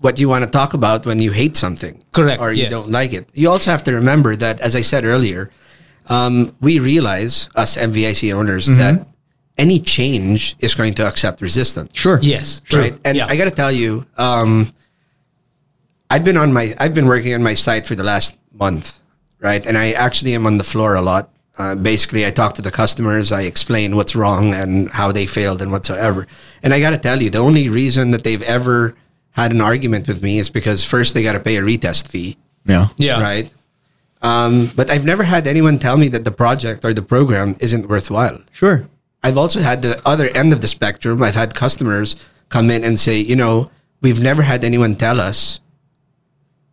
what 0.00 0.18
you 0.20 0.28
want 0.28 0.44
to 0.44 0.50
talk 0.50 0.74
about 0.74 1.06
when 1.06 1.18
you 1.18 1.32
hate 1.32 1.56
something, 1.56 2.04
Correct, 2.12 2.40
or 2.42 2.52
you 2.52 2.64
yes. 2.64 2.70
don't 2.70 2.90
like 2.90 3.12
it. 3.14 3.28
You 3.32 3.48
also 3.50 3.70
have 3.70 3.82
to 3.84 3.92
remember 3.94 4.36
that, 4.36 4.60
as 4.60 4.76
I 4.76 4.82
said 4.82 5.04
earlier, 5.06 5.50
um, 6.10 6.52
we 6.60 6.78
realize 6.78 7.48
us 7.56 7.76
MVIC 7.76 8.32
owners 8.34 8.66
Mm-hmm. 8.68 8.78
that 8.78 9.06
any 9.56 9.80
change 9.80 10.56
is 10.60 10.74
going 10.74 10.92
to 10.94 11.06
accept 11.08 11.40
resistance. 11.40 11.90
sure. 11.94 12.18
Yes, 12.22 12.60
true. 12.68 12.82
right? 12.82 12.94
And 13.04 13.16
yeah. 13.16 13.26
I 13.32 13.34
got 13.36 13.46
to 13.46 13.50
tell 13.62 13.72
you, 13.72 14.04
um, 14.18 14.72
I've 16.10 16.24
been 16.24 16.36
on 16.36 16.52
my 16.52 16.74
I've 16.78 16.94
been 16.94 17.06
working 17.06 17.32
on 17.34 17.42
my 17.42 17.54
site 17.54 17.86
for 17.86 17.94
the 17.94 18.04
last 18.04 18.36
month, 18.52 18.98
right? 19.40 19.64
And 19.66 19.76
I 19.78 19.92
actually 19.92 20.34
am 20.34 20.46
on 20.46 20.58
the 20.58 20.64
floor 20.64 20.94
a 20.94 21.02
lot. 21.02 21.30
Uh, 21.56 21.74
basically, 21.74 22.24
I 22.24 22.30
talk 22.30 22.54
to 22.54 22.62
the 22.62 22.70
customers, 22.70 23.32
I 23.32 23.42
explain 23.42 23.96
what's 23.96 24.14
wrong 24.14 24.54
and 24.54 24.88
how 24.90 25.10
they 25.10 25.26
failed 25.26 25.60
and 25.60 25.72
whatsoever. 25.72 26.26
And 26.62 26.72
I 26.72 26.78
got 26.80 26.90
to 26.90 26.98
tell 26.98 27.20
you, 27.20 27.30
the 27.30 27.38
only 27.38 27.68
reason 27.68 28.12
that 28.12 28.22
they've 28.22 28.42
ever 28.42 28.94
had 29.32 29.50
an 29.50 29.60
argument 29.60 30.06
with 30.06 30.22
me 30.22 30.38
is 30.38 30.48
because 30.50 30.84
first 30.84 31.14
they 31.14 31.22
got 31.22 31.32
to 31.32 31.40
pay 31.40 31.56
a 31.56 31.62
retest 31.62 32.06
fee, 32.08 32.36
Yeah, 32.64 32.88
yeah. 32.96 33.20
right? 33.20 33.50
Um, 34.22 34.70
but 34.74 34.90
I've 34.90 35.04
never 35.04 35.22
had 35.24 35.46
anyone 35.46 35.78
tell 35.78 35.96
me 35.96 36.08
that 36.08 36.24
the 36.24 36.30
project 36.30 36.84
or 36.84 36.92
the 36.94 37.02
program 37.02 37.56
isn't 37.60 37.88
worthwhile. 37.88 38.40
sure. 38.52 38.88
I've 39.22 39.36
also 39.38 39.58
had 39.60 39.82
the 39.82 40.00
other 40.06 40.28
end 40.28 40.52
of 40.52 40.60
the 40.60 40.68
spectrum. 40.68 41.24
I've 41.24 41.34
had 41.34 41.52
customers 41.52 42.14
come 42.50 42.70
in 42.70 42.84
and 42.84 43.00
say, 43.00 43.18
you 43.18 43.34
know, 43.34 43.68
we've 44.00 44.20
never 44.20 44.42
had 44.42 44.62
anyone 44.62 44.94
tell 44.94 45.20
us 45.20 45.58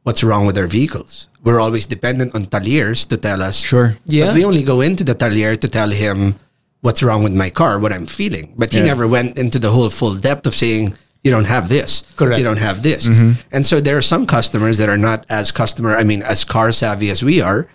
what's 0.06 0.24
wrong 0.24 0.46
with 0.46 0.58
our 0.58 0.68
vehicles. 0.70 1.28
We're 1.44 1.60
always 1.60 1.86
dependent 1.88 2.34
on 2.36 2.46
Talyers 2.46 3.06
to 3.08 3.18
tell 3.18 3.42
us. 3.42 3.58
Sure. 3.58 3.98
Yeah. 4.06 4.28
But 4.28 4.36
we 4.36 4.46
only 4.46 4.62
go 4.64 4.82
into 4.82 5.04
the 5.04 5.16
Talyer 5.16 5.60
to 5.60 5.68
tell 5.68 5.90
him 5.90 6.38
what's 6.82 7.02
wrong 7.02 7.24
with 7.24 7.34
my 7.34 7.50
car, 7.50 7.80
what 7.80 7.92
I'm 7.92 8.06
feeling. 8.06 8.54
But 8.58 8.72
he 8.72 8.80
Yeah. 8.80 8.86
never 8.94 9.08
went 9.08 9.38
into 9.38 9.58
the 9.60 9.72
whole 9.72 9.90
full 9.90 10.16
depth 10.16 10.46
of 10.46 10.54
saying, 10.56 10.94
you 11.24 11.32
don't 11.32 11.46
have 11.50 11.70
this. 11.70 12.04
Correct. 12.18 12.38
You 12.38 12.44
don't 12.46 12.62
have 12.62 12.84
this. 12.84 13.08
Mm-hmm. 13.08 13.32
And 13.52 13.66
so 13.66 13.82
there 13.82 13.98
are 13.98 14.02
some 14.14 14.28
customers 14.28 14.78
that 14.78 14.90
are 14.90 14.98
not 15.10 15.26
as 15.28 15.52
customer, 15.52 15.98
I 15.98 16.04
mean, 16.04 16.22
as 16.22 16.44
car 16.46 16.72
savvy 16.72 17.10
as 17.10 17.24
we 17.24 17.42
are, 17.42 17.68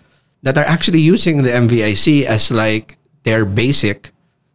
that 0.43 0.57
are 0.57 0.63
actually 0.63 1.01
using 1.01 1.43
the 1.43 1.51
MVIC 1.51 2.23
as 2.23 2.49
like 2.49 2.97
their 3.23 3.43
basic 3.43 4.11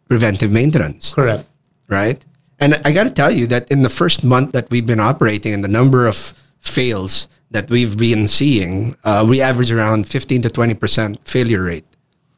preventive 0.08 0.50
maintenance 0.50 1.12
Correct. 1.12 1.44
right? 1.88 2.24
And 2.58 2.80
I 2.86 2.92
got 2.92 3.04
to 3.04 3.10
tell 3.10 3.30
you 3.30 3.46
that 3.48 3.70
in 3.70 3.82
the 3.82 3.90
first 3.90 4.24
month 4.24 4.52
that 4.52 4.70
we've 4.70 4.86
been 4.86 5.00
operating 5.00 5.52
and 5.52 5.62
the 5.62 5.68
number 5.68 6.06
of 6.06 6.32
fails 6.60 7.28
that 7.50 7.70
we've 7.70 7.96
been 7.96 8.26
seeing, 8.26 8.96
uh, 9.04 9.24
we 9.26 9.40
average 9.40 9.70
around 9.70 10.06
15 10.06 10.42
to 10.42 10.48
20% 10.50 11.18
failure 11.24 11.62
rate 11.62 11.84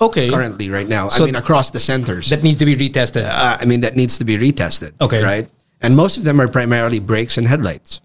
Okay. 0.01 0.29
currently 0.31 0.69
right 0.71 0.89
now. 0.89 1.09
So 1.09 1.25
I 1.25 1.27
mean, 1.27 1.37
across 1.37 1.71
the 1.71 1.81
centers. 1.81 2.29
That 2.31 2.43
needs 2.43 2.59
to 2.59 2.65
be 2.67 2.77
retested. 2.77 3.25
uh, 3.25 3.57
I 3.61 3.65
mean, 3.65 3.81
that 3.81 3.97
needs 3.97 4.19
to 4.19 4.25
be 4.25 4.37
retested. 4.37 4.93
Okay. 5.01 5.23
Right? 5.23 5.49
And 5.81 5.97
most 5.97 6.17
of 6.19 6.25
them 6.25 6.41
are 6.41 6.49
primarily 6.49 6.99
brakes 6.99 7.39
and 7.39 7.47
headlights, 7.49 8.01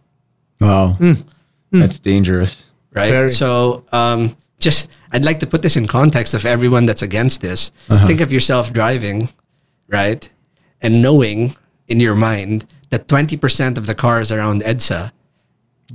Wow, 0.62 0.98
that's 1.72 2.00
dangerous. 2.00 2.63
right? 2.94 3.12
Very. 3.12 3.30
So, 3.30 3.84
um, 3.92 4.38
just, 4.60 4.88
I'd 5.12 5.26
like 5.26 5.39
to 5.42 5.48
put 5.48 5.62
this 5.62 5.76
in 5.76 5.88
context 5.88 6.34
of 6.34 6.46
everyone 6.46 6.86
that's 6.86 7.02
against 7.02 7.42
this. 7.42 7.72
Think 8.08 8.22
of 8.22 8.32
yourself 8.32 8.72
driving, 8.72 9.30
right? 9.89 10.30
And 10.82 11.02
knowing 11.02 11.56
in 11.88 12.00
your 12.00 12.16
mind 12.16 12.66
that 12.92 13.08
20% 13.08 13.78
of 13.78 13.88
the 13.88 13.96
cars 13.96 14.32
around 14.32 14.62
EDSA 14.63 15.12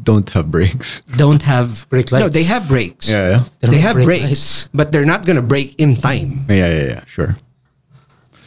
Don't 0.03 0.29
have 0.31 0.51
brakes. 0.51 1.03
don't 1.17 1.43
have 1.43 1.87
Brake 1.91 2.13
lights. 2.13 2.23
No, 2.23 2.29
they 2.29 2.45
have 2.45 2.69
brakes. 2.69 3.09
Yeah, 3.09 3.29
yeah, 3.31 3.45
They 3.61 3.69
They 3.69 3.79
have 3.79 3.97
have 3.97 4.05
brake 4.05 4.23
brakes, 4.23 4.29
lights. 4.29 4.69
but 4.73 4.93
they're 4.93 5.05
not 5.07 5.27
going 5.27 5.37
to 5.37 5.43
brake 5.43 5.75
in 5.79 5.97
time, 5.97 6.47
yeah, 6.49 6.69
yeah, 6.69 6.85
yeah. 6.95 7.05
Sure. 7.07 7.37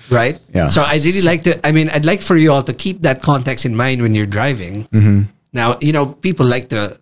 right? 0.09 0.39
Yeah. 0.53 0.67
So 0.69 0.81
I 0.83 0.95
really 0.95 1.21
like 1.21 1.43
to. 1.43 1.59
I 1.65 1.71
mean, 1.71 1.89
I'd 1.89 2.05
like 2.05 2.21
for 2.21 2.35
you 2.37 2.51
all 2.51 2.63
to 2.63 2.73
keep 2.73 3.01
that 3.01 3.21
context 3.21 3.65
in 3.65 3.75
mind 3.75 4.01
when 4.01 4.15
you're 4.15 4.25
driving. 4.29 4.85
Mm-hmm. 4.91 5.21
Now, 5.53 5.77
you 5.81 5.91
know, 5.91 6.05
people 6.07 6.45
like 6.45 6.69
to 6.69 6.99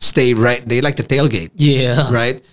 stay 0.00 0.32
right. 0.34 0.66
They 0.66 0.80
like 0.80 0.96
to 0.96 1.02
tailgate, 1.02 1.50
yeah. 1.56 2.10
right? 2.12 2.44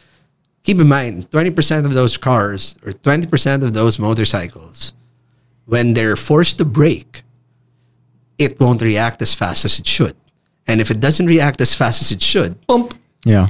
Keep 0.63 0.80
in 0.80 0.88
mind, 0.88 1.30
twenty 1.32 1.51
percent 1.51 1.86
of 1.86 1.93
those 1.93 2.17
cars 2.17 2.75
or 2.84 2.91
twenty 2.91 3.28
percent 3.28 3.63
of 3.63 3.73
those 3.73 3.99
motorcycles, 3.99 4.93
when 5.65 5.93
they're 5.93 6.15
forced 6.17 6.58
to 6.58 6.65
brake, 6.65 7.23
it 8.38 8.60
won't 8.60 8.82
react 8.82 9.21
as 9.21 9.34
fast 9.34 9.63
as 9.63 9.80
it 9.80 9.88
should. 9.88 10.15
And 10.67 10.82
if 10.82 10.89
it 10.91 10.99
doesn't 10.99 11.28
react 11.28 11.62
as 11.62 11.73
fast 11.73 12.01
as 12.01 12.12
it 12.12 12.21
should, 12.21 12.65
Bump. 12.67 12.93
Yeah, 13.25 13.47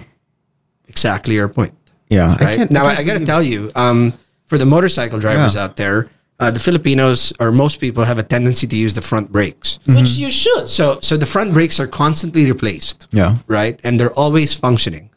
exactly 0.88 1.36
your 1.36 1.48
point. 1.50 1.74
yeah. 2.10 2.36
right? 2.44 2.58
can't- 2.58 2.72
now, 2.72 2.86
I, 2.86 2.98
I 2.98 3.04
got 3.04 3.18
to 3.20 3.26
tell 3.26 3.42
you, 3.44 3.72
um, 3.76 4.14
for 4.48 4.58
the 4.58 4.66
motorcycle 4.66 5.20
drivers 5.20 5.56
Yeah. 5.56 5.64
out 5.64 5.76
there, 5.76 6.10
uh, 6.40 6.52
the 6.52 6.60
Filipinos 6.60 7.32
or 7.40 7.52
most 7.52 7.80
people 7.80 8.04
have 8.04 8.18
a 8.20 8.24
tendency 8.24 8.68
to 8.68 8.76
use 8.78 8.94
the 8.94 9.02
front 9.02 9.32
brakes. 9.32 9.80
Which 9.86 10.12
you 10.20 10.30
should. 10.30 10.68
So, 10.68 11.00
so 11.02 11.16
the 11.18 11.26
front 11.26 11.54
brakes 11.54 11.80
are 11.80 11.88
constantly 11.88 12.46
replaced, 12.46 13.08
Yeah. 13.12 13.38
right? 13.48 13.80
And 13.84 14.00
they're 14.00 14.14
always 14.14 14.54
functioning, 14.54 15.10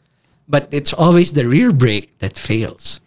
but 0.47 0.67
it's 0.71 0.93
always 0.93 1.33
the 1.33 1.45
rear 1.47 1.71
brake 1.73 2.17
that 2.19 2.37
fails 2.37 3.01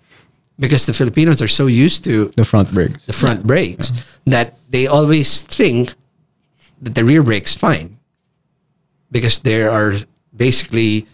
because 0.58 0.84
the 0.86 0.92
Filipinos 0.92 1.40
are 1.40 1.48
so 1.48 1.66
used 1.66 2.04
to 2.04 2.30
The 2.36 2.44
front 2.44 2.72
brakes. 2.72 3.02
the 3.06 3.14
front 3.14 3.46
brakes 3.46 3.90
that 4.26 4.58
they 4.70 4.86
always 4.86 5.40
think 5.40 5.94
that 6.82 6.94
the 6.94 7.04
rear 7.04 7.22
brake's 7.22 7.56
fine 7.56 7.96
because 9.12 9.38
they 9.40 9.62
are 9.62 9.94
basically 10.34 11.06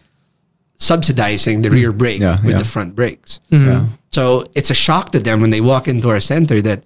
subsidizing 0.79 1.63
the 1.63 1.69
hmm. 1.69 1.75
rear 1.75 1.93
brake 1.93 2.21
Yeah, 2.21 2.41
with 2.41 2.53
yeah. 2.53 2.59
the 2.59 2.65
front 2.65 2.95
brakes. 2.95 3.41
Mm-hmm. 3.51 3.69
Yeah. 3.69 3.87
So 4.11 4.47
it's 4.55 4.71
a 4.71 4.75
shock 4.75 5.13
to 5.13 5.19
them 5.19 5.41
when 5.41 5.51
they 5.51 5.61
walk 5.61 5.89
into 5.89 6.09
our 6.09 6.21
center 6.21 6.63
that 6.63 6.85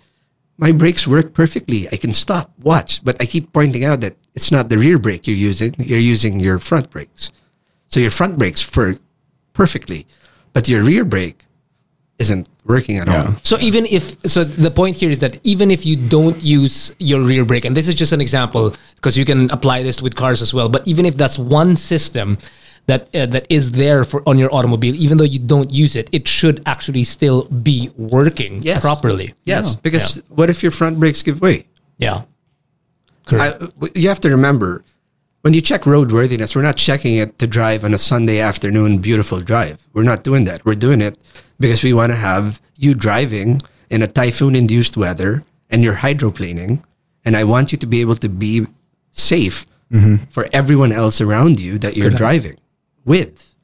my 0.59 0.73
brakes 0.73 1.07
work 1.07 1.35
perfectly. 1.35 1.89
I 1.93 1.97
can 1.97 2.13
stop, 2.13 2.53
watch. 2.59 3.05
But 3.05 3.21
I 3.21 3.27
keep 3.27 3.53
pointing 3.53 3.85
out 3.85 4.01
that 4.01 4.17
it's 4.35 4.51
not 4.51 4.71
the 4.71 4.79
rear 4.79 4.99
brake 4.99 5.27
you're 5.27 5.37
using, 5.37 5.75
you're 5.79 5.99
using 5.99 6.41
your 6.41 6.59
front 6.59 6.91
brakes. 6.91 7.31
So 7.89 8.01
your 8.01 8.11
front 8.11 8.39
brakes 8.39 8.65
work 8.75 8.99
perfectly, 9.53 10.07
but 10.55 10.69
your 10.69 10.83
rear 10.83 11.05
brake 11.05 11.45
isn't 12.23 12.45
working 12.75 12.97
at 13.03 13.07
Yeah. 13.07 13.19
all. 13.23 13.31
So 13.51 13.55
even 13.69 13.83
if 13.99 14.05
so, 14.35 14.41
the 14.67 14.71
point 14.81 14.95
here 15.03 15.11
is 15.15 15.19
that 15.25 15.33
even 15.53 15.69
if 15.77 15.81
you 15.89 15.97
don't 16.17 16.39
use 16.61 16.77
your 17.11 17.21
rear 17.31 17.45
brake, 17.51 17.65
and 17.69 17.75
this 17.79 17.89
is 17.91 17.95
just 18.03 18.13
an 18.17 18.21
example 18.27 18.65
because 18.97 19.15
you 19.21 19.25
can 19.31 19.41
apply 19.57 19.79
this 19.89 19.99
with 20.05 20.15
cars 20.23 20.41
as 20.47 20.51
well. 20.57 20.69
But 20.75 20.83
even 20.93 21.05
if 21.11 21.15
that's 21.21 21.39
one 21.39 21.73
system 21.93 22.29
that 22.91 23.03
uh, 23.15 23.27
that 23.35 23.45
is 23.59 23.65
there 23.83 24.01
for 24.11 24.19
on 24.31 24.37
your 24.43 24.51
automobile, 24.57 24.95
even 25.07 25.15
though 25.19 25.31
you 25.37 25.41
don't 25.55 25.71
use 25.85 25.95
it, 26.01 26.07
it 26.19 26.25
should 26.39 26.57
actually 26.75 27.05
still 27.17 27.39
be 27.69 27.91
working 28.17 28.53
Yes. 28.63 28.81
properly. 28.89 29.29
Yes, 29.53 29.75
because 29.87 30.07
what 30.39 30.49
if 30.53 30.63
your 30.65 30.73
front 30.81 30.95
brakes 31.01 31.23
give 31.23 31.41
way? 31.41 31.57
Yeah. 31.99 32.19
I, 33.29 33.31
Correct. 33.31 33.63
you 33.95 34.09
have 34.13 34.21
to 34.27 34.31
remember 34.39 34.71
when 35.43 35.55
you 35.55 35.61
check 35.71 35.83
roadworthiness, 35.95 36.55
we're 36.57 36.67
not 36.71 36.77
checking 36.89 37.15
it 37.23 37.39
to 37.41 37.47
drive 37.59 37.85
on 37.87 37.93
a 37.95 37.99
Sunday 37.99 38.39
afternoon 38.51 38.99
beautiful 38.99 39.39
drive. 39.41 39.77
We're 39.95 40.09
not 40.13 40.21
doing 40.29 40.45
that. 40.49 40.59
We're 40.67 40.79
doing 40.87 41.01
it 41.09 41.15
because 41.63 41.83
we 41.85 41.95
want 41.95 42.11
to 42.11 42.19
have 42.19 42.61
you 42.77 42.93
driving 42.93 43.63
in 43.89 44.03
a 44.03 44.09
typhoon 44.09 44.57
induced 44.57 44.97
weather 44.97 45.45
and 45.71 45.85
you're 45.85 46.03
hydroplaning. 46.03 46.83
And 47.25 47.37
I 47.37 47.45
want 47.45 47.71
you 47.71 47.79
to 47.79 47.87
be 47.87 48.01
able 48.01 48.17
to 48.17 48.29
be 48.29 48.67
safe 49.13 49.65
mm-hmm. 49.91 50.25
for 50.35 50.49
everyone 50.53 50.91
else 50.91 51.21
around 51.21 51.61
you 51.61 51.79
that 51.79 51.97
you're 51.97 52.11
driving 52.11 52.59
with. 53.05 53.55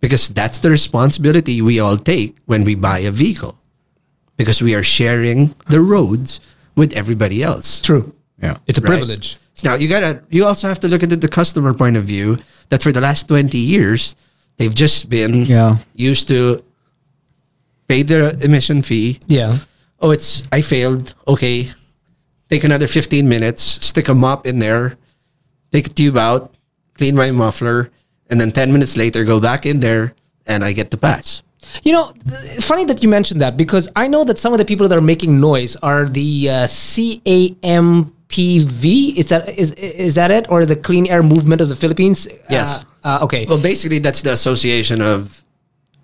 Because 0.00 0.28
that's 0.28 0.58
the 0.58 0.68
responsibility 0.68 1.62
we 1.62 1.78
all 1.78 1.96
take 1.96 2.36
when 2.44 2.64
we 2.64 2.74
buy 2.74 2.98
a 2.98 3.12
vehicle. 3.12 3.56
Because 4.36 4.60
we 4.60 4.74
are 4.74 4.82
sharing 4.82 5.54
the 5.70 5.80
roads 5.80 6.40
with 6.74 6.92
everybody 6.92 7.40
else. 7.40 7.80
True. 7.80 8.12
Yeah. 8.42 8.58
It's 8.66 8.78
a 8.78 8.82
Right. 8.82 8.98
privilege. 8.98 9.38
Now 9.62 9.76
you 9.76 9.88
gotta 9.88 10.20
you 10.28 10.44
also 10.44 10.66
have 10.66 10.80
to 10.80 10.88
look 10.88 11.02
at 11.04 11.12
it 11.12 11.20
the 11.22 11.28
customer 11.28 11.72
point 11.72 11.96
of 11.96 12.04
view 12.04 12.36
that 12.68 12.82
for 12.82 12.90
the 12.90 13.00
last 13.00 13.28
twenty 13.28 13.58
years 13.58 14.16
they've 14.58 14.74
just 14.74 15.08
been 15.08 15.46
Yeah. 15.46 15.78
used 15.94 16.26
to 16.28 16.60
pay 17.88 18.02
their 18.02 18.32
emission 18.42 18.82
fee. 18.82 19.20
Yeah. 19.26 19.58
Oh, 20.00 20.10
it's 20.10 20.42
I 20.52 20.60
failed. 20.60 21.14
Okay, 21.26 21.72
take 22.50 22.64
another 22.64 22.86
fifteen 22.86 23.28
minutes, 23.28 23.62
stick 23.62 24.08
a 24.08 24.14
mop 24.14 24.46
in 24.46 24.58
there, 24.58 24.96
take 25.72 25.86
a 25.86 25.90
tube 25.90 26.16
out, 26.16 26.54
clean 26.94 27.16
my 27.16 27.30
muffler, 27.30 27.90
and 28.28 28.40
then 28.40 28.52
10 28.52 28.72
minutes 28.72 28.96
later 28.96 29.24
go 29.24 29.40
back 29.40 29.66
in 29.66 29.80
there 29.80 30.14
and 30.46 30.64
I 30.64 30.72
get 30.72 30.90
the 30.90 30.96
pass. 30.96 31.42
You 31.82 31.92
know, 31.92 32.12
funny 32.60 32.84
that 32.84 33.02
you 33.02 33.08
mentioned 33.08 33.40
that 33.40 33.56
because 33.56 33.88
I 33.96 34.06
know 34.06 34.22
that 34.24 34.38
some 34.38 34.52
of 34.52 34.58
the 34.58 34.64
people 34.64 34.86
that 34.88 34.96
are 34.96 35.00
making 35.00 35.40
noise 35.40 35.74
are 35.76 36.04
the 36.06 36.48
uh, 36.48 36.66
CAMPI. 36.66 38.12
Is 39.16 39.28
that 39.28 39.48
is 39.58 39.72
is 39.72 40.14
that 40.14 40.30
it, 40.30 40.48
or 40.50 40.66
the 40.66 40.76
Clean 40.76 41.06
Air 41.08 41.22
Movement 41.22 41.60
of 41.60 41.68
the 41.68 41.76
Philippines? 41.76 42.28
Yes. 42.48 42.70
Uh, 42.70 42.84
uh, 43.08 43.18
okay. 43.24 43.44
Well, 43.46 43.58
basically, 43.58 43.98
that's 43.98 44.22
the 44.22 44.32
Association 44.32 45.02
of 45.02 45.43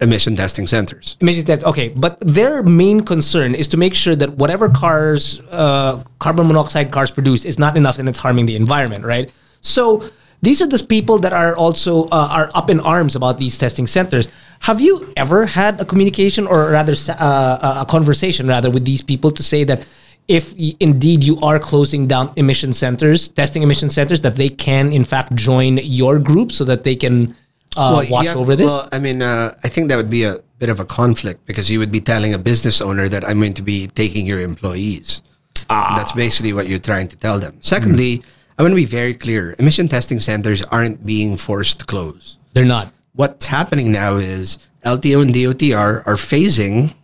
Emission 0.00 0.34
Testing 0.36 0.66
Centers. 0.66 1.16
Imagine 1.20 1.44
that. 1.44 1.64
Okay, 1.64 1.88
but 1.88 2.18
their 2.20 2.62
main 2.62 3.02
concern 3.02 3.54
is 3.54 3.68
to 3.68 3.76
make 3.76 3.94
sure 3.94 4.16
that 4.16 4.30
whatever 4.36 4.68
cars, 4.68 5.40
uh, 5.50 6.02
carbon 6.18 6.46
monoxide 6.46 6.90
cars 6.90 7.10
produce 7.10 7.44
is 7.44 7.58
not 7.58 7.76
enough 7.76 7.98
and 7.98 8.08
it's 8.08 8.18
harming 8.18 8.46
the 8.46 8.56
environment, 8.56 9.04
right? 9.04 9.30
So 9.60 10.10
these 10.42 10.62
are 10.62 10.66
the 10.66 10.82
people 10.82 11.18
that 11.18 11.32
are 11.32 11.54
also 11.54 12.04
uh, 12.04 12.28
are 12.30 12.50
up 12.54 12.70
in 12.70 12.80
arms 12.80 13.14
about 13.14 13.38
these 13.38 13.58
testing 13.58 13.86
centers. 13.86 14.28
Have 14.60 14.80
you 14.80 15.12
ever 15.16 15.46
had 15.46 15.80
a 15.80 15.84
communication 15.84 16.46
or 16.46 16.70
rather 16.70 16.94
uh, 17.08 17.82
a 17.82 17.86
conversation 17.86 18.46
rather 18.46 18.70
with 18.70 18.84
these 18.84 19.02
people 19.02 19.30
to 19.30 19.42
say 19.42 19.64
that 19.64 19.86
if 20.28 20.54
indeed 20.78 21.24
you 21.24 21.40
are 21.40 21.58
closing 21.58 22.06
down 22.06 22.32
emission 22.36 22.72
centers, 22.72 23.28
testing 23.28 23.62
emission 23.62 23.90
centers, 23.90 24.20
that 24.20 24.36
they 24.36 24.48
can 24.48 24.92
in 24.92 25.04
fact 25.04 25.34
join 25.34 25.78
your 25.78 26.18
group 26.18 26.52
so 26.52 26.64
that 26.64 26.84
they 26.84 26.94
can 26.94 27.34
uh, 27.76 28.04
watch 28.08 28.24
yeah, 28.24 28.34
over 28.34 28.56
this? 28.56 28.66
Well, 28.66 28.88
I 28.92 28.98
mean, 28.98 29.22
uh, 29.22 29.54
I 29.62 29.68
think 29.68 29.88
that 29.88 29.96
would 29.96 30.10
be 30.10 30.24
a 30.24 30.40
bit 30.58 30.68
of 30.68 30.80
a 30.80 30.84
conflict 30.84 31.46
because 31.46 31.70
you 31.70 31.78
would 31.78 31.92
be 31.92 32.00
telling 32.00 32.34
a 32.34 32.38
business 32.38 32.80
owner 32.80 33.08
that 33.08 33.24
I'm 33.24 33.38
going 33.38 33.54
to 33.54 33.62
be 33.62 33.86
taking 33.88 34.26
your 34.26 34.40
employees. 34.40 35.22
Ah. 35.68 35.94
That's 35.96 36.12
basically 36.12 36.52
what 36.52 36.68
you're 36.68 36.78
trying 36.78 37.08
to 37.08 37.16
tell 37.16 37.38
them. 37.38 37.58
Secondly, 37.60 38.22
I 38.58 38.62
want 38.62 38.72
to 38.72 38.76
be 38.76 38.84
very 38.84 39.14
clear 39.14 39.54
emission 39.58 39.88
testing 39.88 40.20
centers 40.20 40.62
aren't 40.62 41.06
being 41.06 41.36
forced 41.36 41.80
to 41.80 41.86
close. 41.86 42.36
They're 42.52 42.64
not. 42.64 42.92
What's 43.14 43.46
happening 43.46 43.92
now 43.92 44.16
is 44.16 44.58
LTO 44.84 45.22
and 45.22 45.34
DOTR 45.34 46.06
are 46.06 46.16
phasing 46.16 46.94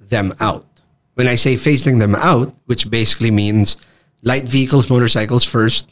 them 0.00 0.34
out. 0.40 0.66
When 1.14 1.26
I 1.26 1.34
say 1.34 1.54
phasing 1.54 1.98
them 2.00 2.14
out, 2.14 2.54
which 2.66 2.90
basically 2.90 3.30
means 3.30 3.76
light 4.22 4.44
vehicles, 4.44 4.90
motorcycles 4.90 5.44
first, 5.44 5.88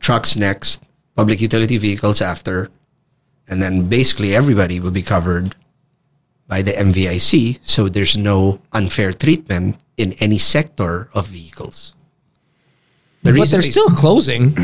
trucks 0.00 0.36
next, 0.36 0.82
public 1.16 1.40
utility 1.40 1.78
vehicles 1.78 2.20
after, 2.20 2.70
and 3.52 3.62
then 3.62 3.86
basically 3.86 4.34
everybody 4.34 4.80
will 4.80 4.90
be 4.90 5.02
covered 5.02 5.54
by 6.48 6.62
the 6.62 6.72
MVIC. 6.72 7.60
So 7.62 7.88
there's 7.88 8.16
no 8.16 8.60
unfair 8.72 9.12
treatment 9.12 9.76
in 9.98 10.14
any 10.14 10.38
sector 10.38 11.10
of 11.12 11.28
vehicles. 11.28 11.92
The 13.22 13.32
But 13.32 13.50
they're 13.50 13.62
still 13.62 13.90
closing. 13.90 14.56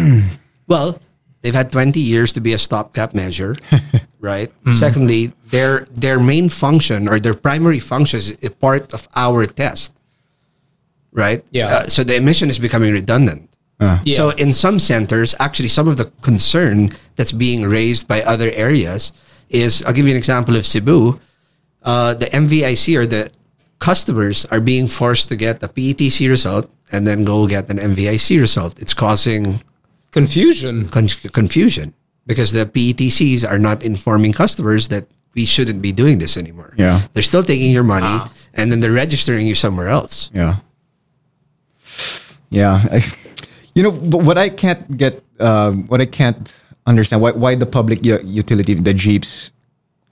well, 0.66 0.98
they've 1.42 1.54
had 1.54 1.70
20 1.70 2.00
years 2.00 2.32
to 2.32 2.40
be 2.40 2.54
a 2.54 2.58
stopgap 2.58 3.12
measure, 3.12 3.54
right? 4.20 4.50
Secondly, 4.72 5.32
their 5.46 5.86
their 5.92 6.18
main 6.18 6.48
function 6.48 7.08
or 7.08 7.20
their 7.20 7.34
primary 7.34 7.78
function 7.78 8.18
is 8.18 8.36
a 8.42 8.50
part 8.50 8.92
of 8.92 9.06
our 9.14 9.44
test, 9.46 9.92
right? 11.12 11.44
Yeah. 11.52 11.66
Uh, 11.68 11.86
so 11.88 12.02
the 12.02 12.16
emission 12.16 12.48
is 12.50 12.58
becoming 12.58 12.92
redundant. 12.92 13.47
Uh, 13.80 13.98
Yeah. 14.04 14.16
So 14.16 14.30
in 14.30 14.52
some 14.52 14.78
centers, 14.78 15.34
actually, 15.38 15.68
some 15.68 15.86
of 15.88 15.96
the 15.96 16.06
concern 16.22 16.90
that's 17.16 17.32
being 17.32 17.62
raised 17.68 18.08
by 18.08 18.22
other 18.22 18.50
areas 18.50 19.12
is, 19.50 19.82
I'll 19.84 19.92
give 19.92 20.06
you 20.06 20.12
an 20.12 20.18
example 20.18 20.56
of 20.56 20.66
Cebu. 20.66 21.20
Uh, 21.82 22.14
the 22.14 22.26
MVIC 22.26 22.96
or 22.98 23.06
the 23.06 23.30
customers 23.78 24.44
are 24.50 24.60
being 24.60 24.88
forced 24.88 25.28
to 25.28 25.36
get 25.36 25.62
a 25.62 25.68
PETC 25.68 26.28
result 26.28 26.68
and 26.90 27.06
then 27.06 27.24
go 27.24 27.46
get 27.46 27.70
an 27.70 27.78
MVIC 27.78 28.40
result. 28.40 28.74
It's 28.80 28.94
causing 28.94 29.62
Confusion. 30.10 30.88
con- 30.88 31.08
confusion 31.32 31.94
because 32.26 32.50
the 32.52 32.66
PETCs 32.66 33.48
are 33.48 33.58
not 33.58 33.84
informing 33.84 34.32
customers 34.32 34.88
that 34.88 35.06
we 35.34 35.44
shouldn't 35.44 35.80
be 35.80 35.92
doing 35.92 36.18
this 36.18 36.36
anymore. 36.36 36.74
Yeah. 36.76 37.02
They're 37.14 37.22
still 37.22 37.44
taking 37.44 37.70
your 37.70 37.84
money 37.84 38.20
and 38.54 38.72
then 38.72 38.80
they're 38.80 38.90
registering 38.92 39.46
you 39.46 39.54
somewhere 39.54 39.88
else. 39.88 40.30
Yeah. 40.34 40.56
Yeah. 42.50 42.84
I, 42.90 43.04
you 43.78 43.84
know, 43.84 43.92
but 43.92 44.22
what 44.24 44.36
I 44.36 44.48
can't 44.48 44.96
get, 44.98 45.22
um, 45.38 45.86
what 45.86 46.00
I 46.00 46.04
can't 46.04 46.52
understand, 46.84 47.22
why, 47.22 47.30
why 47.30 47.54
the 47.54 47.64
public 47.64 48.04
u- 48.04 48.20
utility, 48.24 48.74
the 48.74 48.92
Jeeps, 48.92 49.52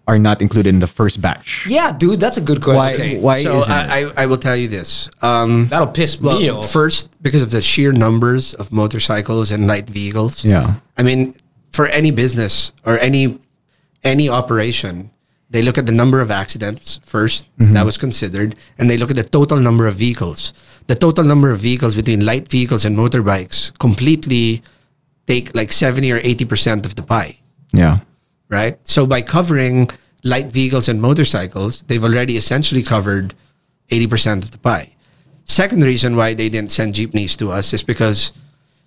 are 0.06 0.20
not 0.20 0.40
included 0.40 0.68
in 0.68 0.78
the 0.78 0.86
first 0.86 1.20
batch. 1.20 1.66
Yeah, 1.68 1.90
dude, 1.90 2.20
that's 2.20 2.36
a 2.36 2.40
good 2.40 2.62
question. 2.62 3.20
Why- 3.22 3.42
why 3.42 3.42
so 3.42 3.64
I, 3.66 4.04
I, 4.06 4.22
I 4.22 4.26
will 4.26 4.38
tell 4.38 4.54
you 4.54 4.68
this. 4.68 5.10
Um, 5.20 5.66
That'll 5.66 5.88
piss 5.90 6.20
me 6.20 6.26
well, 6.28 6.58
off. 6.58 6.70
first, 6.70 7.10
because 7.20 7.42
of 7.42 7.50
the 7.50 7.60
sheer 7.60 7.90
numbers 7.90 8.54
of 8.54 8.70
motorcycles 8.70 9.50
and 9.50 9.66
light 9.66 9.90
vehicles. 9.90 10.44
Yeah. 10.44 10.74
I 10.96 11.02
mean, 11.02 11.34
for 11.72 11.86
any 11.88 12.12
business 12.12 12.70
or 12.84 13.00
any 13.00 13.40
any 14.04 14.28
operation, 14.30 15.10
they 15.50 15.62
look 15.62 15.76
at 15.76 15.86
the 15.86 15.92
number 15.92 16.20
of 16.20 16.30
accidents 16.30 17.00
1st 17.04 17.44
That 17.74 17.84
was 17.84 17.98
considered, 17.98 18.54
and 18.78 18.88
they 18.88 18.96
look 18.96 19.10
at 19.10 19.16
the 19.16 19.24
total 19.24 19.58
number 19.58 19.88
of 19.88 19.96
vehicles. 19.96 20.52
The 20.86 20.94
total 20.94 21.24
number 21.24 21.50
of 21.50 21.60
vehicles 21.60 21.94
between 21.94 22.24
light 22.24 22.48
vehicles 22.48 22.84
and 22.84 22.96
motorbikes 22.96 23.76
completely 23.78 24.62
take 25.26 25.54
like 25.54 25.72
seventy 25.72 26.12
or 26.12 26.18
eighty 26.22 26.44
percent 26.44 26.86
of 26.86 26.94
the 26.94 27.02
pie 27.02 27.38
Yeah. 27.72 27.98
right? 28.48 28.78
So 28.86 29.06
by 29.06 29.22
covering 29.22 29.90
light 30.22 30.52
vehicles 30.52 30.88
and 30.88 31.00
motorcycles, 31.02 31.82
they've 31.88 32.02
already 32.02 32.36
essentially 32.36 32.82
covered 32.82 33.34
80% 33.90 34.42
of 34.42 34.50
the 34.50 34.58
pie. 34.58 34.94
Second 35.44 35.84
reason 35.84 36.16
why 36.16 36.34
they 36.34 36.48
didn't 36.48 36.72
send 36.72 36.94
jeepneys 36.94 37.36
to 37.38 37.52
us 37.52 37.72
is 37.72 37.82
because 37.82 38.32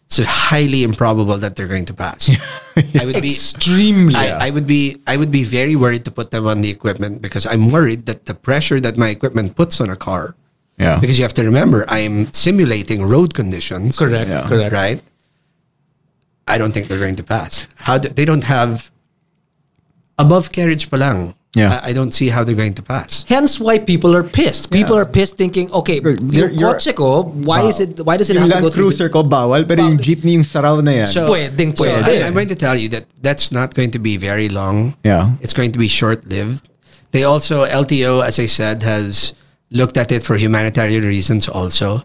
it's 0.08 0.20
highly 0.20 0.84
improbable 0.84 1.38
that 1.38 1.56
they're 1.56 1.68
going 1.72 1.86
to 1.86 1.94
pass. 1.94 2.28
I 2.76 3.06
would 3.06 3.22
be 3.22 3.32
Extremely. 3.32 4.16
I, 4.16 4.48
I 4.48 4.50
would 4.50 4.68
be 4.68 4.98
I 5.08 5.16
would 5.16 5.32
be 5.32 5.44
very 5.44 5.76
worried 5.76 6.04
to 6.06 6.12
put 6.12 6.32
them 6.32 6.48
on 6.48 6.60
the 6.62 6.70
equipment 6.70 7.22
because 7.22 7.46
I'm 7.48 7.70
worried 7.72 8.06
that 8.08 8.26
the 8.26 8.34
pressure 8.34 8.80
that 8.82 8.98
my 8.98 9.08
equipment 9.10 9.56
puts 9.56 9.80
on 9.80 9.90
a 9.90 9.96
car 9.96 10.36
Yeah. 10.80 10.98
because 11.00 11.20
you 11.20 11.24
have 11.28 11.34
to 11.36 11.44
remember 11.44 11.84
I 11.92 12.00
am 12.08 12.32
simulating 12.32 13.04
road 13.04 13.34
conditions 13.36 13.98
correct. 14.00 14.30
Yeah. 14.30 14.48
Correct. 14.48 14.72
right? 14.72 15.04
I 16.48 16.58
don't 16.58 16.72
think 16.74 16.88
they're 16.88 17.00
going 17.04 17.18
to 17.18 17.24
pass. 17.24 17.68
How 17.76 17.98
do, 18.00 18.10
they 18.10 18.26
don't 18.26 18.46
have 18.46 18.90
above 20.18 20.52
carriage 20.52 20.90
pa 20.90 20.98
lang. 20.98 21.36
Yeah. 21.56 21.82
I, 21.82 21.90
I 21.90 21.94
don't 21.94 22.12
see 22.14 22.30
how 22.30 22.44
they're 22.44 22.56
going 22.58 22.76
to 22.76 22.82
pass. 22.82 23.26
Hence 23.28 23.60
why 23.60 23.80
people 23.80 24.16
are 24.16 24.24
pissed. 24.24 24.70
People 24.70 24.96
Yeah. 24.96 25.02
are 25.02 25.06
pissed 25.06 25.38
thinking, 25.38 25.72
okay, 25.72 25.98
You're- 26.00 26.54
kotse 26.56 26.94
ko, 26.94 27.24
why 27.24 27.66
is 27.66 27.80
it 27.80 28.00
why 28.06 28.18
does 28.18 28.30
it 28.30 28.38
Yung 28.38 28.46
have 28.46 28.58
to 28.58 28.62
go 28.62 28.70
through 28.70 28.94
Cruiser 28.94 29.10
ko 29.10 29.24
bawal, 29.24 29.66
pero 29.68 29.82
yung 29.82 29.98
jeepney 29.98 30.38
yung 30.38 30.46
saraw 30.46 30.78
na 30.82 31.04
yan. 31.04 31.10
So, 31.10 31.30
Pwedeng 31.34 31.74
so 31.78 31.86
pwede. 31.86 32.06
I, 32.06 32.30
am 32.30 32.34
going 32.34 32.50
to 32.50 32.58
tell 32.58 32.78
you 32.78 32.90
that 32.90 33.06
that's 33.22 33.52
not 33.52 33.74
going 33.74 33.90
to 33.92 34.00
be 34.00 34.18
very 34.18 34.50
long. 34.50 34.94
yeah. 35.04 35.34
It's 35.42 35.54
going 35.54 35.72
to 35.74 35.80
be 35.80 35.88
short 35.90 36.26
lived. 36.30 36.70
They 37.12 37.24
also, 37.26 37.66
LTO, 37.66 38.22
as 38.22 38.38
I 38.38 38.46
said, 38.46 38.86
has 38.86 39.34
looked 39.72 39.98
at 39.98 40.12
it 40.12 40.24
for 40.24 40.36
humanitarian 40.38 41.04
reasons 41.04 41.48
also, 41.48 42.02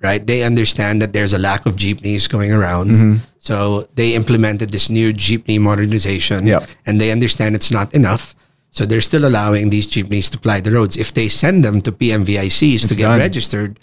right? 0.00 0.24
They 0.26 0.42
understand 0.42 1.02
that 1.02 1.12
there's 1.12 1.32
a 1.32 1.38
lack 1.38 1.66
of 1.66 1.76
jeepneys 1.76 2.28
going 2.28 2.52
around. 2.52 2.90
Mm-hmm. 2.90 3.16
So 3.40 3.88
they 3.94 4.14
implemented 4.14 4.70
this 4.70 4.88
new 4.90 5.12
jeepney 5.12 5.60
modernization 5.60 6.46
Yep. 6.46 6.68
and 6.86 7.00
they 7.00 7.10
understand 7.10 7.54
it's 7.54 7.70
not 7.70 7.92
enough. 7.94 8.34
So 8.70 8.84
they're 8.86 9.00
still 9.00 9.24
allowing 9.24 9.70
these 9.70 9.88
jeepneys 9.88 10.28
to 10.30 10.38
ply 10.38 10.60
the 10.60 10.70
roads. 10.70 10.96
If 10.96 11.14
they 11.14 11.28
send 11.28 11.64
them 11.64 11.80
to 11.82 11.90
PMVICs 11.92 12.86
to 12.88 12.94
get 12.94 13.08
done. 13.08 13.18
registered, 13.18 13.80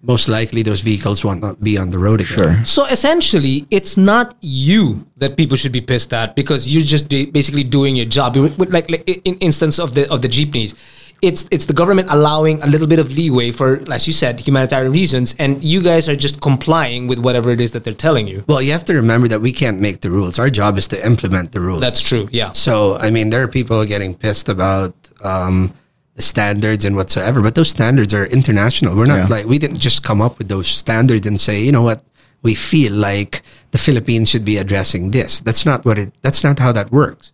most 0.00 0.28
likely 0.28 0.62
those 0.62 0.80
vehicles 0.80 1.24
will 1.24 1.34
not 1.34 1.62
be 1.62 1.76
on 1.76 1.90
the 1.90 1.98
road 1.98 2.20
again. 2.20 2.36
Sure. 2.38 2.64
So 2.64 2.86
essentially, 2.86 3.66
it's 3.70 3.96
not 3.96 4.36
you 4.40 5.06
that 5.18 5.36
people 5.36 5.56
should 5.56 5.72
be 5.72 5.80
pissed 5.80 6.12
at 6.14 6.34
because 6.36 6.68
you're 6.72 6.84
just 6.86 7.08
ba- 7.10 7.26
basically 7.30 7.64
doing 7.64 7.96
your 7.96 8.06
job. 8.06 8.36
With- 8.36 8.56
with 8.58 8.70
Like, 8.72 8.88
like 8.90 9.02
in 9.08 9.34
instance 9.40 9.78
of 9.78 9.94
the 9.94 10.08
of 10.10 10.22
the 10.22 10.28
jeepneys, 10.28 10.74
it's 11.20 11.48
it's 11.50 11.66
the 11.66 11.72
government 11.72 12.08
allowing 12.10 12.62
a 12.62 12.66
little 12.66 12.86
bit 12.86 12.98
of 12.98 13.10
leeway 13.10 13.50
for, 13.50 13.82
as 13.92 14.06
you 14.06 14.12
said, 14.12 14.38
humanitarian 14.40 14.92
reasons, 14.92 15.34
and 15.38 15.62
you 15.64 15.82
guys 15.82 16.08
are 16.08 16.16
just 16.16 16.40
complying 16.40 17.08
with 17.08 17.18
whatever 17.18 17.50
it 17.50 17.60
is 17.60 17.72
that 17.72 17.82
they're 17.84 17.92
telling 17.94 18.28
you. 18.28 18.44
Well, 18.46 18.62
you 18.62 18.72
have 18.72 18.84
to 18.86 18.94
remember 18.94 19.26
that 19.28 19.40
we 19.40 19.52
can't 19.52 19.80
make 19.80 20.00
the 20.02 20.10
rules. 20.10 20.38
Our 20.38 20.50
job 20.50 20.78
is 20.78 20.86
to 20.88 21.04
implement 21.04 21.52
the 21.52 21.60
rules. 21.60 21.80
That's 21.80 22.00
true. 22.00 22.28
Yeah. 22.32 22.52
So, 22.52 22.96
I 22.98 23.10
mean, 23.10 23.30
there 23.30 23.42
are 23.42 23.48
people 23.48 23.84
getting 23.84 24.14
pissed 24.14 24.48
about 24.48 24.94
um, 25.24 25.72
the 26.14 26.22
standards 26.22 26.84
and 26.84 26.94
whatsoever, 26.96 27.40
but 27.42 27.54
those 27.54 27.70
standards 27.70 28.14
are 28.14 28.26
international. 28.26 28.94
We're 28.96 29.06
not 29.06 29.28
Yeah. 29.28 29.36
like, 29.36 29.46
we 29.46 29.58
didn't 29.58 29.80
just 29.80 30.02
come 30.04 30.20
up 30.22 30.38
with 30.38 30.48
those 30.48 30.68
standards 30.68 31.26
and 31.26 31.40
say, 31.40 31.62
you 31.62 31.72
know 31.72 31.82
what, 31.82 32.02
we 32.42 32.54
feel 32.54 32.92
like 32.92 33.42
the 33.72 33.78
Philippines 33.78 34.28
should 34.28 34.44
be 34.44 34.56
addressing 34.56 35.10
this. 35.10 35.40
That's 35.40 35.66
not 35.66 35.84
what 35.84 35.98
it, 35.98 36.12
that's 36.22 36.44
not 36.44 36.58
how 36.60 36.70
that 36.72 36.92
works. 36.92 37.32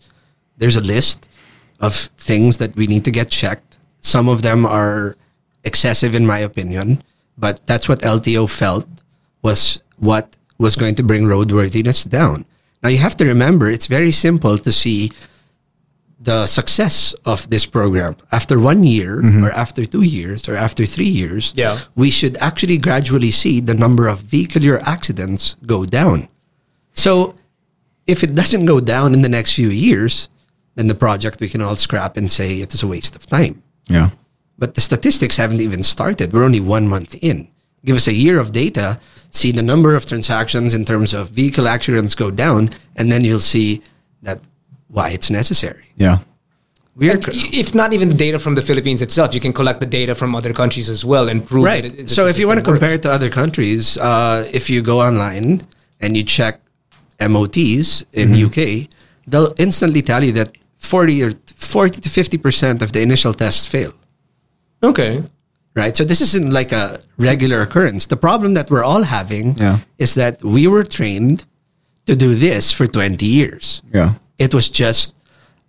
There's 0.57 0.77
a 0.77 0.81
list 0.81 1.29
of 1.81 1.95
things 2.17 2.57
that 2.59 2.75
we 2.77 2.87
need 2.87 3.05
to 3.05 3.11
get 3.11 3.31
checked. 3.31 3.74
Some 4.05 4.29
of 4.29 4.43
them 4.43 4.65
are 4.67 5.17
excessive, 5.65 6.15
in 6.15 6.27
my 6.27 6.39
opinion, 6.39 7.03
but 7.37 7.67
that's 7.67 7.89
what 7.89 8.01
LTO 8.01 8.49
felt 8.49 8.87
was 9.43 9.81
what 9.97 10.37
was 10.59 10.77
going 10.77 10.95
to 10.97 11.03
bring 11.03 11.25
roadworthiness 11.25 12.09
down. 12.09 12.45
Now 12.83 12.91
you 12.91 12.99
have 12.99 13.17
to 13.17 13.25
remember, 13.25 13.71
it's 13.71 13.87
very 13.89 14.13
simple 14.13 14.59
to 14.59 14.71
see 14.71 15.11
the 16.21 16.47
success 16.47 17.15
of 17.25 17.49
this 17.51 17.67
program. 17.67 18.17
After 18.31 18.61
one 18.61 18.85
year, 18.85 19.21
mm-hmm. 19.23 19.45
or 19.45 19.51
after 19.51 19.85
two 19.85 20.03
years, 20.03 20.49
or 20.49 20.57
after 20.57 20.85
three 20.87 21.09
years, 21.09 21.53
Yeah. 21.57 21.81
we 21.97 22.11
should 22.11 22.37
actually 22.39 22.79
gradually 22.79 23.31
see 23.31 23.61
the 23.61 23.75
number 23.75 24.07
of 24.07 24.21
vehicular 24.21 24.81
accidents 24.85 25.57
go 25.67 25.85
down. 25.85 26.29
So 26.93 27.35
if 28.07 28.23
it 28.23 28.35
doesn't 28.35 28.67
go 28.67 28.81
down 28.81 29.13
in 29.13 29.23
the 29.23 29.29
next 29.29 29.55
few 29.55 29.69
years, 29.69 30.29
then 30.77 30.89
the 30.89 30.95
project 30.95 31.41
we 31.41 31.49
can 31.49 31.63
all 31.63 31.77
scrap 31.77 32.17
and 32.17 32.31
say 32.31 32.61
it 32.61 32.73
was 32.73 32.83
a 32.83 32.87
waste 32.87 33.17
of 33.17 33.27
time. 33.27 33.63
Yeah. 33.89 34.11
But 34.59 34.75
the 34.75 34.81
statistics 34.81 35.37
haven't 35.37 35.61
even 35.61 35.83
started. 35.83 36.33
We're 36.33 36.45
only 36.45 36.61
one 36.61 36.89
month 36.89 37.15
in. 37.21 37.49
Give 37.85 37.97
us 37.97 38.07
a 38.07 38.15
year 38.15 38.39
of 38.39 38.53
data, 38.53 38.99
see 39.31 39.53
the 39.53 39.63
number 39.63 39.95
of 39.95 40.07
transactions 40.07 40.73
in 40.75 40.85
terms 40.85 41.13
of 41.13 41.31
vehicle 41.31 41.69
accidents 41.69 42.15
go 42.15 42.31
down, 42.31 42.71
and 42.97 43.13
then 43.13 43.25
you'll 43.25 43.41
see 43.41 43.83
that 44.23 44.41
why 44.89 45.11
it's 45.11 45.29
necessary. 45.29 45.87
Yeah. 45.97 46.19
We're 46.97 47.13
And 47.13 47.25
if 47.29 47.75
not 47.75 47.93
even 47.93 48.09
the 48.09 48.15
data 48.15 48.39
from 48.39 48.55
the 48.55 48.63
Philippines 48.63 49.03
itself, 49.03 49.35
you 49.35 49.41
can 49.41 49.53
collect 49.53 49.81
the 49.81 49.87
data 49.87 50.15
from 50.15 50.35
other 50.35 50.53
countries 50.55 50.89
as 50.89 51.05
well 51.05 51.29
and 51.29 51.45
prove 51.45 51.65
right. 51.65 51.83
that 51.83 51.93
it, 51.93 51.97
that 52.07 52.11
so 52.11 52.27
if 52.27 52.39
you 52.39 52.47
want 52.47 52.59
to 52.59 52.71
works. 52.71 52.79
compare 52.79 52.95
it 52.95 53.03
to 53.03 53.11
other 53.11 53.29
countries, 53.31 53.99
uh, 53.99 54.49
if 54.53 54.71
you 54.71 54.81
go 54.81 55.01
online 55.01 55.63
and 56.01 56.17
you 56.17 56.23
check 56.23 56.61
MOTs 57.21 58.03
in 58.13 58.31
Mm-hmm. 58.31 58.47
UK, 58.85 58.89
they'll 59.27 59.53
instantly 59.59 60.03
tell 60.03 60.23
you 60.23 60.33
that 60.33 60.57
40 60.79 61.23
or 61.25 61.33
40 61.57 62.01
to 62.01 62.09
50% 62.09 62.83
of 62.83 62.93
the 62.93 63.01
initial 63.01 63.33
tests 63.35 63.67
fail. 63.67 63.93
Okay. 64.83 65.23
right? 65.77 65.97
So 65.97 66.05
this 66.05 66.21
isn't 66.21 66.53
like 66.53 66.71
a 66.71 67.01
regular 67.19 67.61
occurrence. 67.61 68.07
The 68.07 68.17
problem 68.17 68.55
that 68.55 68.71
we're 68.71 68.85
all 68.85 69.03
having 69.03 69.57
Yeah. 69.59 69.79
is 69.99 70.15
that 70.15 70.41
we 70.45 70.69
were 70.69 70.85
trained 70.85 71.45
to 72.07 72.15
do 72.15 72.37
this 72.37 72.71
for 72.71 72.87
20 72.87 73.27
years. 73.27 73.83
Yeah. 73.93 74.15
It 74.39 74.55
was 74.55 74.71
just 74.71 75.13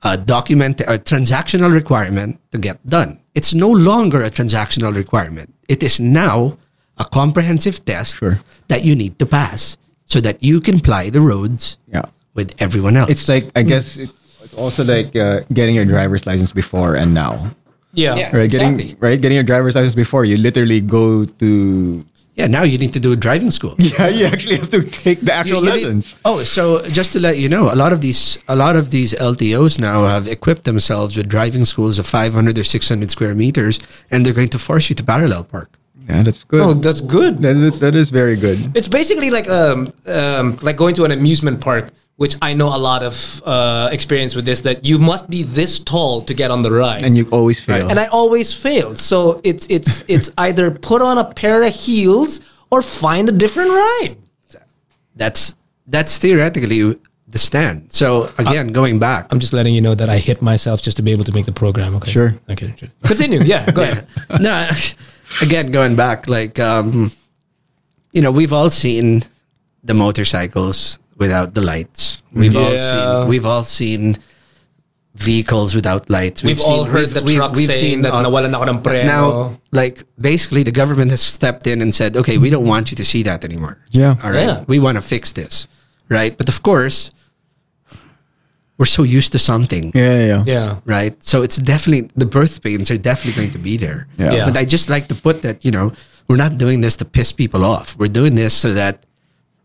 a 0.03 0.15
document, 0.15 0.81
a 0.81 0.99
transactional 0.99 1.73
requirement 1.73 2.39
to 2.51 2.59
get 2.59 2.77
done. 2.87 3.17
It's 3.33 3.55
no 3.55 3.71
longer 3.71 4.21
a 4.21 4.29
transactional 4.29 4.93
requirement. 4.93 5.55
It 5.67 5.81
is 5.81 5.99
now 5.99 6.57
a 6.97 7.05
comprehensive 7.05 7.83
test 7.85 8.19
Sure. 8.19 8.39
that 8.67 8.85
you 8.85 8.95
need 8.95 9.17
to 9.17 9.25
pass 9.25 9.75
so 10.05 10.21
that 10.21 10.43
you 10.43 10.61
can 10.61 10.79
ply 10.81 11.09
the 11.09 11.21
roads 11.21 11.77
Yeah. 11.91 12.05
with 12.35 12.53
everyone 12.59 12.95
else. 12.95 13.09
It's 13.09 13.27
like 13.27 13.49
I 13.55 13.63
hmm. 13.63 13.69
guess 13.69 13.97
it, 13.97 14.03
it's 14.03 14.13
also 14.57 14.83
like 14.83 15.15
uh, 15.15 15.41
getting 15.53 15.75
your 15.75 15.85
driver's 15.85 16.25
license 16.25 16.51
before 16.51 16.95
and 16.95 17.13
now. 17.13 17.51
Yeah. 17.93 18.15
Yeah. 18.15 18.35
Right, 18.35 18.43
Exactly. 18.45 18.83
getting 18.83 18.99
right, 18.99 19.21
getting 19.21 19.35
your 19.35 19.43
driver's 19.43 19.75
license 19.75 19.95
before 19.95 20.25
you 20.25 20.37
literally 20.37 20.81
go 20.81 21.25
to 21.25 22.05
yeah, 22.35 22.47
now 22.47 22.63
you 22.63 22.77
need 22.77 22.91
to 22.91 22.99
do 22.99 23.13
a 23.13 23.15
driving 23.15 23.49
school. 23.49 23.75
yeah, 23.79 24.07
you 24.09 24.25
actually 24.25 24.57
have 24.57 24.69
to 24.71 24.83
take 24.83 25.21
the 25.21 25.31
actual 25.33 25.63
you 25.63 25.71
need- 25.71 25.83
lessons. 25.83 26.17
oh, 26.25 26.43
so 26.43 26.85
just 26.89 27.13
to 27.13 27.19
let 27.21 27.37
you 27.37 27.47
know, 27.47 27.71
a 27.73 27.75
lot 27.75 27.93
of 27.93 28.01
these 28.01 28.37
a 28.49 28.55
lot 28.57 28.75
of 28.75 28.91
these 28.91 29.13
LTOs 29.13 29.79
now 29.79 30.05
have 30.05 30.27
equipped 30.27 30.65
themselves 30.65 31.15
with 31.15 31.29
driving 31.29 31.63
schools 31.63 31.97
of 31.97 32.05
500 32.05 32.57
or 32.57 32.65
600 32.65 33.09
square 33.09 33.33
meters, 33.35 33.79
and 34.11 34.25
they're 34.25 34.33
going 34.33 34.49
to 34.49 34.59
force 34.59 34.89
you 34.89 34.95
to 34.95 35.03
parallel 35.03 35.45
park. 35.45 35.69
Yeah, 36.09 36.23
that's 36.23 36.43
good. 36.43 36.59
Oh, 36.61 36.73
that's 36.73 36.99
good. 37.01 37.37
that, 37.41 37.55
is, 37.55 37.79
that 37.79 37.95
is 37.95 38.09
very 38.11 38.35
good. 38.35 38.75
It's 38.75 38.89
basically 38.89 39.31
like 39.31 39.49
um, 39.49 39.93
um 40.05 40.57
like 40.61 40.75
going 40.75 40.93
to 40.95 41.05
an 41.05 41.11
amusement 41.11 41.61
park, 41.61 41.87
which 42.17 42.35
I 42.41 42.53
know 42.53 42.67
a 42.67 42.77
lot 42.77 43.03
of 43.03 43.41
uh, 43.45 43.89
experience 43.91 44.35
with 44.35 44.45
this. 44.45 44.61
That 44.61 44.85
you 44.85 44.97
must 44.99 45.29
be 45.29 45.43
this 45.43 45.79
tall 45.79 46.21
to 46.21 46.33
get 46.33 46.51
on 46.51 46.61
the 46.61 46.71
ride, 46.71 47.03
And 47.03 47.15
you 47.15 47.27
always 47.31 47.59
fail. 47.59 47.89
and 47.89 47.99
I 47.99 48.05
always 48.05 48.53
fail. 48.53 48.93
So 48.95 49.41
it's 49.43 49.67
it's 49.69 50.03
it's 50.07 50.31
either 50.37 50.71
put 50.71 51.01
on 51.01 51.17
a 51.17 51.25
pair 51.33 51.63
of 51.63 51.73
heels 51.73 52.41
or 52.71 52.81
find 52.81 53.29
a 53.29 53.31
different 53.33 53.69
ride. 53.71 54.15
That's 55.15 55.55
that's 55.87 56.17
theoretically 56.17 56.95
the 57.27 57.37
stand. 57.39 57.91
So 57.91 58.31
again, 58.37 58.67
going 58.67 58.99
back, 58.99 59.27
I'm 59.31 59.39
just 59.39 59.53
letting 59.53 59.73
you 59.73 59.81
know 59.81 59.95
that 59.95 60.09
I 60.09 60.19
hit 60.19 60.41
myself 60.41 60.81
just 60.81 60.97
to 60.97 61.03
be 61.03 61.11
able 61.11 61.23
to 61.25 61.31
make 61.33 61.45
the 61.45 61.51
program. 61.51 61.95
Okay. 61.95 62.11
Sure. 62.11 62.35
Okay. 62.49 62.73
sure. 62.77 62.89
Continue. 63.03 63.43
Yeah. 63.43 63.69
Go 63.71 63.81
ahead. 63.83 64.07
no, 64.39 64.69
again 65.41 65.71
going 65.71 65.95
back, 65.95 66.27
like 66.27 66.59
um, 66.59 67.11
you 68.11 68.21
know, 68.21 68.31
we've 68.31 68.53
all 68.53 68.69
seen 68.69 69.23
the 69.83 69.93
motorcycles 69.93 70.97
without 71.17 71.53
the 71.53 71.61
lights. 71.61 72.21
We've 72.33 72.55
all 72.55 72.71
seen 72.75 73.27
we've 73.27 73.45
all 73.45 73.63
seen 73.63 74.17
vehicles 75.15 75.73
without 75.73 76.09
lights. 76.09 76.43
We've, 76.43 76.59
all 76.59 76.83
seen- 76.83 76.91
heard 76.93 77.09
the 77.09 77.21
truck 77.21 77.55
saying 77.55 78.01
that 78.01 78.11
on- 78.13 78.25
nawalan 78.25 78.53
ako 78.53 78.63
ng 78.67 78.79
preno. 78.83 79.05
now, 79.07 79.59
like 79.71 80.03
basically, 80.19 80.63
the 80.63 80.75
government 80.75 81.11
has 81.11 81.21
stepped 81.21 81.67
in 81.67 81.81
and 81.81 81.95
said, 81.95 82.17
"Okay, 82.17 82.37
we 82.37 82.49
don't 82.49 82.65
want 82.67 82.91
you 82.91 82.97
to 82.97 83.05
see 83.05 83.23
that 83.23 83.43
anymore. 83.45 83.79
Yeah. 83.91 84.17
all 84.23 84.31
right, 84.31 84.47
Yeah. 84.47 84.63
we 84.67 84.79
want 84.79 84.95
to 84.97 85.01
fix 85.01 85.31
this, 85.31 85.67
right?" 86.09 86.35
But 86.35 86.49
of 86.49 86.63
course, 86.63 87.11
we're 88.77 88.91
so 88.91 89.03
used 89.03 89.31
to 89.31 89.39
something, 89.39 89.93
yeah, 89.95 90.19
yeah, 90.19 90.25
yeah. 90.27 90.43
yeah. 90.45 90.69
right? 90.83 91.15
So 91.23 91.43
it's 91.43 91.55
definitely 91.55 92.11
the 92.15 92.27
birth 92.27 92.59
pains 92.61 92.91
are 92.91 92.97
definitely 92.99 93.39
going 93.39 93.55
to 93.55 93.59
be 93.63 93.77
there. 93.79 94.07
Yeah. 94.19 94.33
Yeah. 94.33 94.45
But 94.51 94.57
I 94.57 94.65
just 94.65 94.89
like 94.91 95.07
to 95.07 95.15
put 95.15 95.41
that 95.47 95.63
you 95.63 95.71
know 95.71 95.93
we're 96.27 96.41
not 96.41 96.57
doing 96.59 96.81
this 96.81 96.99
to 96.99 97.05
piss 97.05 97.31
people 97.31 97.63
off. 97.63 97.95
We're 97.95 98.11
doing 98.11 98.35
this 98.35 98.53
so 98.53 98.73
that. 98.75 99.05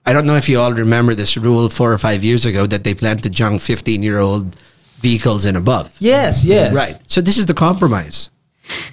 I 0.07 0.13
don't 0.13 0.27
know 0.27 0.37
if 0.37 0.49
you 0.49 0.59
all 0.59 0.73
remember 0.73 1.15
this 1.15 1.37
rule 1.37 1.69
four 1.69 1.93
or 1.93 1.99
five 1.99 2.25
years 2.25 2.47
ago 2.47 2.67
that 2.67 2.85
they 2.85 2.95
planned 2.95 3.23
to 3.25 3.31
junk 3.31 3.61
15 3.61 4.03
year 4.03 4.19
old 4.19 4.57
vehicles 5.01 5.45
and 5.45 5.57
above. 5.57 5.95
Yes. 5.99 6.45
Yes. 6.45 6.75
Right. 6.75 6.97
So 7.07 7.21
this 7.21 7.39
is 7.39 7.47
the 7.47 7.55
compromise. 7.55 8.31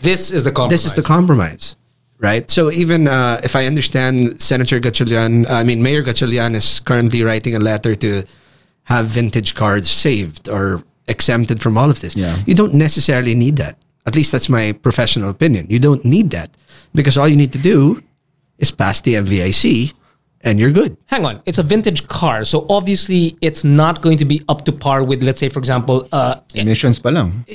This 0.01 0.31
is 0.31 0.43
the 0.43 0.51
compromise. 0.51 0.71
This 0.71 0.85
is 0.85 0.93
the 0.93 1.03
compromise, 1.03 1.75
right? 2.19 2.49
So 2.49 2.71
even 2.71 3.07
uh, 3.07 3.41
if 3.43 3.55
I 3.55 3.65
understand 3.65 4.41
Senator 4.41 4.79
Gatchalian, 4.79 5.49
I 5.49 5.63
mean 5.63 5.83
Mayor 5.83 6.03
Gatchalian 6.03 6.55
is 6.55 6.79
currently 6.79 7.23
writing 7.23 7.55
a 7.55 7.59
letter 7.59 7.93
to 7.95 8.23
have 8.85 9.05
vintage 9.07 9.53
cars 9.53 9.89
saved 9.89 10.49
or 10.49 10.83
exempted 11.07 11.61
from 11.61 11.77
all 11.77 11.89
of 11.89 11.99
this. 12.01 12.15
Yeah. 12.15 12.35
You 12.45 12.55
don't 12.55 12.73
necessarily 12.73 13.35
need 13.35 13.57
that. 13.57 13.77
At 14.05 14.15
least 14.15 14.31
that's 14.31 14.49
my 14.49 14.71
professional 14.71 15.29
opinion. 15.29 15.67
You 15.69 15.79
don't 15.79 16.03
need 16.05 16.31
that 16.31 16.49
because 16.95 17.17
all 17.17 17.27
you 17.27 17.35
need 17.35 17.51
to 17.51 17.59
do 17.59 18.01
is 18.57 18.71
pass 18.71 19.01
the 19.01 19.15
MVIC 19.15 19.93
and 20.47 20.59
you're 20.59 20.71
good. 20.71 20.97
Hang 21.07 21.25
on, 21.25 21.41
it's 21.45 21.59
a 21.59 21.63
vintage 21.63 22.07
car, 22.07 22.43
so 22.45 22.65
obviously 22.69 23.37
it's 23.41 23.63
not 23.63 24.01
going 24.01 24.17
to 24.17 24.25
be 24.25 24.43
up 24.47 24.65
to 24.65 24.71
par 24.71 25.03
with, 25.03 25.21
let's 25.21 25.39
say, 25.39 25.49
for 25.49 25.59
example, 25.59 26.07
uh, 26.11 26.39
Emissions 26.55 26.99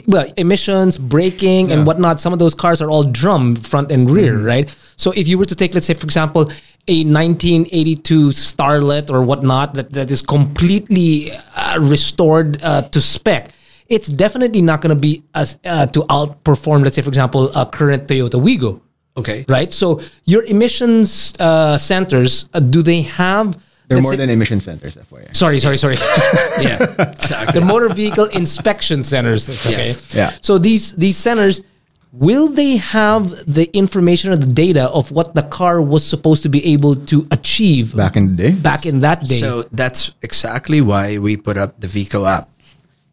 well, 0.07 0.33
emissions, 0.37 0.99
braking, 0.99 1.73
and 1.73 1.87
whatnot. 1.87 2.21
Some 2.21 2.33
of 2.33 2.39
those 2.39 2.55
cars 2.55 2.83
are 2.83 2.91
all 2.91 3.05
drum 3.05 3.57
front 3.57 3.91
and 3.91 4.11
rear, 4.11 4.39
right? 4.39 4.69
So 4.97 5.11
if 5.13 5.27
you 5.27 5.39
were 5.39 5.47
to 5.47 5.55
take, 5.55 5.75
let's 5.75 5.87
say, 5.87 5.95
for 5.95 6.05
example, 6.05 6.43
a 6.89 7.05
1982 7.05 8.29
Starlet 8.31 9.11
or 9.11 9.23
whatnot 9.23 9.75
that, 9.75 9.93
that 9.93 10.11
is 10.11 10.21
completely 10.21 11.33
uh, 11.55 11.79
restored 11.81 12.63
uh, 12.63 12.83
to 12.83 13.01
spec, 13.01 13.53
it's 13.89 14.09
definitely 14.09 14.63
not 14.63 14.81
going 14.81 14.95
to 14.95 15.01
be 15.01 15.23
as 15.35 15.59
uh, 15.65 15.87
to 15.87 16.03
outperform, 16.05 16.85
let's 16.85 16.97
say, 16.97 17.03
for 17.03 17.09
example, 17.09 17.51
a 17.57 17.65
current 17.67 18.07
Toyota 18.07 18.41
Wigo 18.41 18.81
Okay. 19.17 19.45
right? 19.49 19.73
So 19.73 20.01
your 20.25 20.43
emissions 20.45 21.35
uh, 21.39 21.77
centers, 21.79 22.49
uh, 22.55 22.61
do 22.61 22.83
they 22.83 23.03
have? 23.03 23.59
They're 23.89 24.01
more 24.01 24.13
say- 24.13 24.17
than 24.17 24.31
emission 24.31 24.61
centers, 24.61 24.97
FYI. 24.97 25.37
Sorry, 25.37 25.61
sorry, 25.61 25.77
sorry. 25.77 25.97
Yeah. 26.61 26.79
Exactly. 27.13 27.61
the 27.61 27.67
motor 27.67 27.89
vehicle 27.89 28.27
inspection 28.27 29.03
centers. 29.03 29.49
Okay. 29.67 29.89
Yes. 29.89 30.15
Yeah. 30.15 30.33
So 30.41 30.59
these 30.59 30.93
these 30.97 31.17
centers. 31.17 31.61
Will 32.15 32.49
they 32.49 32.77
have 32.77 33.25
the 33.49 33.75
information 33.75 34.31
or 34.33 34.37
the 34.37 34.45
data 34.53 34.85
of 34.91 35.11
what 35.11 35.35
the 35.35 35.41
car 35.45 35.81
was 35.81 36.05
supposed 36.05 36.43
to 36.43 36.51
be 36.51 36.61
able 36.67 36.95
to 37.09 37.27
achieve 37.31 37.97
Back 37.97 38.17
in 38.21 38.37
the 38.37 38.37
day. 38.37 38.51
back 38.53 38.85
in 38.85 39.01
that 39.01 39.25
day? 39.25 39.41
So 39.41 39.65
that's 39.73 40.13
exactly 40.21 40.83
why 40.83 41.17
we 41.17 41.39
put 41.39 41.57
up 41.57 41.81
the 41.81 41.89
Vico 41.89 42.27
app. 42.27 42.51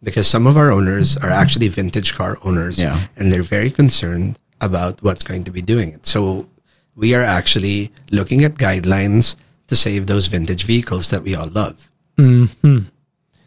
Because 0.03 0.27
some 0.27 0.45
of 0.45 0.57
our 0.57 0.69
owners 0.69 1.15
are 1.15 1.29
actually 1.31 1.69
vintage 1.69 2.13
car 2.13 2.39
owners 2.43 2.77
Yeah. 2.77 2.99
and 3.15 3.31
they're 3.31 3.41
very 3.57 3.71
concerned 3.71 4.35
about 4.61 5.01
what's 5.03 5.23
going 5.23 5.43
to 5.45 5.51
be 5.51 5.61
doing 5.61 5.93
it. 5.93 6.05
So 6.05 6.49
we 6.95 7.15
are 7.15 7.23
actually 7.23 7.91
looking 8.11 8.43
at 8.43 8.55
guidelines 8.55 9.35
to 9.67 9.75
save 9.75 10.07
those 10.07 10.27
vintage 10.27 10.63
vehicles 10.65 11.09
that 11.09 11.23
we 11.23 11.35
all 11.35 11.47
love. 11.47 11.89
Mm-hmm. 12.17 12.79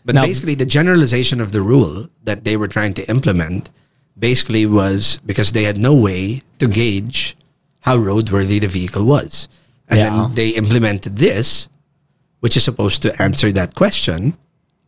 But 0.05 0.15
Now- 0.15 0.23
basically, 0.25 0.55
the 0.55 0.67
generalization 0.67 1.41
of 1.41 1.53
the 1.53 1.63
rule 1.63 2.09
that 2.25 2.45
they 2.45 2.57
were 2.57 2.69
trying 2.69 2.95
to 2.95 3.09
implement 3.11 3.71
basically 4.19 4.67
was 4.67 5.21
because 5.25 5.53
they 5.53 5.65
had 5.65 5.79
no 5.79 5.95
way 5.95 6.43
to 6.59 6.67
gauge 6.69 7.37
how 7.81 7.97
roadworthy 7.99 8.61
the 8.61 8.69
vehicle 8.69 9.05
was. 9.05 9.49
And 9.89 9.99
Yeah. 10.01 10.11
then 10.11 10.35
they 10.35 10.49
implemented 10.51 11.17
this, 11.17 11.69
which 12.41 12.57
is 12.57 12.65
supposed 12.65 13.03
to 13.03 13.21
answer 13.21 13.53
that 13.53 13.75
question 13.75 14.37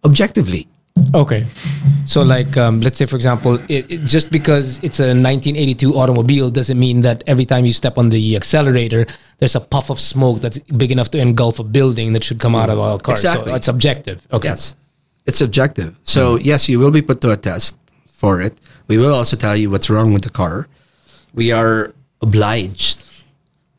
objectively. 0.05 0.69
Okay. 1.15 1.47
So, 2.07 2.23
like, 2.23 2.57
um, 2.57 2.81
let's 2.81 2.99
say, 2.99 3.07
for 3.07 3.17
example, 3.17 3.55
it, 3.69 3.91
it, 3.91 4.05
just 4.05 4.31
because 4.31 4.79
it's 4.83 5.01
a 5.01 5.15
1982 5.15 5.95
automobile 5.97 6.51
doesn't 6.51 6.79
mean 6.79 7.01
that 7.01 7.25
every 7.27 7.47
time 7.47 7.65
you 7.65 7.73
step 7.73 7.99
on 7.99 8.11
the 8.11 8.37
accelerator, 8.37 9.07
there's 9.39 9.55
a 9.55 9.61
puff 9.61 9.91
of 9.91 10.01
smoke 10.01 10.41
that's 10.41 10.59
big 10.77 10.93
enough 10.93 11.11
to 11.13 11.19
engulf 11.19 11.59
a 11.59 11.65
building 11.65 12.13
that 12.13 12.23
should 12.23 12.41
come 12.41 12.55
out 12.55 12.69
of 12.71 12.79
a 12.79 12.99
car. 12.99 13.15
Exactly. 13.15 13.51
So 13.51 13.57
it's 13.57 13.69
objective. 13.69 14.27
Okay. 14.33 14.49
Yes. 14.49 14.77
It's 15.27 15.41
objective. 15.41 15.99
So, 16.03 16.37
yes, 16.37 16.69
you 16.69 16.79
will 16.79 16.91
be 16.91 17.01
put 17.01 17.21
to 17.23 17.31
a 17.31 17.37
test 17.37 17.77
for 18.07 18.41
it. 18.43 18.59
We 18.89 18.99
will 18.99 19.15
also 19.15 19.37
tell 19.37 19.57
you 19.57 19.71
what's 19.71 19.89
wrong 19.89 20.13
with 20.13 20.23
the 20.23 20.31
car. 20.31 20.69
We 21.33 21.51
are 21.51 21.95
obliged 22.21 23.03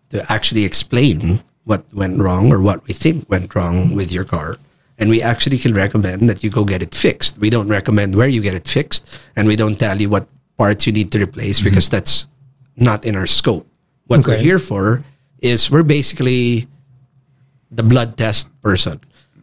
to 0.10 0.30
actually 0.32 0.64
explain 0.64 1.44
what 1.64 1.86
went 1.94 2.20
wrong 2.20 2.52
or 2.52 2.62
what 2.62 2.86
we 2.88 2.94
think 2.94 3.30
went 3.30 3.54
wrong 3.54 3.94
with 3.94 4.12
your 4.12 4.26
car. 4.26 4.58
And 4.98 5.10
we 5.10 5.22
actually 5.22 5.58
can 5.58 5.74
recommend 5.74 6.30
that 6.30 6.44
you 6.44 6.50
go 6.50 6.64
get 6.64 6.82
it 6.82 6.96
fixed. 6.96 7.38
We 7.38 7.50
don't 7.50 7.68
recommend 7.68 8.16
where 8.16 8.28
you 8.28 8.42
get 8.42 8.54
it 8.54 8.68
fixed, 8.68 9.06
and 9.36 9.48
we 9.48 9.56
don't 9.56 9.78
tell 9.78 10.00
you 10.00 10.10
what 10.10 10.28
parts 10.58 10.88
you 10.88 10.94
need 10.94 11.12
to 11.12 11.20
replace 11.20 11.60
mm-hmm. 11.60 11.70
because 11.70 11.90
that's 11.90 12.28
not 12.78 13.06
in 13.06 13.16
our 13.16 13.28
scope. 13.28 13.68
What 14.08 14.26
we're 14.26 14.38
here 14.38 14.60
for 14.60 15.04
is 15.40 15.72
we're 15.72 15.84
basically 15.84 16.68
the 17.72 17.84
blood 17.84 18.18
test 18.18 18.50
person. 18.62 19.02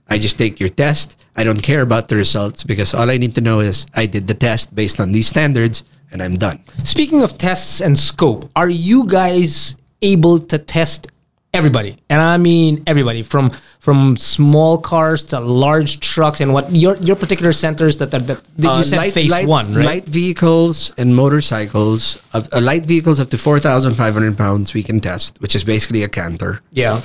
I 0.08 0.18
just 0.18 0.38
take 0.38 0.60
your 0.60 0.68
test. 0.68 1.16
I 1.36 1.44
don't 1.44 1.62
care 1.62 1.80
about 1.80 2.08
the 2.08 2.16
results 2.16 2.62
because 2.62 2.94
all 2.94 3.10
I 3.10 3.16
need 3.16 3.34
to 3.36 3.40
know 3.40 3.60
is 3.60 3.86
I 3.94 4.06
did 4.06 4.26
the 4.26 4.34
test 4.34 4.74
based 4.74 5.00
on 5.00 5.12
these 5.12 5.26
standards 5.26 5.84
and 6.10 6.22
I'm 6.22 6.36
done. 6.36 6.60
Speaking 6.84 7.22
of 7.22 7.38
tests 7.38 7.80
and 7.80 7.98
scope, 7.98 8.50
are 8.54 8.68
you 8.68 9.06
guys 9.06 9.76
able 10.02 10.38
to 10.38 10.58
test 10.58 11.06
everybody? 11.52 11.98
And 12.08 12.20
I 12.20 12.36
mean 12.38 12.82
everybody 12.86 13.22
from 13.22 13.52
from 13.80 14.16
small 14.16 14.78
cars 14.78 15.22
to 15.24 15.40
large 15.40 16.00
trucks 16.00 16.40
and 16.40 16.52
what 16.52 16.74
your 16.74 16.96
your 16.98 17.16
particular 17.16 17.52
centers 17.52 17.98
that 17.98 18.10
that, 18.10 18.26
that, 18.26 18.40
that 18.56 18.68
Uh, 18.70 18.78
you 18.78 18.84
said 18.84 19.12
phase 19.12 19.30
light, 19.30 19.46
one, 19.46 19.74
right? 19.74 19.84
Light 19.84 20.06
vehicles 20.06 20.92
and 20.96 21.14
motorcycles, 21.14 22.18
uh, 22.32 22.42
uh, 22.52 22.60
light 22.60 22.86
vehicles 22.86 23.20
up 23.20 23.30
to 23.30 23.38
4,500 23.38 24.36
pounds 24.36 24.74
we 24.74 24.82
can 24.82 25.00
test, 25.00 25.40
which 25.40 25.54
is 25.54 25.64
basically 25.64 26.02
a 26.02 26.08
canter. 26.08 26.60
Yeah. 26.72 27.02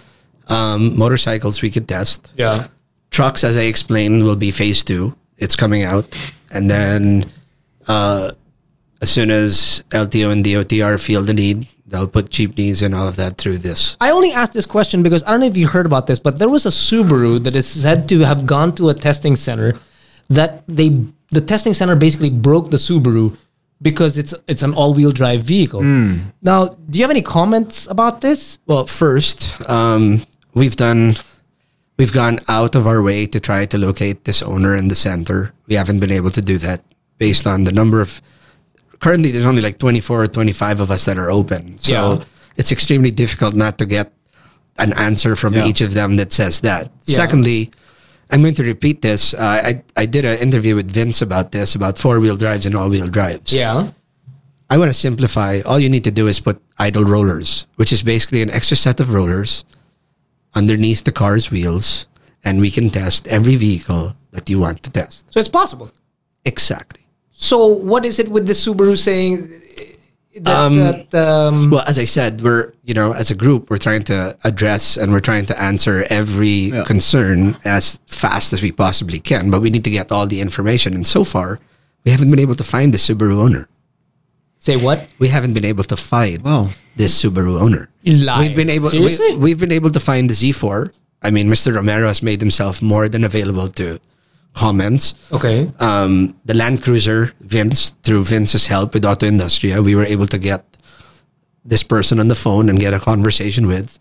Um, 0.47 0.97
motorcycles 0.97 1.61
we 1.61 1.69
could 1.69 1.87
test. 1.87 2.31
Yeah. 2.37 2.67
Trucks, 3.11 3.43
as 3.43 3.57
I 3.57 3.61
explained, 3.63 4.23
will 4.23 4.35
be 4.37 4.51
phase 4.51 4.83
two. 4.83 5.15
It's 5.37 5.55
coming 5.55 5.83
out. 5.83 6.15
And 6.51 6.69
then 6.69 7.29
uh, 7.87 8.31
as 9.01 9.09
soon 9.09 9.31
as 9.31 9.83
LTO 9.89 10.31
and 10.31 10.43
DOTR 10.43 10.99
feel 10.99 11.21
the 11.21 11.33
need, 11.33 11.67
they'll 11.85 12.07
put 12.07 12.29
jeepneys 12.29 12.81
and 12.81 12.93
all 12.95 13.07
of 13.07 13.15
that 13.15 13.37
through 13.37 13.59
this. 13.59 13.95
I 14.01 14.11
only 14.11 14.31
asked 14.31 14.53
this 14.53 14.65
question 14.65 15.03
because 15.03 15.23
I 15.23 15.31
don't 15.31 15.39
know 15.39 15.45
if 15.47 15.57
you 15.57 15.67
heard 15.67 15.85
about 15.85 16.07
this, 16.07 16.19
but 16.19 16.39
there 16.39 16.49
was 16.49 16.65
a 16.65 16.69
Subaru 16.69 17.43
that 17.43 17.55
is 17.55 17.67
said 17.67 18.09
to 18.09 18.19
have 18.21 18.45
gone 18.45 18.75
to 18.75 18.89
a 18.89 18.93
testing 18.93 19.35
center 19.35 19.79
that 20.29 20.63
they 20.67 21.05
the 21.31 21.41
testing 21.41 21.73
center 21.73 21.95
basically 21.95 22.29
broke 22.29 22.71
the 22.71 22.77
Subaru 22.77 23.37
because 23.81 24.17
it's 24.17 24.33
it's 24.47 24.63
an 24.63 24.73
all-wheel 24.73 25.11
drive 25.11 25.43
vehicle. 25.43 25.83
Now, 26.41 26.67
do 26.89 26.97
you 26.97 27.03
have 27.03 27.11
any 27.11 27.21
comments 27.21 27.87
about 27.87 28.21
this? 28.21 28.57
Well, 28.65 28.85
first, 28.85 29.61
um, 29.69 30.23
we've 30.53 30.75
done, 30.75 31.15
we've 31.97 32.13
gone 32.13 32.39
out 32.47 32.75
of 32.75 32.87
our 32.87 33.01
way 33.03 33.27
to 33.27 33.39
try 33.39 33.65
to 33.67 33.77
locate 33.77 34.23
this 34.25 34.41
owner 34.41 34.75
in 34.75 34.87
the 34.87 34.95
center. 34.95 35.53
We 35.67 35.75
haven't 35.75 35.99
been 35.99 36.11
able 36.11 36.31
to 36.31 36.41
do 36.41 36.57
that 36.59 36.81
based 37.17 37.45
on 37.45 37.63
the 37.65 37.71
number 37.71 38.01
of. 38.01 38.21
Currently, 38.99 39.31
there's 39.31 39.45
only 39.45 39.61
like 39.61 39.77
24 39.79 40.23
or 40.23 40.27
25 40.27 40.79
of 40.79 40.91
us 40.91 41.05
that 41.05 41.17
are 41.17 41.29
open, 41.29 41.77
so 41.77 41.93
Yeah. 41.93 42.25
it's 42.55 42.71
extremely 42.71 43.11
difficult 43.11 43.53
not 43.55 43.77
to 43.77 43.85
get 43.85 44.11
an 44.77 44.93
answer 44.93 45.35
from 45.35 45.53
Yeah. 45.53 45.65
each 45.65 45.81
of 45.81 45.93
them 45.93 46.15
that 46.17 46.33
says 46.33 46.61
that. 46.61 46.91
Yeah. 47.05 47.15
Secondly, 47.15 47.71
I'm 48.29 48.41
going 48.41 48.55
to 48.55 48.63
repeat 48.63 49.01
this. 49.01 49.33
Uh, 49.33 49.39
I 49.69 49.81
I 49.95 50.05
did 50.05 50.25
an 50.25 50.37
interview 50.39 50.75
with 50.75 50.91
Vince 50.91 51.21
about 51.21 51.51
this 51.51 51.75
about 51.75 51.97
four 51.97 52.19
wheel 52.19 52.35
drives 52.37 52.65
and 52.65 52.75
all 52.75 52.89
wheel 52.89 53.07
drives. 53.07 53.53
Yeah. 53.53 53.91
I 54.69 54.77
want 54.77 54.89
to 54.91 54.97
simplify. 54.97 55.61
All 55.65 55.79
you 55.79 55.89
need 55.89 56.03
to 56.03 56.11
do 56.11 56.27
is 56.27 56.39
put 56.41 56.59
idle 56.77 57.05
rollers, 57.05 57.65
which 57.77 57.93
is 57.93 58.03
basically 58.03 58.41
an 58.41 58.49
extra 58.51 58.75
set 58.75 58.99
of 58.99 59.13
rollers 59.13 59.63
underneath 60.53 61.03
the 61.05 61.11
car's 61.11 61.49
wheels, 61.51 62.05
and 62.43 62.59
we 62.59 62.69
can 62.69 62.89
test 62.89 63.27
every 63.29 63.55
vehicle 63.55 64.15
that 64.31 64.49
you 64.49 64.59
want 64.59 64.83
to 64.83 64.89
test. 64.89 65.23
So 65.31 65.39
it's 65.39 65.47
possible. 65.49 65.91
Exactly. 66.43 67.03
So 67.37 67.65
what 67.67 68.03
is 68.05 68.17
it 68.19 68.29
with 68.33 68.47
the 68.47 68.53
Subaru 68.57 68.97
saying 68.97 69.61
that, 70.41 70.57
Um, 70.57 70.75
that 70.77 71.13
um, 71.13 71.69
Well, 71.69 71.83
as 71.85 71.97
I 72.01 72.05
said, 72.05 72.41
we're 72.41 72.73
you 72.83 72.93
know 72.97 73.13
as 73.13 73.29
a 73.29 73.35
group 73.37 73.69
we're 73.69 73.77
trying 73.81 74.03
to 74.09 74.35
address 74.43 74.97
and 74.97 75.13
we're 75.13 75.21
trying 75.23 75.45
to 75.47 75.55
answer 75.61 76.05
every 76.09 76.73
Yeah. 76.73 76.83
concern 76.83 77.55
as 77.63 77.99
fast 78.09 78.53
as 78.53 78.61
we 78.65 78.71
possibly 78.73 79.19
can, 79.21 79.49
but 79.53 79.61
we 79.61 79.69
need 79.69 79.83
to 79.85 79.93
get 79.93 80.11
all 80.11 80.25
the 80.25 80.41
information. 80.41 80.93
And 80.97 81.05
so 81.05 81.23
far, 81.23 81.59
we 82.03 82.09
haven't 82.11 82.29
been 82.33 82.41
able 82.41 82.55
to 82.57 82.63
find 82.65 82.89
the 82.93 82.97
Subaru 82.99 83.37
owner. 83.37 83.69
say 84.59 84.75
what? 84.75 85.07
We 85.21 85.29
haven't 85.29 85.53
been 85.53 85.63
able 85.63 85.85
to 85.85 85.95
find 85.95 86.41
Wow. 86.43 86.71
this 86.97 87.13
Subaru 87.15 87.55
owner. 87.61 87.87
You 88.03 88.17
lie. 88.27 88.39
We've 88.41 88.55
been 88.57 88.69
able 88.73 88.89
Seriously? 88.89 89.37
we, 89.37 89.53
we've 89.53 89.59
been 89.61 89.71
able 89.71 89.91
to 89.93 89.99
find 90.01 90.27
the 90.29 90.33
Z4. 90.35 90.91
I 91.23 91.29
mean, 91.31 91.47
Mr. 91.47 91.71
Romero 91.73 92.07
has 92.09 92.19
made 92.21 92.41
himself 92.41 92.81
more 92.81 93.07
than 93.07 93.23
available 93.23 93.69
to 93.79 93.99
comments. 94.57 95.13
okay. 95.31 95.71
Um, 95.79 96.35
the 96.45 96.53
Land 96.53 96.81
Cruiser, 96.83 97.31
Vince, 97.41 97.91
through 98.03 98.23
Vince's 98.25 98.67
help 98.67 98.93
with 98.93 99.03
AutoIndustriya, 99.03 99.83
we 99.83 99.95
were 99.95 100.05
able 100.05 100.27
to 100.27 100.37
get 100.37 100.65
this 101.63 101.83
person 101.83 102.19
on 102.19 102.27
the 102.27 102.35
phone 102.35 102.69
and 102.69 102.79
get 102.79 102.93
a 102.93 102.99
conversation 102.99 103.67
with. 103.67 103.99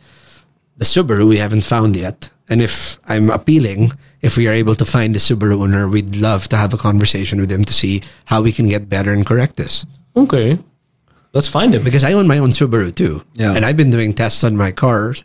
The 0.79 0.85
Subaru 0.85 1.27
we 1.29 1.39
haven't 1.39 1.65
found 1.65 1.97
yet. 1.97 2.31
And 2.49 2.63
if 2.63 2.99
I'm 3.07 3.29
appealing, 3.31 3.93
if 4.21 4.37
we 4.37 4.47
are 4.49 4.53
able 4.53 4.75
to 4.77 4.85
find 4.85 5.15
the 5.15 5.19
Subaru 5.19 5.63
owner, 5.63 5.89
we'd 5.89 6.17
love 6.17 6.49
to 6.49 6.57
have 6.57 6.73
a 6.75 6.77
conversation 6.79 7.41
with 7.41 7.51
him 7.51 7.65
to 7.65 7.73
see 7.73 8.03
how 8.27 8.43
we 8.43 8.53
can 8.53 8.69
get 8.69 8.89
better 8.89 9.13
and 9.13 9.25
correct 9.27 9.57
this 9.57 9.85
Okay. 10.17 10.59
Let's 11.33 11.49
find 11.49 11.75
him. 11.75 11.83
because 11.85 12.05
I 12.05 12.13
own 12.15 12.27
my 12.27 12.39
own 12.39 12.51
Subaru 12.51 12.95
too. 12.95 13.23
Yeah. 13.35 13.53
And 13.55 13.65
I've 13.67 13.77
been 13.77 13.91
doing 13.91 14.15
tests 14.15 14.45
on 14.45 14.57
my 14.57 14.71
cars 14.73 15.25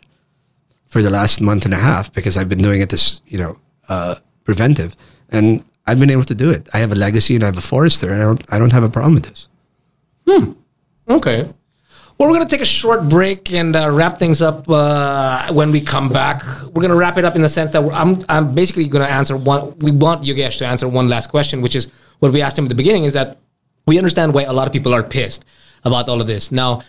for 0.86 1.00
the 1.00 1.10
last 1.10 1.40
month 1.40 1.64
and 1.64 1.72
a 1.72 1.78
half 1.78 2.12
because 2.12 2.36
I've 2.36 2.48
been 2.48 2.62
doing 2.62 2.80
it 2.82 2.92
as, 2.92 3.22
you 3.26 3.38
know, 3.38 3.56
uh, 3.88 4.16
preventive. 4.44 4.94
And 5.32 5.64
I've 5.86 5.98
been 5.98 6.10
able 6.10 6.24
to 6.24 6.34
do 6.34 6.50
it. 6.50 6.68
I 6.72 6.78
have 6.78 6.92
a 6.92 6.94
legacy 6.94 7.34
and 7.34 7.42
I 7.42 7.46
have 7.46 7.58
a 7.58 7.62
Forester. 7.62 8.12
And 8.12 8.22
I 8.22 8.24
don't, 8.24 8.52
I 8.52 8.58
don't 8.58 8.72
have 8.72 8.84
a 8.84 8.88
problem 8.88 9.14
with 9.14 9.24
this. 9.24 9.48
Hmm. 10.26 10.52
Okay. 11.08 11.52
Well, 12.18 12.28
we're 12.28 12.36
going 12.36 12.46
to 12.46 12.50
take 12.50 12.60
a 12.60 12.64
short 12.64 13.08
break 13.08 13.52
and 13.52 13.74
uh, 13.74 13.90
wrap 13.90 14.18
things 14.18 14.40
up 14.42 14.68
uh, 14.68 15.52
when 15.52 15.72
we 15.72 15.80
come 15.80 16.08
back. 16.08 16.44
We're 16.44 16.82
going 16.82 16.90
to 16.90 16.96
wrap 16.96 17.18
it 17.18 17.24
up 17.24 17.34
in 17.34 17.42
the 17.42 17.48
sense 17.48 17.72
that 17.72 17.82
I'm, 17.92 18.22
I'm 18.28 18.54
basically 18.54 18.86
going 18.86 19.04
to 19.04 19.10
answer 19.10 19.36
one. 19.36 19.76
We 19.78 19.90
want 19.90 20.22
Yogesh 20.22 20.58
to 20.58 20.66
answer 20.66 20.86
one 20.86 21.08
last 21.08 21.30
question, 21.30 21.62
which 21.62 21.74
is 21.74 21.88
what 22.20 22.32
we 22.32 22.40
asked 22.40 22.56
him 22.56 22.66
at 22.66 22.68
the 22.68 22.76
beginning 22.76 23.04
is 23.04 23.14
that 23.14 23.38
we 23.86 23.98
understand 23.98 24.34
why 24.34 24.44
a 24.44 24.52
lot 24.52 24.68
of 24.68 24.72
people 24.72 24.94
are 24.94 25.02
pissed 25.02 25.44
about 25.84 26.08
all 26.08 26.20
of 26.20 26.28
this. 26.28 26.52
Now, 26.52 26.82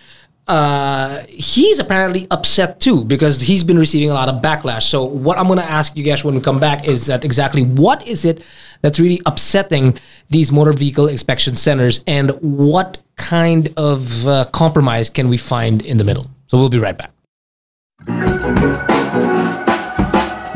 uh, 0.48 1.24
he's 1.30 1.80
apparently 1.80 2.28
upset 2.30 2.80
too 2.80 3.04
because 3.06 3.40
he's 3.40 3.64
been 3.64 3.80
receiving 3.80 4.10
a 4.10 4.14
lot 4.14 4.28
of 4.28 4.42
backlash. 4.42 4.84
So, 4.84 5.04
what 5.04 5.38
I'm 5.38 5.48
going 5.48 5.60
to 5.60 5.66
ask 5.66 5.96
you 5.96 6.04
guys 6.04 6.24
when 6.24 6.36
we 6.36 6.42
come 6.42 6.60
back 6.60 6.88
is 6.88 7.06
that 7.06 7.24
exactly 7.24 7.64
what 7.64 8.06
is 8.08 8.26
it 8.26 8.44
that's 8.82 9.00
really 9.00 9.22
upsetting 9.26 9.98
these 10.30 10.52
motor 10.52 10.74
vehicle 10.74 11.08
inspection 11.08 11.56
centers, 11.56 12.04
and 12.08 12.32
what 12.42 12.98
kind 13.16 13.74
of 13.78 14.28
uh, 14.28 14.46
compromise 14.52 15.10
can 15.10 15.30
we 15.30 15.38
find 15.38 15.82
in 15.82 15.98
the 15.98 16.04
middle? 16.04 16.30
So, 16.48 16.58
we'll 16.58 16.70
be 16.70 16.80
right 16.80 16.98
back. 16.98 17.12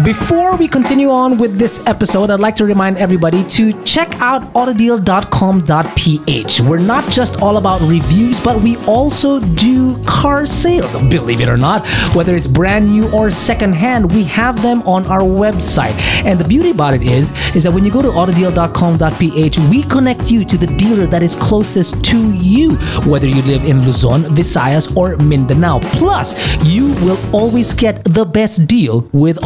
Before 0.07 0.55
we 0.55 0.69
continue 0.69 1.09
on 1.09 1.37
with 1.37 1.59
this 1.59 1.85
episode, 1.85 2.29
I'd 2.29 2.39
like 2.39 2.55
to 2.55 2.65
remind 2.65 2.97
everybody 2.97 3.43
to 3.49 3.73
check 3.83 4.15
out 4.21 4.41
autodeal.com.ph. 4.53 6.61
We're 6.61 6.77
not 6.77 7.11
just 7.11 7.41
all 7.41 7.57
about 7.57 7.81
reviews, 7.81 8.41
but 8.41 8.61
we 8.61 8.77
also 8.85 9.41
do 9.41 10.01
car 10.03 10.45
sales. 10.45 10.95
Believe 11.09 11.41
it 11.41 11.49
or 11.49 11.57
not, 11.57 11.85
whether 12.15 12.37
it's 12.37 12.47
brand 12.47 12.89
new 12.89 13.11
or 13.11 13.29
secondhand, 13.29 14.09
we 14.13 14.23
have 14.23 14.61
them 14.61 14.81
on 14.83 15.05
our 15.07 15.23
website. 15.23 15.91
And 16.23 16.39
the 16.39 16.47
beauty 16.47 16.71
about 16.71 16.93
it 16.93 17.01
is, 17.01 17.33
is 17.53 17.65
that 17.65 17.73
when 17.73 17.83
you 17.83 17.91
go 17.91 18.01
to 18.01 18.07
autodeal.com.ph, 18.07 19.59
we 19.69 19.83
connect 19.83 20.31
you 20.31 20.45
to 20.45 20.57
the 20.57 20.67
dealer 20.67 21.05
that 21.07 21.21
is 21.21 21.35
closest 21.35 22.01
to 22.05 22.31
you, 22.31 22.77
whether 23.11 23.27
you 23.27 23.41
live 23.41 23.65
in 23.65 23.83
Luzon, 23.83 24.21
Visayas, 24.37 24.95
or 24.95 25.17
Mindanao. 25.17 25.79
Plus, 25.99 26.33
you 26.63 26.93
will 27.03 27.19
always 27.35 27.73
get 27.73 28.05
the 28.05 28.23
best 28.23 28.67
deal 28.67 29.01
with 29.11 29.43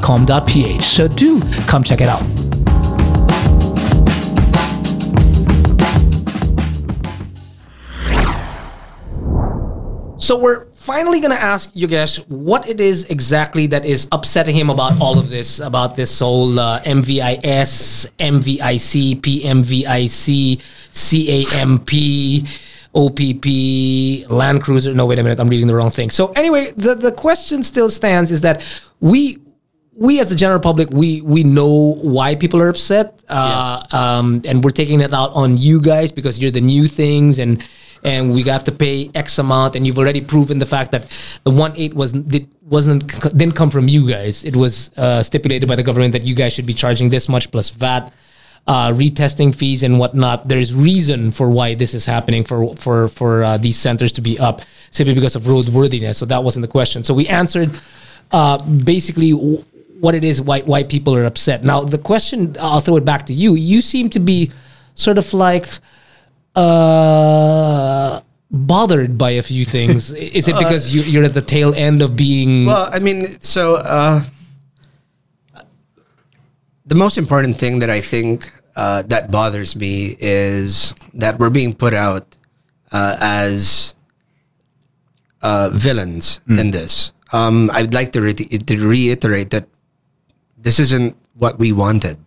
autodeal.com.ph. 0.00 0.82
So 0.82 1.08
do 1.08 1.40
come 1.66 1.82
check 1.82 2.00
it 2.00 2.08
out. 2.08 2.22
So 10.24 10.38
we're 10.38 10.64
finally 10.72 11.20
going 11.20 11.32
to 11.32 11.42
ask 11.42 11.70
Yogesh 11.74 12.18
what 12.28 12.66
it 12.66 12.80
is 12.80 13.04
exactly 13.04 13.66
that 13.66 13.84
is 13.84 14.08
upsetting 14.10 14.56
him 14.56 14.70
about 14.70 14.98
all 14.98 15.18
of 15.18 15.28
this, 15.28 15.58
about 15.58 15.96
this 15.96 16.18
whole 16.18 16.58
uh, 16.58 16.80
MVIS, 16.80 18.06
MVIC, 18.18 19.20
PMVIC, 19.20 20.62
CAMP, 21.50 22.48
OPP, 22.94 24.30
Land 24.30 24.62
Cruiser. 24.62 24.94
No, 24.94 25.04
wait 25.04 25.18
a 25.18 25.22
minute, 25.22 25.38
I'm 25.38 25.48
reading 25.48 25.66
the 25.66 25.74
wrong 25.74 25.90
thing. 25.90 26.08
So 26.10 26.28
anyway, 26.32 26.72
the, 26.74 26.94
the 26.94 27.12
question 27.12 27.62
still 27.62 27.90
stands 27.90 28.32
is 28.32 28.40
that 28.40 28.62
we 29.00 29.43
we 29.96 30.20
as 30.20 30.28
the 30.28 30.34
general 30.34 30.60
public 30.60 30.90
we 30.90 31.20
we 31.20 31.44
know 31.44 31.94
why 32.02 32.34
people 32.34 32.60
are 32.60 32.68
upset 32.68 33.20
uh, 33.28 33.82
um, 33.92 34.42
and 34.44 34.64
we're 34.64 34.70
taking 34.70 35.00
it 35.00 35.12
out 35.12 35.30
on 35.32 35.56
you 35.56 35.80
guys 35.80 36.10
because 36.10 36.38
you're 36.38 36.50
the 36.50 36.60
new 36.60 36.88
things 36.88 37.38
and 37.38 37.66
and 38.02 38.34
we 38.34 38.42
have 38.42 38.64
to 38.64 38.72
pay 38.72 39.10
x 39.14 39.38
amount 39.38 39.76
and 39.76 39.86
you've 39.86 39.98
already 39.98 40.20
proven 40.20 40.58
the 40.58 40.66
fact 40.66 40.90
that 40.90 41.08
the 41.44 41.50
1.8 41.50 41.94
wasn't 41.94 42.28
did, 42.28 42.48
wasn't 42.62 43.06
didn't 43.36 43.54
come 43.54 43.70
from 43.70 43.88
you 43.88 44.08
guys 44.08 44.44
it 44.44 44.56
was 44.56 44.90
uh, 44.96 45.22
stipulated 45.22 45.68
by 45.68 45.76
the 45.76 45.82
government 45.82 46.12
that 46.12 46.24
you 46.24 46.34
guys 46.34 46.52
should 46.52 46.66
be 46.66 46.74
charging 46.74 47.08
this 47.08 47.28
much 47.28 47.50
plus 47.50 47.70
vat 47.70 48.12
uh, 48.66 48.90
retesting 48.92 49.54
fees 49.54 49.82
and 49.82 49.98
whatnot. 49.98 50.48
There's 50.48 50.74
reason 50.74 51.30
for 51.30 51.50
why 51.50 51.74
this 51.74 51.92
is 51.92 52.06
happening 52.06 52.44
for 52.44 52.74
for 52.76 53.08
for 53.08 53.44
uh, 53.44 53.58
these 53.58 53.76
centers 53.76 54.10
to 54.12 54.22
be 54.22 54.38
up 54.38 54.62
simply 54.90 55.12
because 55.14 55.36
of 55.36 55.42
roadworthiness. 55.42 56.16
So 56.16 56.24
that 56.24 56.42
wasn't 56.42 56.62
the 56.62 56.68
question. 56.68 57.04
So 57.04 57.12
we 57.12 57.28
answered 57.28 57.78
uh, 58.32 58.56
basically 58.62 59.32
w- 59.32 59.62
what 60.00 60.14
it 60.14 60.24
is 60.24 60.40
why 60.40 60.60
why 60.60 60.82
people 60.82 61.14
are 61.14 61.24
upset. 61.24 61.64
Now 61.64 61.82
the 61.84 61.98
question 61.98 62.56
I'll 62.60 62.80
throw 62.80 62.96
it 62.96 63.04
back 63.04 63.26
to 63.26 63.34
you. 63.34 63.54
You 63.54 63.80
seem 63.80 64.10
to 64.10 64.20
be 64.20 64.50
sort 64.94 65.18
of 65.18 65.32
like 65.34 65.68
uh 66.54 68.20
bothered 68.50 69.18
by 69.18 69.30
a 69.30 69.42
few 69.42 69.64
things 69.64 70.12
is 70.38 70.46
it 70.46 70.56
because 70.56 70.94
you, 70.94 71.02
you're 71.02 71.24
at 71.24 71.34
the 71.34 71.42
tail 71.42 71.74
end 71.74 72.00
of 72.00 72.14
being 72.14 72.66
Well, 72.66 72.88
I 72.92 73.00
mean, 73.00 73.40
so 73.40 73.76
uh, 73.76 74.22
the 76.86 76.94
most 76.94 77.18
important 77.18 77.58
thing 77.58 77.80
that 77.80 77.90
I 77.90 78.00
think 78.00 78.52
uh, 78.76 79.02
that 79.02 79.30
bothers 79.30 79.74
me 79.74 80.16
is 80.20 80.94
that 81.14 81.38
we're 81.38 81.50
being 81.50 81.74
put 81.74 81.94
out 81.94 82.36
uh, 82.92 83.16
as 83.18 83.94
uh, 85.42 85.70
villains 85.70 86.40
in 86.48 86.70
this. 86.70 87.12
Um, 87.32 87.70
I'd 87.72 87.92
like 87.92 88.12
to, 88.12 88.22
re- 88.22 88.34
to 88.34 88.86
reiterate 88.86 89.50
that 89.50 89.66
this 90.64 90.80
isn't 90.80 91.16
what 91.34 91.58
we 91.58 91.70
wanted. 91.70 92.18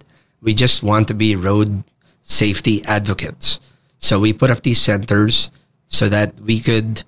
We 0.42 0.54
just 0.54 0.84
want 0.84 1.10
to 1.10 1.14
be 1.14 1.36
road 1.36 1.84
safety 2.22 2.86
advocates. 2.86 3.60
So 3.98 4.20
we 4.20 4.32
put 4.32 4.52
up 4.52 4.64
these 4.64 4.80
centers 4.80 5.50
so 5.88 6.08
that 6.08 6.40
we 6.40 6.60
could 6.60 7.04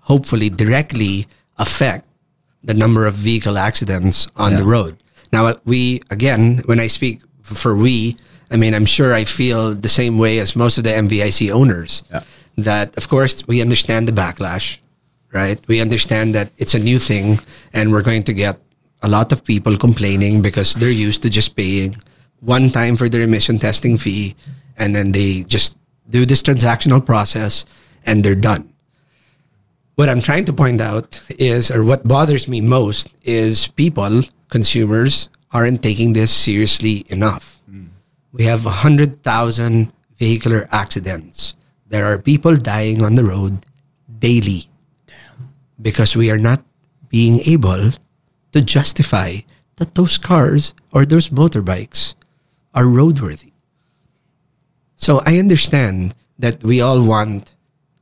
hopefully 0.00 0.50
directly 0.50 1.26
affect 1.56 2.06
the 2.62 2.74
number 2.74 3.06
of 3.06 3.14
vehicle 3.14 3.56
accidents 3.56 4.28
on 4.36 4.56
the 4.56 4.64
road. 4.64 5.02
Now, 5.32 5.54
we, 5.64 6.02
again, 6.10 6.62
when 6.66 6.80
I 6.80 6.86
speak 6.86 7.22
for 7.42 7.76
we, 7.76 8.16
I 8.50 8.56
mean, 8.56 8.74
I'm 8.74 8.86
sure 8.86 9.14
I 9.14 9.24
feel 9.24 9.74
the 9.74 9.88
same 9.88 10.18
way 10.18 10.38
as 10.38 10.56
most 10.56 10.78
of 10.78 10.84
the 10.84 10.90
MVIC 10.90 11.50
owners. 11.50 12.02
Yeah. 12.10 12.22
That, 12.56 12.96
of 12.96 13.08
course, 13.08 13.46
we 13.46 13.62
understand 13.62 14.08
the 14.08 14.12
backlash, 14.12 14.78
right? 15.32 15.60
We 15.68 15.80
understand 15.80 16.34
that 16.34 16.50
it's 16.58 16.74
a 16.74 16.78
new 16.78 16.98
thing 16.98 17.40
and 17.72 17.92
we're 17.92 18.02
going 18.02 18.24
to 18.24 18.32
get 18.32 18.60
a 19.02 19.08
lot 19.08 19.32
of 19.32 19.44
people 19.44 19.76
complaining 19.76 20.42
because 20.42 20.74
they're 20.74 20.90
used 20.90 21.22
to 21.22 21.30
just 21.30 21.56
paying 21.56 21.96
one 22.40 22.70
time 22.70 22.96
for 22.96 23.08
their 23.08 23.22
emission 23.22 23.58
testing 23.58 23.96
fee 23.96 24.34
and 24.76 24.94
then 24.94 25.12
they 25.12 25.44
just 25.44 25.76
do 26.08 26.24
this 26.24 26.42
transactional 26.42 27.04
process 27.04 27.64
and 28.06 28.24
they're 28.24 28.34
done. 28.34 28.72
What 29.96 30.08
I'm 30.08 30.22
trying 30.22 30.44
to 30.46 30.52
point 30.52 30.80
out 30.80 31.20
is, 31.28 31.70
or 31.70 31.82
what 31.82 32.06
bothers 32.06 32.46
me 32.46 32.60
most, 32.60 33.08
is 33.24 33.66
people, 33.66 34.22
consumers, 34.48 35.28
aren't 35.50 35.82
taking 35.82 36.12
this 36.12 36.30
seriously 36.30 37.04
enough. 37.08 37.60
Mm. 37.68 37.88
We 38.32 38.44
have 38.44 38.64
100,000 38.64 39.92
vehicular 40.16 40.68
accidents. 40.70 41.54
There 41.88 42.06
are 42.06 42.18
people 42.18 42.56
dying 42.56 43.02
on 43.02 43.16
the 43.16 43.24
road 43.24 43.66
daily 44.18 44.68
because 45.82 46.16
we 46.16 46.30
are 46.30 46.38
not 46.38 46.62
being 47.08 47.40
able 47.40 47.92
to 48.52 48.60
justify 48.62 49.38
that 49.76 49.94
those 49.94 50.18
cars 50.18 50.74
or 50.92 51.04
those 51.04 51.28
motorbikes 51.28 52.14
are 52.74 52.84
roadworthy. 52.84 53.52
So 54.96 55.20
I 55.24 55.38
understand 55.38 56.14
that 56.38 56.62
we 56.62 56.80
all 56.80 57.02
want 57.02 57.54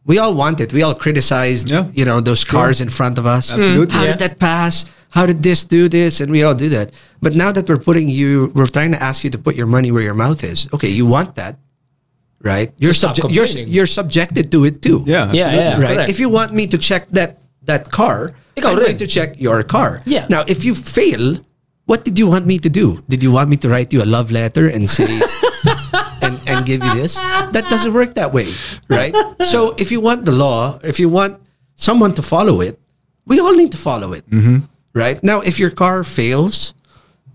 we 0.06 0.18
all 0.18 0.34
want 0.34 0.60
it. 0.60 0.72
We 0.72 0.82
all 0.84 0.94
criticized, 0.94 1.68
Yeah. 1.68 1.88
you 1.92 2.04
know, 2.04 2.20
those 2.20 2.44
cars 2.44 2.80
in 2.80 2.90
front 2.90 3.18
of 3.18 3.26
us. 3.26 3.50
Absolutely. 3.52 3.92
How 3.92 4.04
Yeah. 4.04 4.10
did 4.12 4.18
that 4.20 4.38
pass? 4.38 4.84
How 5.10 5.26
did 5.26 5.42
this 5.42 5.64
do 5.64 5.88
this? 5.88 6.20
And 6.20 6.30
we 6.30 6.44
all 6.44 6.54
do 6.54 6.68
that. 6.68 6.92
But 7.20 7.34
now 7.34 7.50
that 7.50 7.68
we're 7.68 7.82
putting 7.82 8.08
you, 8.08 8.52
we're 8.54 8.68
trying 8.70 8.92
to 8.92 9.02
ask 9.02 9.24
you 9.24 9.30
to 9.30 9.38
put 9.38 9.56
your 9.56 9.66
money 9.66 9.90
where 9.90 10.02
your 10.02 10.14
mouth 10.14 10.44
is. 10.44 10.68
Okay, 10.72 10.90
you 10.90 11.06
want 11.06 11.34
that, 11.34 11.58
right? 12.40 12.72
You're 12.78 12.92
stop 12.94 13.16
subject. 13.16 13.34
You're 13.34 13.66
you're 13.66 13.86
subjected 13.90 14.52
to 14.52 14.64
it 14.64 14.80
too. 14.80 15.02
Yeah. 15.06 15.32
Yeah, 15.32 15.50
yeah. 15.54 15.78
right. 15.80 15.96
correct. 15.96 16.10
If 16.10 16.20
you 16.20 16.28
want 16.28 16.52
me 16.54 16.68
to 16.68 16.78
check 16.78 17.10
that 17.10 17.42
that 17.66 17.90
car, 17.90 18.32
Ikaw 18.56 18.70
I'm 18.70 18.78
going 18.78 18.98
to 18.98 19.06
check 19.06 19.38
your 19.38 19.62
car. 19.62 20.02
Yeah. 20.06 20.26
Now, 20.28 20.44
if 20.48 20.64
you 20.64 20.74
fail, 20.74 21.38
what 21.84 22.04
did 22.04 22.18
you 22.18 22.26
want 22.26 22.46
me 22.46 22.58
to 22.58 22.68
do? 22.68 23.04
Did 23.08 23.22
you 23.22 23.30
want 23.30 23.50
me 23.50 23.56
to 23.58 23.68
write 23.68 23.92
you 23.92 24.02
a 24.02 24.08
love 24.08 24.30
letter 24.30 24.68
and 24.68 24.88
say 24.90 25.06
and 26.22 26.40
and 26.46 26.66
give 26.66 26.82
you 26.82 26.94
this? 26.94 27.16
That 27.54 27.66
doesn't 27.70 27.92
work 27.92 28.14
that 28.14 28.32
way, 28.32 28.50
right? 28.88 29.14
So 29.46 29.74
if 29.78 29.92
you 29.92 30.00
want 30.00 30.24
the 30.24 30.32
law, 30.32 30.78
if 30.82 30.98
you 30.98 31.08
want 31.08 31.38
someone 31.76 32.14
to 32.14 32.22
follow 32.22 32.60
it, 32.60 32.80
we 33.26 33.38
all 33.38 33.54
need 33.54 33.70
to 33.72 33.78
follow 33.78 34.12
it, 34.12 34.28
mm-hmm. 34.30 34.66
right? 34.94 35.22
Now, 35.22 35.40
if 35.40 35.58
your 35.58 35.70
car 35.70 36.02
fails, 36.02 36.74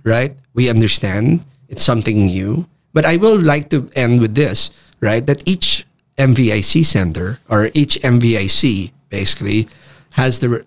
right, 0.04 0.36
we 0.54 0.70
understand 0.70 1.46
it's 1.70 1.84
something 1.84 2.26
new, 2.26 2.68
but 2.94 3.06
I 3.06 3.16
will 3.18 3.40
like 3.40 3.70
to 3.70 3.90
end 3.96 4.20
with 4.20 4.36
this, 4.36 4.72
right? 5.00 5.26
That 5.26 5.44
each 5.48 5.86
MVIC 6.18 6.86
center 6.86 7.40
or 7.48 7.72
each 7.74 8.00
MVIC 8.02 8.92
basically 9.10 9.68
has 10.12 10.40
the 10.40 10.66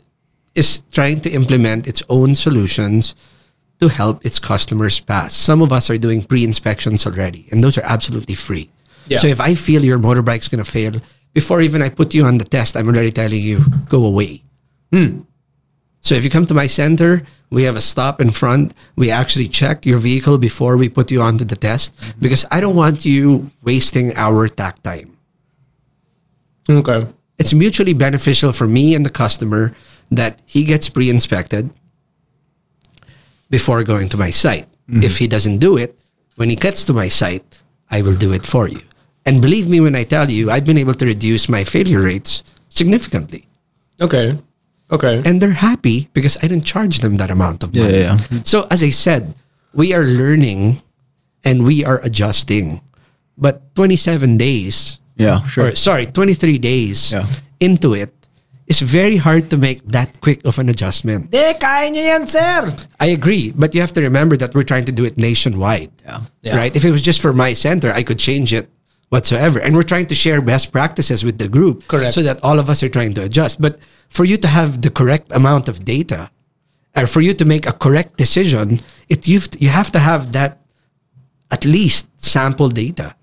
is 0.55 0.82
trying 0.92 1.20
to 1.20 1.30
implement 1.30 1.86
its 1.86 2.03
own 2.09 2.34
solutions 2.34 3.14
to 3.80 3.88
help 3.88 4.24
its 4.24 4.38
customers 4.38 5.01
pass. 5.01 5.34
Some 5.34 5.62
of 5.62 5.72
us 5.72 5.90
are 5.90 5.99
doing 5.99 6.22
pre-inspections 6.22 7.07
already, 7.07 7.49
and 7.51 7.62
those 7.62 7.76
are 7.76 7.82
absolutely 7.84 8.36
free. 8.36 8.70
Yeah. 9.09 9.18
So 9.18 9.26
if 9.26 9.40
I 9.40 9.57
feel 9.57 9.84
your 9.84 9.99
motorbike's 9.99 10.47
going 10.47 10.62
to 10.62 10.70
fail, 10.70 11.03
before 11.32 11.61
even 11.61 11.82
I 11.82 11.88
put 11.88 12.14
you 12.14 12.24
on 12.24 12.38
the 12.38 12.45
test, 12.45 12.76
I'm 12.76 12.86
already 12.86 13.11
telling 13.11 13.42
you, 13.42 13.64
go 13.88 14.07
away. 14.07 14.45
Hmm. 14.92 15.22
So 16.01 16.14
if 16.14 16.22
you 16.22 16.30
come 16.30 16.47
to 16.47 16.55
my 16.55 16.68
center, 16.68 17.26
we 17.51 17.64
have 17.64 17.76
a 17.76 17.80
stop 17.80 18.20
in 18.20 18.30
front. 18.30 18.74
We 18.95 19.11
actually 19.11 19.49
check 19.49 19.84
your 19.84 19.99
vehicle 19.99 20.38
before 20.38 20.76
we 20.76 20.88
put 20.88 21.11
you 21.11 21.20
onto 21.20 21.45
the 21.45 21.57
test 21.57 21.97
mm-hmm. 21.97 22.20
because 22.20 22.45
I 22.53 22.61
don't 22.61 22.76
want 22.76 23.05
you 23.05 23.51
wasting 23.62 24.14
our 24.16 24.47
takt 24.47 24.84
time 24.84 25.14
okay. 26.68 27.07
It's 27.39 27.53
mutually 27.53 27.93
beneficial 27.93 28.53
for 28.53 28.66
me 28.68 28.95
and 28.95 29.05
the 29.05 29.11
customer 29.11 29.74
that 30.11 30.41
he 30.47 30.64
gets 30.64 30.89
pre-inspected 30.89 31.70
before 33.51 33.82
going 33.82 34.09
to 34.09 34.16
my 34.16 34.30
site. 34.30 34.68
Mm-hmm. 34.89 35.03
If 35.03 35.18
he 35.18 35.26
doesn't 35.26 35.59
do 35.59 35.76
it, 35.76 35.99
when 36.37 36.51
he 36.51 36.57
gets 36.57 36.85
to 36.87 36.93
my 36.93 37.09
site, 37.09 37.61
I 37.91 38.03
will 38.03 38.16
do 38.16 38.32
it 38.32 38.47
for 38.47 38.68
you. 38.68 38.82
And 39.26 39.41
believe 39.41 39.68
me 39.68 39.80
when 39.80 39.97
I 39.97 40.05
tell 40.05 40.30
you, 40.30 40.51
I've 40.51 40.64
been 40.64 40.78
able 40.78 40.95
to 40.95 41.07
reduce 41.07 41.49
my 41.49 41.64
failure 41.64 42.01
rates 42.01 42.43
significantly. 42.68 43.49
Okay. 44.01 44.39
Okay. 44.91 45.22
And 45.24 45.41
they're 45.41 45.57
happy 45.57 46.11
because 46.12 46.37
I 46.39 46.49
didn't 46.49 46.66
charge 46.66 47.01
them 47.01 47.16
that 47.16 47.30
amount 47.30 47.62
of 47.62 47.74
money. 47.74 48.01
Yeah, 48.01 48.20
yeah, 48.30 48.43
So 48.45 48.66
as 48.70 48.82
I 48.82 48.91
said, 48.91 49.35
we 49.72 49.95
are 49.95 50.05
learning 50.05 50.82
and 51.43 51.64
we 51.64 51.85
are 51.85 52.01
adjusting. 52.05 52.82
But 53.39 53.74
27 53.74 54.37
days 54.37 54.99
Yeah, 55.17 55.47
sure. 55.47 55.69
or 55.71 55.75
sorry, 55.77 56.07
23 56.07 56.59
days 56.59 57.12
Yeah. 57.12 57.27
into 57.61 57.95
it, 57.95 58.12
it's 58.67 58.81
very 58.81 59.17
hard 59.17 59.51
to 59.51 59.57
make 59.59 59.87
that 59.93 60.21
quick 60.21 60.41
of 60.45 60.59
an 60.59 60.69
adjustment. 60.69 61.31
De, 61.31 61.55
kaya 61.55 61.91
nyo 61.91 62.01
yan, 62.03 62.27
sir! 62.27 62.75
I 62.99 63.07
agree, 63.15 63.53
but 63.55 63.75
you 63.75 63.81
have 63.81 63.93
to 63.95 64.01
remember 64.03 64.37
that 64.39 64.55
we're 64.55 64.65
trying 64.67 64.87
to 64.87 64.93
do 64.93 65.05
it 65.05 65.17
nationwide. 65.19 65.93
Yeah. 66.05 66.21
Yeah. 66.43 66.57
Right? 66.57 66.75
If 66.75 66.85
it 66.85 66.91
was 66.91 67.03
just 67.03 67.21
for 67.21 67.33
my 67.33 67.53
center, 67.53 67.93
I 67.93 68.03
could 68.03 68.19
change 68.19 68.53
it 68.53 68.69
whatsoever. 69.11 69.61
And 69.61 69.77
we're 69.77 69.87
trying 69.87 70.07
to 70.11 70.15
share 70.17 70.41
best 70.41 70.73
practices 70.73 71.23
with 71.23 71.39
the 71.39 71.47
group 71.47 71.87
Correct. 71.87 72.15
so 72.15 72.23
that 72.23 72.41
all 72.43 72.59
of 72.59 72.69
us 72.69 72.83
are 72.83 72.89
trying 72.89 73.12
to 73.15 73.23
adjust. 73.23 73.61
But 73.61 73.79
for 74.09 74.25
you 74.25 74.37
to 74.39 74.49
have 74.49 74.83
the 74.83 74.91
correct 74.91 75.31
amount 75.31 75.69
of 75.69 75.85
data, 75.85 76.31
or 76.97 77.07
for 77.07 77.21
you 77.21 77.35
to 77.35 77.45
make 77.45 77.67
a 77.67 77.73
correct 77.73 78.17
decision, 78.17 78.81
it 79.09 79.29
you 79.29 79.41
you 79.61 79.69
have 79.69 79.93
to 79.93 79.99
have 80.01 80.33
that 80.33 80.62
at 81.51 81.65
least 81.65 82.09
sample 82.19 82.69
data. 82.71 83.15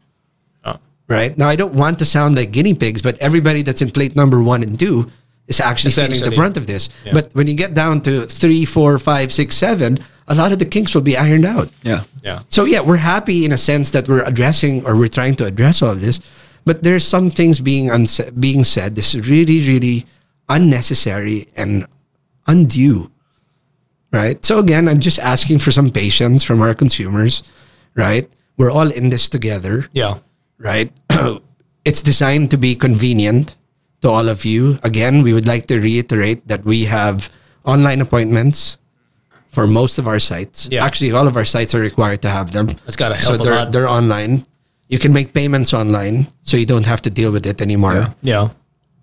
Right? 1.12 1.38
Now 1.38 1.49
I 1.49 1.55
don't 1.55 1.74
want 1.74 1.99
to 1.99 2.05
sound 2.05 2.36
like 2.36 2.51
guinea 2.51 2.74
pigs, 2.74 3.01
but 3.01 3.18
everybody 3.20 3.62
that's 3.64 3.82
in 3.82 3.91
plate 3.91 4.16
number 4.16 4.41
one 4.41 4.64
and 4.64 4.80
two 4.80 5.12
is 5.47 5.59
actually 5.59 5.91
feeling 5.91 6.22
the 6.24 6.32
brunt 6.32 6.55
of 6.55 6.66
this. 6.68 6.88
Yeah. 7.05 7.14
But 7.14 7.36
when 7.36 7.47
you 7.47 7.53
get 7.53 7.74
down 7.74 8.01
to 8.07 8.26
three, 8.26 8.64
four, 8.66 8.97
five, 8.99 9.34
six, 9.34 9.55
seven, 9.57 9.99
a 10.28 10.36
lot 10.36 10.51
of 10.53 10.59
the 10.59 10.66
kinks 10.66 10.95
will 10.95 11.01
be 11.01 11.18
ironed 11.18 11.45
out. 11.45 11.70
Yeah. 11.84 12.03
Yeah. 12.24 12.43
So 12.47 12.64
yeah, 12.64 12.80
we're 12.80 13.03
happy 13.03 13.43
in 13.43 13.51
a 13.51 13.57
sense 13.57 13.91
that 13.91 14.07
we're 14.07 14.24
addressing 14.24 14.86
or 14.86 14.95
we're 14.95 15.09
trying 15.09 15.36
to 15.36 15.45
address 15.45 15.82
all 15.82 15.91
of 15.91 16.01
this, 16.01 16.22
but 16.64 16.84
there's 16.84 17.05
some 17.05 17.30
things 17.30 17.59
being 17.59 17.89
unsa- 17.89 18.32
being 18.39 18.64
said. 18.64 18.95
This 18.95 19.14
is 19.14 19.28
really, 19.28 19.68
really 19.68 20.05
unnecessary 20.47 21.47
and 21.57 21.86
undue. 22.47 23.12
Right. 24.14 24.43
So 24.45 24.59
again, 24.59 24.88
I'm 24.88 24.99
just 24.99 25.20
asking 25.20 25.59
for 25.59 25.72
some 25.72 25.89
patience 25.89 26.43
from 26.43 26.62
our 26.62 26.74
consumers. 26.74 27.43
Right. 27.95 28.30
We're 28.57 28.72
all 28.72 28.91
in 28.91 29.09
this 29.09 29.28
together. 29.28 29.89
Yeah. 29.91 30.20
Right. 30.62 30.93
it's 31.86 32.01
designed 32.01 32.51
to 32.51 32.57
be 32.57 32.76
convenient 32.76 33.55
to 34.01 34.09
all 34.09 34.30
of 34.30 34.45
you. 34.45 34.78
Again, 34.84 35.24
we 35.24 35.34
would 35.34 35.47
like 35.47 35.66
to 35.68 35.80
reiterate 35.80 36.47
that 36.47 36.64
we 36.64 36.86
have 36.86 37.30
online 37.66 38.01
appointments 38.01 38.78
for 39.49 39.66
most 39.68 39.97
of 39.97 40.07
our 40.07 40.20
sites. 40.20 40.70
Yeah. 40.72 40.86
Actually, 40.86 41.12
all 41.12 41.28
of 41.28 41.36
our 41.36 41.45
sites 41.45 41.74
are 41.76 41.80
required 41.82 42.22
to 42.22 42.30
have 42.30 42.51
them. 42.51 42.68
That's 42.86 42.95
gotta 42.95 43.22
So 43.22 43.32
help 43.32 43.41
a 43.41 43.43
they're 43.43 43.55
lot. 43.55 43.72
they're 43.72 43.89
online. 43.89 44.45
You 44.88 44.99
can 44.99 45.14
make 45.14 45.34
payments 45.34 45.74
online, 45.74 46.28
so 46.43 46.57
you 46.57 46.66
don't 46.66 46.86
have 46.86 47.01
to 47.03 47.09
deal 47.09 47.32
with 47.32 47.45
it 47.45 47.62
anymore. 47.62 47.93
Yeah. 47.95 48.14
Yeah. 48.22 48.49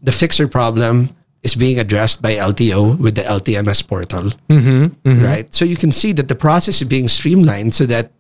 The 0.03 0.13
fixer 0.13 0.47
problem 0.47 1.11
is 1.43 1.55
being 1.55 1.79
addressed 1.79 2.21
by 2.23 2.35
LTO 2.37 2.99
with 2.99 3.15
the 3.15 3.23
LTMS 3.23 3.87
portal. 3.87 4.31
Mm-hmm. 4.49 5.25
Right. 5.25 5.53
So 5.55 5.65
you 5.65 5.77
can 5.77 5.93
see 5.93 6.13
that 6.13 6.29
the 6.29 6.35
process 6.35 6.81
is 6.83 6.89
being 6.89 7.09
streamlined 7.09 7.75
so 7.75 7.87
that 7.87 8.13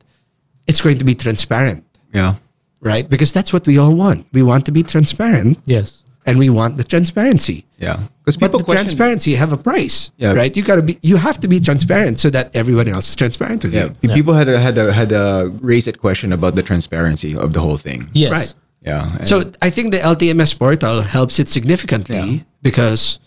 it's 0.66 0.80
going 0.80 0.98
to 0.98 1.04
be 1.04 1.14
transparent. 1.14 1.84
Yeah. 2.12 2.34
Right? 2.80 3.08
Because 3.08 3.32
that's 3.32 3.52
what 3.52 3.66
we 3.66 3.76
all 3.78 3.94
want. 3.94 4.26
We 4.32 4.42
want 4.42 4.64
to 4.66 4.72
be 4.72 4.82
transparent 4.82 5.58
Yes. 5.66 5.98
and 6.26 6.38
we 6.38 6.48
want 6.48 6.76
the 6.76 6.84
transparency. 6.84 7.64
Yeah. 7.78 7.98
Because 8.24 8.36
But 8.36 8.52
people 8.52 8.60
the 8.66 8.72
transparency 8.74 9.34
have 9.34 9.52
a 9.52 9.56
price. 9.56 10.10
Yeah. 10.16 10.32
Right? 10.32 10.54
You 10.56 10.62
gotta 10.62 10.82
be 10.82 10.98
you 11.02 11.16
have 11.16 11.40
to 11.40 11.48
be 11.48 11.58
transparent 11.60 12.20
so 12.20 12.30
that 12.30 12.50
everyone 12.54 12.86
else 12.88 13.08
is 13.08 13.16
transparent 13.16 13.64
with 13.64 13.74
Yeah. 13.74 13.90
you. 14.02 14.10
People 14.14 14.34
had 14.34 14.48
a, 14.48 14.60
had 14.60 14.78
a, 14.78 14.92
had 14.92 15.10
a 15.12 15.50
raised 15.60 15.86
that 15.86 15.98
question 15.98 16.32
about 16.32 16.54
the 16.54 16.62
transparency 16.62 17.34
of 17.36 17.52
the 17.52 17.60
whole 17.60 17.78
thing. 17.78 18.10
Yes. 18.12 18.30
Right. 18.32 18.54
Yeah. 18.84 19.22
So 19.24 19.50
I 19.60 19.70
think 19.70 19.90
the 19.90 19.98
LTMS 19.98 20.56
portal 20.56 21.02
helps 21.02 21.38
it 21.40 21.48
significantly 21.48 22.16
Yeah. 22.30 22.42
because 22.62 23.18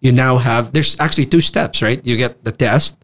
you 0.00 0.12
now 0.12 0.38
have 0.38 0.72
there's 0.72 0.96
actually 0.98 1.26
two 1.26 1.42
steps, 1.42 1.82
right? 1.82 2.00
You 2.06 2.16
get 2.16 2.42
the 2.44 2.52
test 2.52 2.96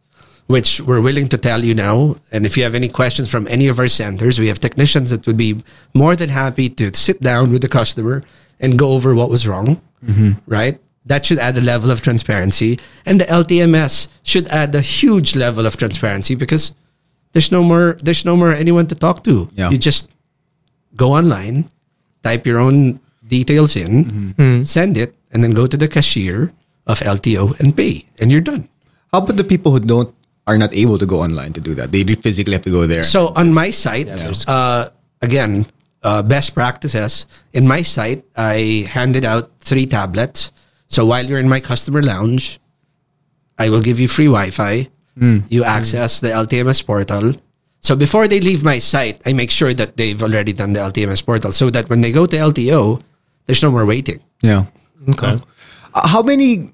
which 0.47 0.81
we're 0.81 1.01
willing 1.01 1.29
to 1.29 1.39
tell 1.39 1.65
you 1.65 1.75
now. 1.75 2.17
And 2.33 2.45
if 2.45 2.57
you 2.57 2.63
have 2.65 2.75
any 2.75 2.89
questions 2.89 3.31
from 3.31 3.49
any 3.49 3.67
of 3.69 3.79
our 3.79 3.89
centers, 3.89 4.39
we 4.39 4.49
have 4.49 4.61
technicians 4.61 5.11
that 5.11 5.27
would 5.27 5.37
be 5.37 5.63
more 5.95 6.17
than 6.17 6.29
happy 6.29 6.69
to 6.71 6.95
sit 6.95 7.21
down 7.21 7.51
with 7.51 7.63
the 7.63 7.69
customer 7.69 8.23
and 8.61 8.79
go 8.79 8.93
over 8.93 9.15
what 9.15 9.31
was 9.31 9.49
wrong, 9.49 9.81
mm-hmm. 10.05 10.33
right? 10.47 10.81
That 11.07 11.27
should 11.27 11.39
add 11.39 11.57
a 11.57 11.61
level 11.61 11.91
of 11.91 12.03
transparency. 12.03 12.79
And 13.05 13.21
the 13.21 13.25
LTMS 13.25 14.09
should 14.23 14.49
add 14.49 14.75
a 14.75 14.81
huge 14.81 15.37
level 15.37 15.67
of 15.67 15.77
transparency 15.77 16.35
because 16.35 16.75
there's 17.33 17.51
no 17.51 17.63
more 17.63 17.99
there's 18.01 18.25
no 18.25 18.37
more 18.37 18.53
anyone 18.53 18.87
to 18.89 18.95
talk 18.95 19.25
to. 19.25 19.51
Yeah. 19.55 19.71
You 19.71 19.77
just 19.77 20.09
go 20.97 21.13
online, 21.13 21.69
type 22.23 22.47
your 22.47 22.59
own 22.59 23.01
details 23.27 23.77
in, 23.77 24.05
mm-hmm. 24.05 24.31
hmm. 24.31 24.63
send 24.63 24.97
it, 24.97 25.15
and 25.33 25.43
then 25.43 25.53
go 25.53 25.67
to 25.67 25.77
the 25.77 25.89
cashier 25.89 26.53
of 26.87 27.01
LTO 27.01 27.59
and 27.59 27.77
pay, 27.77 28.07
and 28.19 28.31
you're 28.31 28.41
done. 28.41 28.69
How 29.13 29.19
about 29.19 29.37
the 29.37 29.45
people 29.45 29.73
who 29.73 29.81
don't 29.81 30.15
are 30.47 30.59
not 30.59 30.75
able 30.75 30.99
to 30.99 31.07
go 31.07 31.23
online 31.23 31.53
to 31.55 31.61
do 31.61 31.75
that? 31.75 31.93
They 31.93 32.05
do 32.05 32.17
physically 32.17 32.53
have 32.53 32.63
to 32.63 32.71
go 32.71 32.87
there. 32.87 33.05
So 33.05 33.29
on 33.35 33.53
my 33.53 33.71
site, 33.71 34.09
uh, 34.49 34.91
again, 35.23 35.67
uh, 36.03 36.23
best 36.23 36.55
practices. 36.55 37.25
In 37.53 37.67
my 37.67 37.81
site, 37.83 38.25
I 38.37 38.85
handed 38.91 39.25
out 39.25 39.51
three 39.61 39.87
tablets. 39.87 40.53
So 40.89 41.07
while 41.07 41.25
you're 41.25 41.41
in 41.41 41.49
my 41.49 41.61
customer 41.61 42.03
lounge, 42.03 42.61
I 43.59 43.71
will 43.71 43.81
give 43.81 43.99
you 43.99 44.09
free 44.09 44.27
Wi-Fi. 44.27 44.89
You 45.49 45.63
access 45.65 46.19
the 46.21 46.29
LTMS 46.35 46.85
portal. 46.85 47.35
So 47.81 47.95
before 47.95 48.27
they 48.27 48.41
leave 48.41 48.65
my 48.65 48.81
site, 48.81 49.23
I 49.25 49.33
make 49.33 49.51
sure 49.51 49.73
that 49.73 49.97
they've 49.97 50.21
already 50.21 50.53
done 50.53 50.73
the 50.75 50.81
LTMS 50.81 51.25
portal, 51.25 51.53
so 51.53 51.71
that 51.71 51.89
when 51.89 52.01
they 52.01 52.11
go 52.13 52.27
to 52.27 52.37
LTO, 52.37 53.01
there's 53.47 53.63
no 53.63 53.71
more 53.71 53.87
waiting. 53.87 54.21
yeah. 54.43 54.65
Okay. 55.09 55.37
Uh, 55.95 56.09
how 56.09 56.21
many 56.23 56.73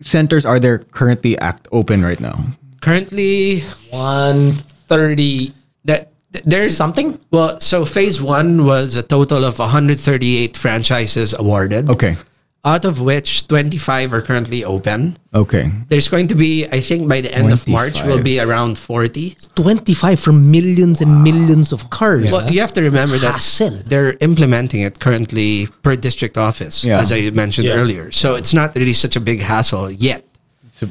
centers 0.00 0.44
are 0.44 0.58
there 0.58 0.78
currently 0.96 1.38
act 1.38 1.68
open 1.72 2.02
right 2.02 2.18
now? 2.20 2.42
Currently, 2.86 3.62
130 3.90 5.52
that 5.86 6.12
there's 6.44 6.76
something? 6.76 7.18
Well, 7.32 7.58
so 7.58 7.84
phase 7.84 8.22
one 8.22 8.64
was 8.64 8.94
a 8.94 9.02
total 9.02 9.44
of 9.44 9.58
138 9.58 10.56
franchises 10.56 11.34
awarded. 11.34 11.90
Okay. 11.90 12.16
out 12.64 12.84
of 12.84 13.00
which 13.00 13.46
25 13.46 14.12
are 14.12 14.20
currently 14.22 14.64
open. 14.64 15.16
Okay. 15.32 15.70
There's 15.88 16.08
going 16.08 16.26
to 16.26 16.34
be, 16.34 16.66
I 16.66 16.80
think, 16.80 17.08
by 17.08 17.20
the 17.20 17.32
end 17.32 17.52
of 17.52 17.66
March, 17.68 18.02
will 18.02 18.20
be 18.22 18.40
around 18.40 18.76
40. 18.76 19.36
25 19.54 20.18
for 20.18 20.32
millions 20.32 21.00
and 21.00 21.22
millions 21.22 21.70
of 21.72 21.90
cars. 21.90 22.30
Well, 22.32 22.50
you 22.50 22.60
have 22.60 22.72
to 22.74 22.82
remember 22.82 23.18
that 23.18 23.34
Hassle. 23.38 23.82
they're 23.86 24.16
implementing 24.20 24.82
it 24.82 24.98
currently 24.98 25.68
per 25.82 25.94
district 25.94 26.36
office, 26.36 26.82
Yeah. 26.82 26.98
as 26.98 27.12
I 27.12 27.30
mentioned 27.30 27.68
Yeah. 27.68 27.78
earlier. 27.78 28.10
So 28.10 28.34
it's 28.34 28.52
not 28.54 28.74
really 28.74 28.94
such 28.94 29.14
a 29.14 29.20
big 29.20 29.40
hassle 29.42 29.90
yet, 29.92 30.24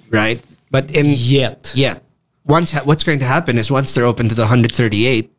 right? 0.10 0.40
But 0.76 0.92
in 0.92 1.06
Yet. 1.08 1.72
yet, 1.74 2.04
once 2.44 2.72
ha- 2.76 2.82
what's 2.84 3.04
going 3.08 3.20
to 3.20 3.26
happen 3.36 3.58
is 3.58 3.72
once 3.72 3.94
they're 3.94 4.04
open 4.14 4.28
to 4.28 4.36
the 4.36 4.42
138, 4.44 5.32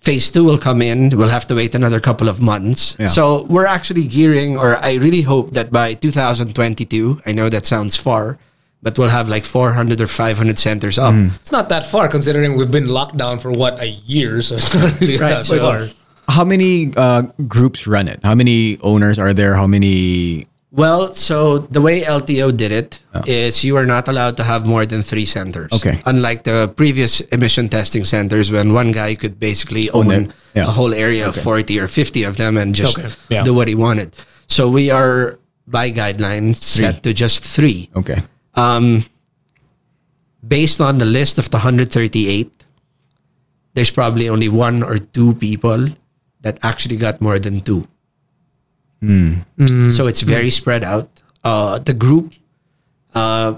phase 0.00 0.30
two 0.30 0.44
will 0.44 0.58
come 0.58 0.80
in. 0.80 1.10
We'll 1.10 1.28
have 1.38 1.46
to 1.48 1.54
wait 1.56 1.74
another 1.74 1.98
couple 1.98 2.28
of 2.28 2.40
months. 2.40 2.94
Yeah. 3.00 3.06
So 3.06 3.42
we're 3.50 3.66
actually 3.66 4.06
gearing, 4.06 4.56
or 4.56 4.76
I 4.76 4.94
really 4.94 5.22
hope 5.22 5.54
that 5.54 5.72
by 5.72 5.94
2022, 5.94 7.22
I 7.26 7.32
know 7.32 7.48
that 7.48 7.66
sounds 7.66 7.96
far, 7.96 8.38
but 8.80 8.96
we'll 8.96 9.08
have 9.10 9.28
like 9.28 9.44
400 9.44 10.00
or 10.00 10.06
500 10.06 10.56
centers 10.58 10.98
up. 10.98 11.14
It's 11.42 11.50
not 11.50 11.68
that 11.70 11.84
far 11.90 12.06
considering 12.08 12.56
we've 12.56 12.70
been 12.70 12.86
locked 12.88 13.16
down 13.16 13.40
for 13.40 13.50
what, 13.50 13.80
a 13.82 13.88
year? 13.88 14.40
So 14.42 14.54
it's 14.56 14.72
not 14.74 15.00
really 15.00 15.16
Right, 15.18 15.30
that 15.30 15.44
so- 15.46 15.58
far. 15.58 15.88
How 16.30 16.44
many 16.44 16.92
uh, 16.94 17.22
groups 17.48 17.86
run 17.88 18.06
it? 18.06 18.20
How 18.22 18.34
many 18.36 18.78
owners 18.82 19.18
are 19.18 19.32
there? 19.34 19.54
How 19.56 19.66
many? 19.66 20.46
Well, 20.70 21.14
so 21.14 21.58
the 21.58 21.80
way 21.80 22.02
LTO 22.02 22.54
did 22.54 22.72
it 22.72 23.00
is 23.26 23.64
you 23.64 23.76
are 23.76 23.86
not 23.86 24.06
allowed 24.06 24.36
to 24.36 24.44
have 24.44 24.66
more 24.66 24.84
than 24.84 25.02
three 25.02 25.24
centers. 25.24 25.72
Okay. 25.72 26.02
Unlike 26.04 26.44
the 26.44 26.68
previous 26.76 27.20
emission 27.32 27.68
testing 27.70 28.04
centers 28.04 28.52
when 28.52 28.74
one 28.74 28.92
guy 28.92 29.14
could 29.14 29.40
basically 29.40 29.88
own, 29.90 30.12
Own. 30.12 30.34
Yeah. 30.54 30.64
a 30.68 30.70
whole 30.70 30.92
area 30.92 31.26
of 31.26 31.36
40 31.36 31.80
or 31.80 31.88
50 31.88 32.22
of 32.24 32.36
them 32.36 32.58
and 32.58 32.74
just 32.74 32.98
Okay. 32.98 33.08
Yeah. 33.30 33.44
do 33.44 33.54
what 33.54 33.66
he 33.68 33.74
wanted. 33.74 34.14
So 34.46 34.68
we 34.68 34.90
are 34.90 35.38
by 35.66 35.90
guidelines 35.90 36.56
set 36.56 37.02
to 37.02 37.14
just 37.14 37.42
three. 37.44 37.88
Okay. 37.96 38.22
Um, 38.54 39.04
based 40.46 40.80
on 40.80 40.98
the 40.98 41.04
list 41.04 41.38
of 41.38 41.50
the 41.50 41.58
138, 41.58 42.52
there's 43.72 43.90
probably 43.90 44.28
only 44.28 44.48
one 44.48 44.82
or 44.82 44.98
two 44.98 45.32
people 45.34 45.88
that 46.42 46.58
actually 46.62 46.96
got 46.96 47.20
more 47.20 47.38
than 47.38 47.60
two. 47.60 47.88
So 49.02 50.06
it's 50.06 50.22
very 50.22 50.50
spread 50.50 50.82
out. 50.84 51.08
Uh, 51.44 51.78
the 51.78 51.94
group, 51.94 52.32
uh, 53.14 53.54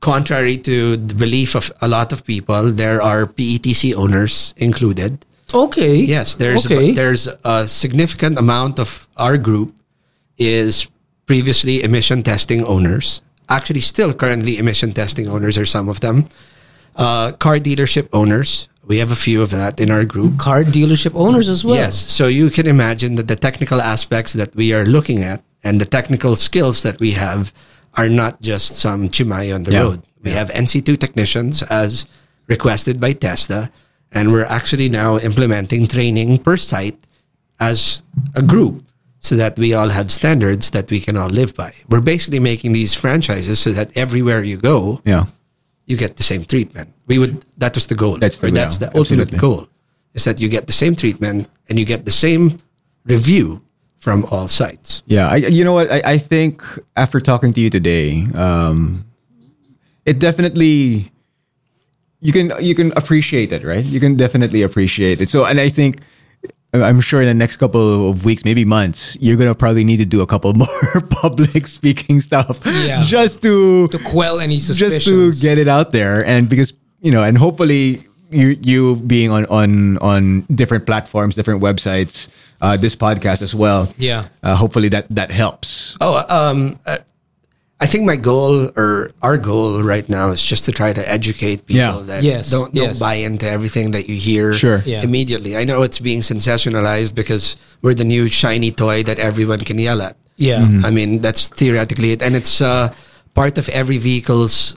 contrary 0.00 0.56
to 0.58 0.96
the 0.96 1.14
belief 1.14 1.54
of 1.54 1.70
a 1.80 1.88
lot 1.88 2.12
of 2.12 2.24
people, 2.24 2.72
there 2.72 3.02
are 3.02 3.26
PETC 3.26 3.94
owners 3.94 4.54
included. 4.56 5.24
Okay. 5.52 5.96
Yes, 5.96 6.34
there's 6.34 6.66
Okay. 6.66 6.92
there's 6.92 7.28
a 7.44 7.68
significant 7.68 8.38
amount 8.38 8.78
of 8.78 9.08
our 9.16 9.36
group 9.38 9.72
is 10.38 10.86
previously 11.26 11.82
emission 11.82 12.22
testing 12.22 12.64
owners. 12.64 13.20
Actually, 13.48 13.80
still 13.80 14.12
currently 14.12 14.58
emission 14.58 14.92
testing 14.92 15.26
owners 15.28 15.56
are 15.56 15.66
some 15.66 15.88
of 15.88 16.00
them. 16.00 16.24
Uh, 16.96 17.32
car 17.32 17.58
dealership 17.58 18.08
owners. 18.12 18.68
We 18.88 18.98
have 18.98 19.12
a 19.12 19.16
few 19.16 19.42
of 19.42 19.50
that 19.50 19.78
in 19.78 19.90
our 19.90 20.04
group. 20.04 20.38
Car 20.38 20.64
dealership 20.64 21.12
owners 21.14 21.48
as 21.48 21.62
well. 21.64 21.76
Yes. 21.76 21.94
So 22.10 22.26
you 22.26 22.48
can 22.50 22.66
imagine 22.66 23.14
that 23.16 23.28
the 23.28 23.36
technical 23.36 23.80
aspects 23.82 24.32
that 24.32 24.56
we 24.56 24.72
are 24.72 24.86
looking 24.86 25.22
at 25.22 25.42
and 25.62 25.78
the 25.80 25.84
technical 25.84 26.34
skills 26.36 26.82
that 26.82 26.98
we 26.98 27.12
have 27.12 27.52
are 27.94 28.08
not 28.08 28.40
just 28.40 28.76
some 28.76 29.08
chimay 29.10 29.52
on 29.54 29.64
the 29.64 29.72
Yeah. 29.72 29.80
road. 29.82 30.02
We 30.24 30.30
have 30.32 30.50
NC2 30.50 30.96
technicians 30.96 31.62
as 31.64 32.06
requested 32.48 32.98
by 32.98 33.12
TESDA, 33.12 33.68
and 34.10 34.32
we're 34.32 34.44
actually 34.58 34.88
now 34.88 35.18
implementing 35.18 35.86
training 35.86 36.38
per 36.38 36.56
site 36.56 36.98
as 37.60 38.00
a 38.34 38.42
group 38.42 38.82
so 39.20 39.36
that 39.36 39.58
we 39.58 39.74
all 39.74 39.90
have 39.90 40.10
standards 40.10 40.70
that 40.70 40.90
we 40.90 41.00
can 41.00 41.16
all 41.16 41.28
live 41.28 41.54
by. 41.54 41.72
We're 41.90 42.00
basically 42.00 42.40
making 42.40 42.72
these 42.72 42.94
franchises 42.94 43.58
so 43.58 43.70
that 43.72 43.90
everywhere 43.94 44.42
you 44.42 44.56
go, 44.56 45.02
Yeah. 45.04 45.26
You 45.88 45.96
get 45.96 46.16
the 46.16 46.22
same 46.22 46.44
treatment. 46.44 46.92
We 47.08 47.18
would 47.18 47.44
that 47.56 47.74
was 47.74 47.86
the 47.86 47.96
goal. 47.96 48.18
That's 48.18 48.38
the- 48.38 48.52
that's 48.52 48.78
the 48.78 48.86
ultimate 48.94 49.32
absolutely. 49.32 49.38
goal. 49.38 49.68
Is 50.14 50.24
that 50.24 50.40
you 50.40 50.48
get 50.48 50.66
the 50.66 50.72
same 50.72 50.94
treatment 50.94 51.48
and 51.68 51.78
you 51.78 51.84
get 51.84 52.04
the 52.04 52.12
same 52.12 52.60
review 53.04 53.62
from 53.98 54.24
all 54.30 54.48
sites. 54.48 55.02
Yeah, 55.06 55.28
I, 55.28 55.36
you 55.36 55.64
know 55.64 55.72
what? 55.72 55.90
I, 55.90 56.00
I 56.14 56.18
think 56.18 56.62
after 56.96 57.20
talking 57.20 57.52
to 57.54 57.60
you 57.60 57.70
today, 57.70 58.26
um, 58.34 59.04
it 60.04 60.18
definitely 60.18 61.10
you 62.20 62.32
can 62.32 62.52
you 62.60 62.74
can 62.74 62.92
appreciate 62.96 63.52
it, 63.52 63.64
right? 63.64 63.84
You 63.84 64.00
can 64.00 64.16
definitely 64.16 64.62
appreciate 64.62 65.20
it. 65.20 65.28
So, 65.28 65.44
and 65.44 65.60
I 65.60 65.68
think 65.68 66.00
I'm 66.74 67.00
sure 67.00 67.22
in 67.22 67.28
the 67.28 67.34
next 67.34 67.56
couple 67.56 68.10
of 68.10 68.24
weeks, 68.24 68.44
maybe 68.44 68.64
months, 68.64 69.16
you're 69.20 69.36
gonna 69.36 69.54
probably 69.54 69.84
need 69.84 69.96
to 69.98 70.04
do 70.04 70.20
a 70.20 70.26
couple 70.26 70.52
more 70.64 71.00
public 71.08 71.66
speaking 71.66 72.20
stuff, 72.20 72.58
Yeah. 72.66 73.02
just 73.02 73.40
to 73.42 73.88
To 73.88 73.98
quell 74.00 74.38
any 74.40 74.60
suspicions. 74.60 75.04
just 75.04 75.06
to 75.06 75.32
get 75.46 75.56
it 75.58 75.68
out 75.68 75.90
there, 75.92 76.24
and 76.26 76.48
because 76.48 76.72
you 77.00 77.10
know, 77.10 77.22
and 77.22 77.38
hopefully 77.38 78.06
you 78.30 78.58
you 78.60 78.96
being 79.06 79.30
on 79.30 79.46
on 79.46 79.96
on 79.98 80.44
different 80.54 80.84
platforms, 80.84 81.34
different 81.34 81.62
websites, 81.62 82.28
uh, 82.60 82.76
this 82.76 82.94
podcast 82.94 83.40
as 83.40 83.54
well. 83.54 83.88
Yeah. 83.96 84.28
Uh, 84.42 84.54
hopefully 84.54 84.88
that 84.90 85.06
that 85.08 85.30
helps. 85.30 85.96
Oh, 86.02 86.22
um, 86.28 86.78
uh, 86.84 86.98
I 87.80 87.86
think 87.86 88.04
my 88.04 88.16
goal 88.16 88.70
or 88.76 89.10
our 89.22 89.38
goal 89.38 89.82
right 89.84 90.08
now 90.08 90.30
is 90.32 90.44
just 90.44 90.64
to 90.66 90.72
try 90.72 90.92
to 90.92 91.02
educate 91.08 91.66
people 91.66 92.02
Yeah. 92.02 92.02
that 92.10 92.22
Yes, 92.24 92.50
don't 92.50 92.74
don't 92.74 92.98
buy 92.98 93.14
into 93.22 93.46
everything 93.48 93.92
that 93.92 94.08
you 94.10 94.16
hear 94.18 94.52
Sure. 94.54 94.82
Yeah. 94.84 95.02
immediately. 95.02 95.56
I 95.56 95.62
know 95.64 95.82
it's 95.82 96.00
being 96.00 96.20
sensationalized 96.22 97.14
because 97.14 97.56
we're 97.82 97.94
the 97.94 98.04
new 98.04 98.26
shiny 98.26 98.72
toy 98.72 99.04
that 99.04 99.18
everyone 99.20 99.60
can 99.62 99.78
yell 99.78 100.02
at. 100.02 100.16
Yeah. 100.36 100.66
I 100.84 100.90
mean, 100.90 101.20
that's 101.20 101.48
theoretically 101.48 102.10
it, 102.12 102.20
and 102.22 102.34
it's 102.34 102.60
uh, 102.60 102.92
part 103.34 103.58
of 103.58 103.68
every 103.68 103.98
vehicle's 103.98 104.74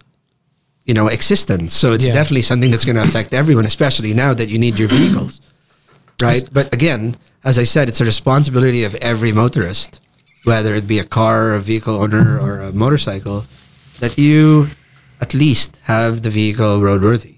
you 0.86 0.93
know 0.93 1.08
existence. 1.08 1.74
So 1.74 1.93
it's 1.93 2.06
Yeah. 2.06 2.14
definitely 2.14 2.43
something 2.43 2.70
that's 2.72 2.86
going 2.86 2.97
to 3.02 3.04
affect 3.04 3.34
everyone, 3.34 3.66
especially 3.66 4.14
now 4.14 4.34
that 4.36 4.49
you 4.49 4.60
need 4.60 4.78
your 4.78 4.89
vehicles, 4.89 5.41
right? 6.22 6.45
But 6.54 6.72
again, 6.74 7.18
as 7.43 7.58
I 7.58 7.64
said, 7.66 7.89
it's 7.89 8.02
a 8.02 8.06
responsibility 8.06 8.84
of 8.84 8.93
every 9.02 9.32
motorist, 9.32 9.99
whether 10.44 10.74
it 10.76 10.88
be 10.88 11.00
a 11.00 11.04
car, 11.04 11.54
a 11.54 11.60
vehicle 11.60 11.96
owner, 11.96 12.39
or 12.39 12.60
a 12.62 12.72
motorcycle, 12.72 13.46
that 14.00 14.18
you 14.18 14.70
at 15.20 15.34
least 15.34 15.78
have 15.84 16.24
the 16.24 16.30
vehicle 16.30 16.80
roadworthy. 16.80 17.38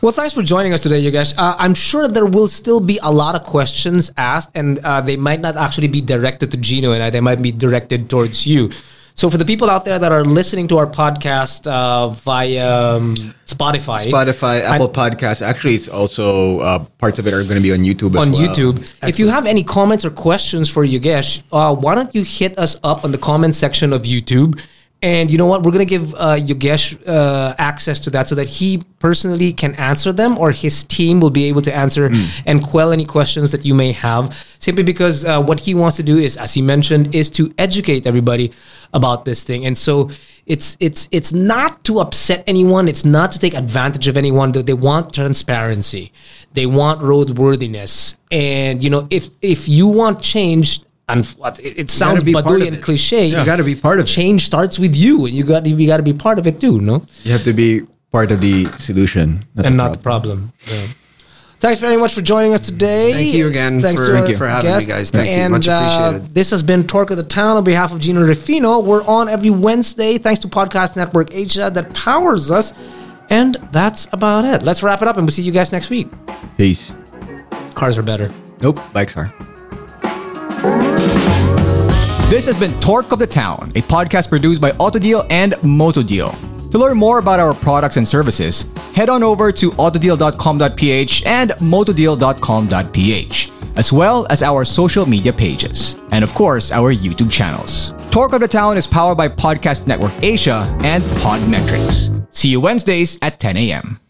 Well, 0.00 0.12
thanks 0.12 0.32
for 0.32 0.44
joining 0.44 0.72
us 0.72 0.80
today, 0.80 1.02
guys. 1.10 1.34
Uh, 1.36 1.56
I'm 1.58 1.74
sure 1.74 2.06
there 2.06 2.26
will 2.26 2.46
still 2.46 2.78
be 2.78 3.00
a 3.02 3.10
lot 3.10 3.34
of 3.34 3.42
questions 3.42 4.12
asked, 4.16 4.50
and 4.54 4.78
uh, 4.78 5.00
they 5.00 5.16
might 5.16 5.40
not 5.40 5.56
actually 5.56 5.88
be 5.88 6.00
directed 6.00 6.52
to 6.52 6.56
Gino 6.56 6.92
and 6.92 7.02
I. 7.02 7.10
They 7.10 7.20
might 7.20 7.42
be 7.42 7.50
directed 7.50 8.08
towards 8.08 8.46
you. 8.46 8.70
So, 9.18 9.28
for 9.28 9.36
the 9.36 9.44
people 9.44 9.68
out 9.68 9.84
there 9.84 9.98
that 9.98 10.12
are 10.12 10.24
listening 10.24 10.68
to 10.68 10.78
our 10.78 10.86
podcast 10.86 11.66
uh, 11.66 12.10
via 12.10 12.94
um, 12.94 13.16
Spotify, 13.46 14.06
Spotify, 14.06 14.62
Apple 14.62 14.88
Podcasts. 14.88 15.42
Actually, 15.42 15.74
it's 15.74 15.88
also 15.88 16.60
uh, 16.60 16.78
parts 16.98 17.18
of 17.18 17.26
it 17.26 17.34
are 17.34 17.42
going 17.42 17.56
to 17.56 17.60
be 17.60 17.72
on 17.72 17.80
YouTube 17.80 18.14
as 18.14 18.20
on 18.20 18.30
well. 18.30 18.42
YouTube. 18.42 18.86
If 19.02 19.18
you 19.18 19.26
have 19.26 19.44
any 19.44 19.64
comments 19.64 20.04
or 20.04 20.10
questions 20.10 20.70
for 20.70 20.86
Yogesh, 20.86 21.42
uh, 21.50 21.74
why 21.74 21.96
don't 21.96 22.14
you 22.14 22.22
hit 22.22 22.56
us 22.60 22.76
up 22.84 23.04
on 23.04 23.10
the 23.10 23.18
comment 23.18 23.56
section 23.56 23.92
of 23.92 24.02
YouTube 24.02 24.60
And 25.00 25.30
you 25.30 25.38
know 25.38 25.46
what? 25.46 25.62
We're 25.62 25.70
gonna 25.70 25.84
give 25.84 26.12
uh, 26.14 26.36
Yogesh 26.36 26.98
uh, 27.06 27.54
access 27.56 28.00
to 28.00 28.10
that 28.10 28.28
so 28.28 28.34
that 28.34 28.48
he 28.48 28.82
personally 28.98 29.52
can 29.52 29.76
answer 29.76 30.12
them, 30.12 30.36
or 30.36 30.50
his 30.50 30.82
team 30.82 31.20
will 31.20 31.30
be 31.30 31.44
able 31.44 31.62
to 31.62 31.74
answer 31.74 32.10
and 32.46 32.64
quell 32.64 32.90
any 32.90 33.04
questions 33.04 33.52
that 33.52 33.64
you 33.64 33.74
may 33.74 33.92
have. 33.92 34.36
Simply 34.58 34.82
because 34.82 35.24
uh, 35.24 35.40
what 35.40 35.60
he 35.60 35.72
wants 35.72 35.96
to 35.98 36.02
do 36.02 36.18
is, 36.18 36.36
as 36.36 36.54
he 36.54 36.62
mentioned, 36.62 37.14
is 37.14 37.30
to 37.30 37.54
educate 37.58 38.08
everybody 38.08 38.52
about 38.92 39.24
this 39.24 39.44
thing. 39.44 39.66
And 39.66 39.78
so 39.78 40.10
it's 40.46 40.76
it's 40.80 41.08
it's 41.12 41.32
not 41.32 41.84
to 41.84 42.00
upset 42.00 42.42
anyone. 42.48 42.88
It's 42.88 43.04
not 43.04 43.30
to 43.32 43.38
take 43.38 43.54
advantage 43.54 44.08
of 44.08 44.16
anyone. 44.16 44.50
They 44.50 44.62
they 44.62 44.72
want 44.72 45.12
transparency. 45.12 46.12
They 46.54 46.66
want 46.66 47.02
roadworthiness. 47.02 48.16
And 48.32 48.82
you 48.82 48.90
know, 48.90 49.06
if 49.10 49.28
if 49.42 49.68
you 49.68 49.86
want 49.86 50.22
change. 50.22 50.80
And 51.08 51.24
it, 51.60 51.78
it 51.78 51.90
sounds 51.90 52.22
be 52.22 52.32
part 52.34 52.44
badui 52.44 52.66
and 52.66 52.76
it. 52.76 52.82
cliche. 52.82 53.26
You 53.26 53.44
gotta 53.44 53.64
be 53.64 53.74
part 53.74 53.98
of 53.98 54.04
it. 54.04 54.08
Change 54.08 54.44
starts 54.44 54.78
with 54.78 54.94
you, 54.94 55.24
and 55.26 55.34
you 55.34 55.42
got 55.44 55.64
you 55.64 55.86
got 55.86 55.96
to 55.96 56.02
be 56.02 56.12
part 56.12 56.38
of 56.38 56.46
it 56.46 56.60
too, 56.60 56.80
no? 56.80 57.04
You 57.24 57.32
have 57.32 57.44
to 57.44 57.52
be 57.54 57.82
part 58.12 58.30
of 58.30 58.40
the 58.40 58.66
solution, 58.78 59.44
and 59.56 59.76
not 59.76 59.92
the 59.92 59.98
problem. 59.98 60.52
Yeah. 60.70 60.86
Thanks 61.60 61.80
very 61.80 61.96
much 61.96 62.14
for 62.14 62.20
joining 62.22 62.54
us 62.54 62.60
today. 62.60 63.12
Thank 63.12 63.34
you 63.34 63.48
again 63.48 63.80
Thanks 63.80 64.00
for- 64.00 64.12
Thank 64.12 64.28
you. 64.28 64.36
for 64.36 64.46
having 64.46 64.70
me, 64.70 64.76
guest. 64.76 64.86
guys. 64.86 65.10
Thank 65.10 65.26
you. 65.26 65.32
and, 65.32 65.50
Much 65.52 65.66
uh, 65.66 65.72
appreciated. 65.72 66.32
this 66.34 66.50
has 66.50 66.62
been 66.62 66.86
Torque 66.86 67.10
of 67.10 67.16
the 67.16 67.24
Town 67.24 67.56
on 67.56 67.64
behalf 67.64 67.92
of 67.92 67.98
Gino 67.98 68.22
Refino. 68.24 68.84
We're 68.84 69.02
on 69.04 69.28
every 69.28 69.50
Wednesday 69.50 70.18
thanks 70.18 70.38
to 70.42 70.48
Podcast 70.48 70.94
Network 70.94 71.34
Asia 71.34 71.68
that 71.74 71.92
powers 71.94 72.52
us. 72.52 72.72
And 73.28 73.56
that's 73.72 74.06
about 74.12 74.44
it. 74.44 74.62
Let's 74.62 74.84
wrap 74.84 75.02
it 75.02 75.08
up 75.08 75.16
and 75.16 75.26
we'll 75.26 75.32
see 75.32 75.42
you 75.42 75.50
guys 75.52 75.72
next 75.72 75.90
week. 75.90 76.06
Peace. 76.56 76.92
Cars 77.74 77.98
are 77.98 78.02
better. 78.02 78.30
Nope, 78.60 78.78
bikes 78.92 79.16
are. 79.16 79.34
This 82.28 82.44
has 82.44 82.60
been 82.60 82.78
Torque 82.78 83.10
of 83.12 83.18
the 83.18 83.26
Town, 83.26 83.72
a 83.74 83.80
podcast 83.80 84.28
produced 84.28 84.60
by 84.60 84.72
Autodeal 84.72 85.26
and 85.30 85.52
Motodeal. 85.64 86.30
To 86.70 86.76
learn 86.76 86.98
more 86.98 87.20
about 87.20 87.40
our 87.40 87.54
products 87.54 87.96
and 87.96 88.06
services, 88.06 88.68
head 88.94 89.08
on 89.08 89.22
over 89.22 89.50
to 89.52 89.70
autodeal.com.ph 89.70 91.24
and 91.24 91.50
motodeal.com.ph, 91.52 93.52
as 93.76 93.92
well 93.94 94.26
as 94.28 94.42
our 94.42 94.66
social 94.66 95.06
media 95.06 95.32
pages, 95.32 96.02
and 96.12 96.22
of 96.22 96.34
course, 96.34 96.70
our 96.70 96.92
YouTube 96.92 97.30
channels. 97.30 97.94
Torque 98.10 98.34
of 98.34 98.40
the 98.40 98.48
Town 98.48 98.76
is 98.76 98.86
powered 98.86 99.16
by 99.16 99.30
Podcast 99.30 99.86
Network 99.86 100.12
Asia 100.22 100.68
and 100.82 101.02
Podmetrics. 101.24 102.14
See 102.30 102.50
you 102.50 102.60
Wednesdays 102.60 103.18
at 103.22 103.40
10 103.40 103.56
a.m. 103.56 103.98